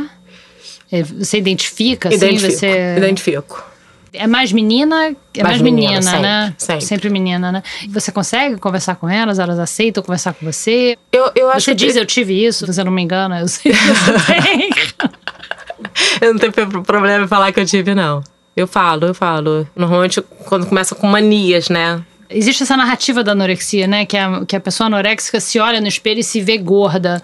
É, 0.91 1.01
você 1.01 1.38
identifica, 1.38 2.10
assim? 2.10 2.17
Identifico. 2.17 2.54
Você... 2.54 2.95
Identifico. 2.97 3.71
É 4.13 4.27
mais 4.27 4.51
menina, 4.51 5.08
é 5.08 5.15
mais, 5.41 5.43
mais 5.43 5.62
menina, 5.62 5.88
menina 5.88 6.01
sempre, 6.01 6.21
né? 6.21 6.56
Sempre. 6.58 6.86
sempre 6.86 7.10
menina, 7.10 7.51
né? 7.51 7.63
Você 7.89 8.12
consegue 8.12 8.58
conversar 8.58 8.95
com 8.95 9.08
elas? 9.08 9.39
Elas 9.39 9.58
aceitam 9.58 10.04
conversar 10.04 10.34
com 10.34 10.45
você? 10.45 10.97
Eu, 11.13 11.32
eu 11.34 11.49
acho 11.49 11.65
você 11.65 11.73
diz, 11.75 11.95
eu 11.95 12.06
tive 12.06 12.45
isso, 12.45 12.67
você 12.67 12.84
não 12.84 12.91
me 12.91 13.01
engana, 13.01 13.39
eu 13.39 13.47
sei 13.47 13.71
que 13.71 13.77
você 13.77 14.34
tem. 14.34 14.69
eu 16.27 16.34
não 16.34 16.39
tenho 16.39 16.84
problema 16.84 17.23
em 17.23 17.27
falar 17.27 17.54
que 17.54 17.62
eu 17.62 17.65
tive, 17.65 17.95
não. 17.95 18.21
Eu 18.54 18.67
falo, 18.67 19.06
eu 19.06 19.13
falo. 19.13 19.65
Normalmente 19.73 20.21
quando 20.43 20.65
começa 20.65 20.93
com 20.93 21.08
manias, 21.08 21.69
né? 21.69 22.04
Existe 22.32 22.63
essa 22.63 22.78
narrativa 22.78 23.24
da 23.24 23.32
anorexia, 23.34 23.88
né? 23.88 24.06
Que 24.06 24.17
a, 24.17 24.46
que 24.46 24.56
a 24.56 24.60
pessoa 24.60 24.88
anoréxica 24.88 25.39
se 25.39 25.60
olha 25.60 25.80
no 25.82 25.88
espelho 25.88 26.20
e 26.20 26.24
se 26.24 26.41
vê 26.41 26.58
gorda. 26.58 27.22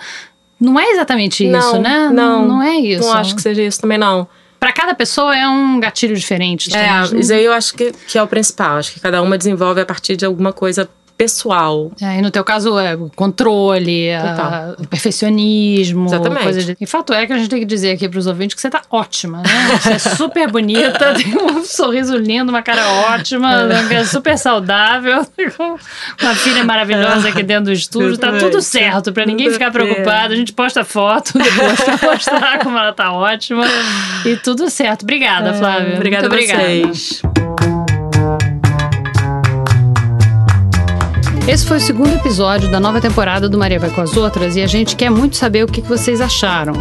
Não 0.60 0.80
é 0.80 0.92
exatamente 0.92 1.46
isso, 1.46 1.74
não, 1.74 1.82
né? 1.82 2.10
Não, 2.12 2.48
não 2.48 2.64
é 2.64 2.78
isso. 2.78 3.08
Não 3.08 3.14
acho 3.14 3.36
que 3.36 3.42
seja 3.42 3.62
isso 3.62 3.80
também, 3.80 3.98
não. 3.98 4.28
Para 4.60 4.72
cada 4.72 4.96
pessoa 4.96 5.36
é 5.36 5.48
um 5.48 5.80
gatilho 5.80 6.16
diferente. 6.16 6.76
É, 6.76 7.20
isso 7.20 7.32
aí 7.32 7.46
eu 7.46 7.54
acho 7.54 7.76
que, 7.76 7.92
que 8.08 8.18
é 8.18 8.24
o 8.24 8.28
principal. 8.28 8.78
Acho 8.78 8.92
que 8.92 9.00
cada 9.00 9.22
uma 9.22 9.38
desenvolve 9.38 9.82
a 9.82 9.86
partir 9.86 10.16
de 10.16 10.26
alguma 10.26 10.52
coisa 10.52 10.90
pessoal. 11.18 11.92
É, 12.00 12.20
e 12.20 12.22
no 12.22 12.30
teu 12.30 12.44
caso 12.44 12.78
é 12.80 12.96
controle, 13.16 14.12
a, 14.14 14.76
o 14.78 14.88
perfeccionismo. 14.88 16.06
Exatamente. 16.06 16.64
De... 16.64 16.78
E 16.80 16.86
fato 16.86 17.12
é 17.12 17.26
que 17.26 17.34
a 17.34 17.38
gente 17.38 17.50
tem 17.50 17.60
que 17.60 17.66
dizer 17.66 17.92
aqui 17.92 18.08
para 18.08 18.20
os 18.20 18.28
ouvintes 18.28 18.54
que 18.54 18.62
você 18.62 18.70
tá 18.70 18.82
ótima, 18.92 19.40
né? 19.40 19.80
Você 19.80 19.94
é 19.94 20.00
super 20.00 20.52
bonita, 20.52 21.14
tem 21.18 21.36
um 21.36 21.64
sorriso 21.66 22.16
lindo, 22.16 22.52
uma 22.52 22.62
cara 22.62 22.88
ótima, 23.14 23.68
é. 23.92 24.04
super 24.06 24.38
saudável, 24.38 25.26
com 25.58 25.78
uma 26.22 26.36
filha 26.36 26.64
maravilhosa 26.64 27.30
aqui 27.30 27.42
dentro 27.42 27.66
do 27.66 27.74
estúdio. 27.74 28.18
Tá 28.18 28.34
tudo 28.38 28.62
certo, 28.62 29.12
para 29.12 29.26
ninguém 29.26 29.50
ficar 29.52 29.72
preocupado. 29.72 30.34
A 30.34 30.36
gente 30.36 30.54
posta 30.54 30.86
foto 30.86 31.34
depois 31.38 31.80
pra 31.82 32.12
mostrar 32.12 32.60
como 32.60 32.78
ela 32.78 32.94
tá 32.94 33.12
ótima. 33.12 33.66
E 34.24 34.36
tudo 34.36 34.70
certo. 34.70 35.02
Obrigada, 35.02 35.50
é, 35.50 35.54
Flávia. 35.54 35.96
Obrigada 35.96 36.30
Muito 36.30 36.52
a 36.52 36.56
vocês. 36.56 37.22
Esse 41.48 41.66
foi 41.66 41.78
o 41.78 41.80
segundo 41.80 42.14
episódio 42.14 42.70
da 42.70 42.78
nova 42.78 43.00
temporada 43.00 43.48
do 43.48 43.58
Maria 43.58 43.80
Vai 43.80 43.90
com 43.90 44.02
as 44.02 44.18
Outras 44.18 44.58
e 44.58 44.62
a 44.62 44.68
gente 44.68 44.98
quer 44.98 45.10
muito 45.10 45.38
saber 45.38 45.64
o 45.64 45.68
que 45.68 45.80
vocês 45.80 46.20
acharam. 46.20 46.74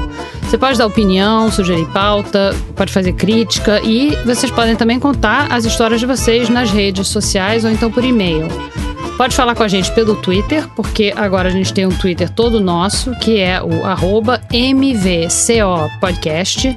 Você 0.42 0.58
pode 0.58 0.76
dar 0.76 0.86
opinião, 0.86 1.48
sugerir 1.52 1.86
pauta, 1.92 2.52
pode 2.74 2.92
fazer 2.92 3.12
crítica 3.12 3.80
e 3.84 4.16
vocês 4.24 4.50
podem 4.50 4.74
também 4.74 4.98
contar 4.98 5.52
as 5.52 5.64
histórias 5.64 6.00
de 6.00 6.06
vocês 6.06 6.48
nas 6.48 6.72
redes 6.72 7.06
sociais 7.06 7.64
ou 7.64 7.70
então 7.70 7.92
por 7.92 8.04
e-mail. 8.04 8.48
Pode 9.16 9.36
falar 9.36 9.54
com 9.54 9.62
a 9.62 9.68
gente 9.68 9.92
pelo 9.92 10.16
Twitter, 10.16 10.66
porque 10.74 11.12
agora 11.14 11.48
a 11.48 11.52
gente 11.52 11.72
tem 11.72 11.86
um 11.86 11.96
Twitter 11.96 12.28
todo 12.28 12.58
nosso, 12.58 13.14
que 13.20 13.38
é 13.38 13.62
o 13.62 13.70
MVCOPodcast. 14.52 16.76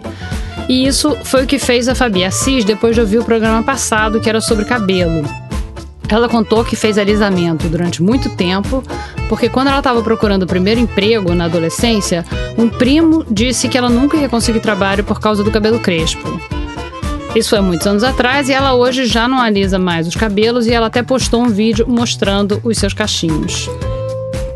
E 0.69 0.85
isso 0.85 1.17
foi 1.23 1.43
o 1.43 1.47
que 1.47 1.57
fez 1.57 1.87
a 1.87 1.95
Fabi 1.95 2.23
Assis 2.23 2.63
depois 2.63 2.93
de 2.93 3.01
ouvir 3.01 3.17
o 3.17 3.25
programa 3.25 3.63
passado, 3.63 4.19
que 4.19 4.29
era 4.29 4.39
sobre 4.39 4.63
cabelo. 4.63 5.48
Ela 6.09 6.27
contou 6.27 6.65
que 6.65 6.75
fez 6.75 6.97
alisamento 6.97 7.69
durante 7.69 8.01
muito 8.01 8.29
tempo, 8.29 8.83
porque 9.27 9.47
quando 9.47 9.67
ela 9.67 9.77
estava 9.77 10.01
procurando 10.01 10.43
o 10.43 10.47
primeiro 10.47 10.79
emprego 10.79 11.35
na 11.35 11.45
adolescência, 11.45 12.25
um 12.57 12.67
primo 12.67 13.23
disse 13.29 13.69
que 13.69 13.77
ela 13.77 13.89
nunca 13.89 14.17
ia 14.17 14.27
conseguir 14.27 14.59
trabalho 14.59 15.03
por 15.03 15.19
causa 15.19 15.43
do 15.43 15.51
cabelo 15.51 15.79
crespo. 15.79 16.27
Isso 17.35 17.51
foi 17.51 17.61
muitos 17.61 17.85
anos 17.85 18.03
atrás 18.03 18.49
e 18.49 18.53
ela 18.53 18.73
hoje 18.73 19.05
já 19.05 19.27
não 19.27 19.39
alisa 19.39 19.77
mais 19.77 20.07
os 20.07 20.15
cabelos 20.15 20.65
e 20.65 20.73
ela 20.73 20.87
até 20.87 21.03
postou 21.03 21.43
um 21.43 21.49
vídeo 21.49 21.85
mostrando 21.87 22.59
os 22.63 22.77
seus 22.77 22.91
cachinhos. 22.91 23.69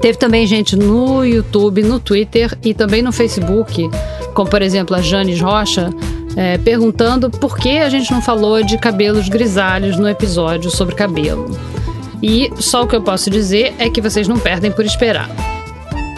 Teve 0.01 0.17
também 0.17 0.45
gente 0.47 0.75
no 0.75 1.23
YouTube, 1.23 1.83
no 1.83 1.99
Twitter 1.99 2.57
e 2.63 2.73
também 2.73 3.01
no 3.03 3.11
Facebook, 3.11 3.89
como 4.33 4.49
por 4.49 4.61
exemplo 4.61 4.95
a 4.95 5.01
Janes 5.01 5.39
Rocha, 5.39 5.91
é, 6.35 6.57
perguntando 6.57 7.29
por 7.29 7.57
que 7.57 7.77
a 7.77 7.89
gente 7.89 8.11
não 8.11 8.21
falou 8.21 8.63
de 8.63 8.77
cabelos 8.77 9.29
grisalhos 9.29 9.97
no 9.97 10.09
episódio 10.09 10.69
sobre 10.69 10.95
cabelo. 10.95 11.57
E 12.21 12.51
só 12.57 12.83
o 12.83 12.87
que 12.87 12.95
eu 12.95 13.01
posso 13.01 13.29
dizer 13.29 13.73
é 13.77 13.89
que 13.89 14.01
vocês 14.01 14.27
não 14.27 14.39
perdem 14.39 14.71
por 14.71 14.85
esperar. 14.85 15.29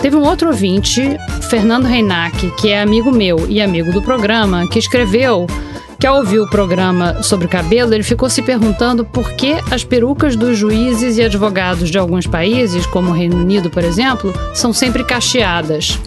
Teve 0.01 0.15
um 0.15 0.23
outro 0.23 0.49
ouvinte, 0.49 1.17
Fernando 1.49 1.85
Reinac, 1.85 2.51
que 2.57 2.69
é 2.69 2.81
amigo 2.81 3.11
meu 3.11 3.47
e 3.49 3.59
amigo 3.59 3.91
do 3.91 4.01
programa, 4.01 4.67
que 4.69 4.77
escreveu 4.77 5.47
que 5.99 6.05
ao 6.05 6.17
ouvir 6.17 6.39
o 6.39 6.49
programa 6.49 7.23
sobre 7.23 7.47
cabelo, 7.47 7.93
ele 7.93 8.03
ficou 8.03 8.29
se 8.29 8.41
perguntando 8.41 9.03
por 9.03 9.31
que 9.31 9.55
as 9.71 9.83
perucas 9.83 10.35
dos 10.35 10.57
juízes 10.57 11.17
e 11.17 11.23
advogados 11.23 11.89
de 11.89 11.97
alguns 11.97 12.27
países, 12.27 12.85
como 12.85 13.09
o 13.09 13.13
Reino 13.13 13.37
Unido, 13.37 13.69
por 13.69 13.83
exemplo, 13.83 14.33
são 14.53 14.71
sempre 14.71 15.03
cacheadas. 15.03 15.99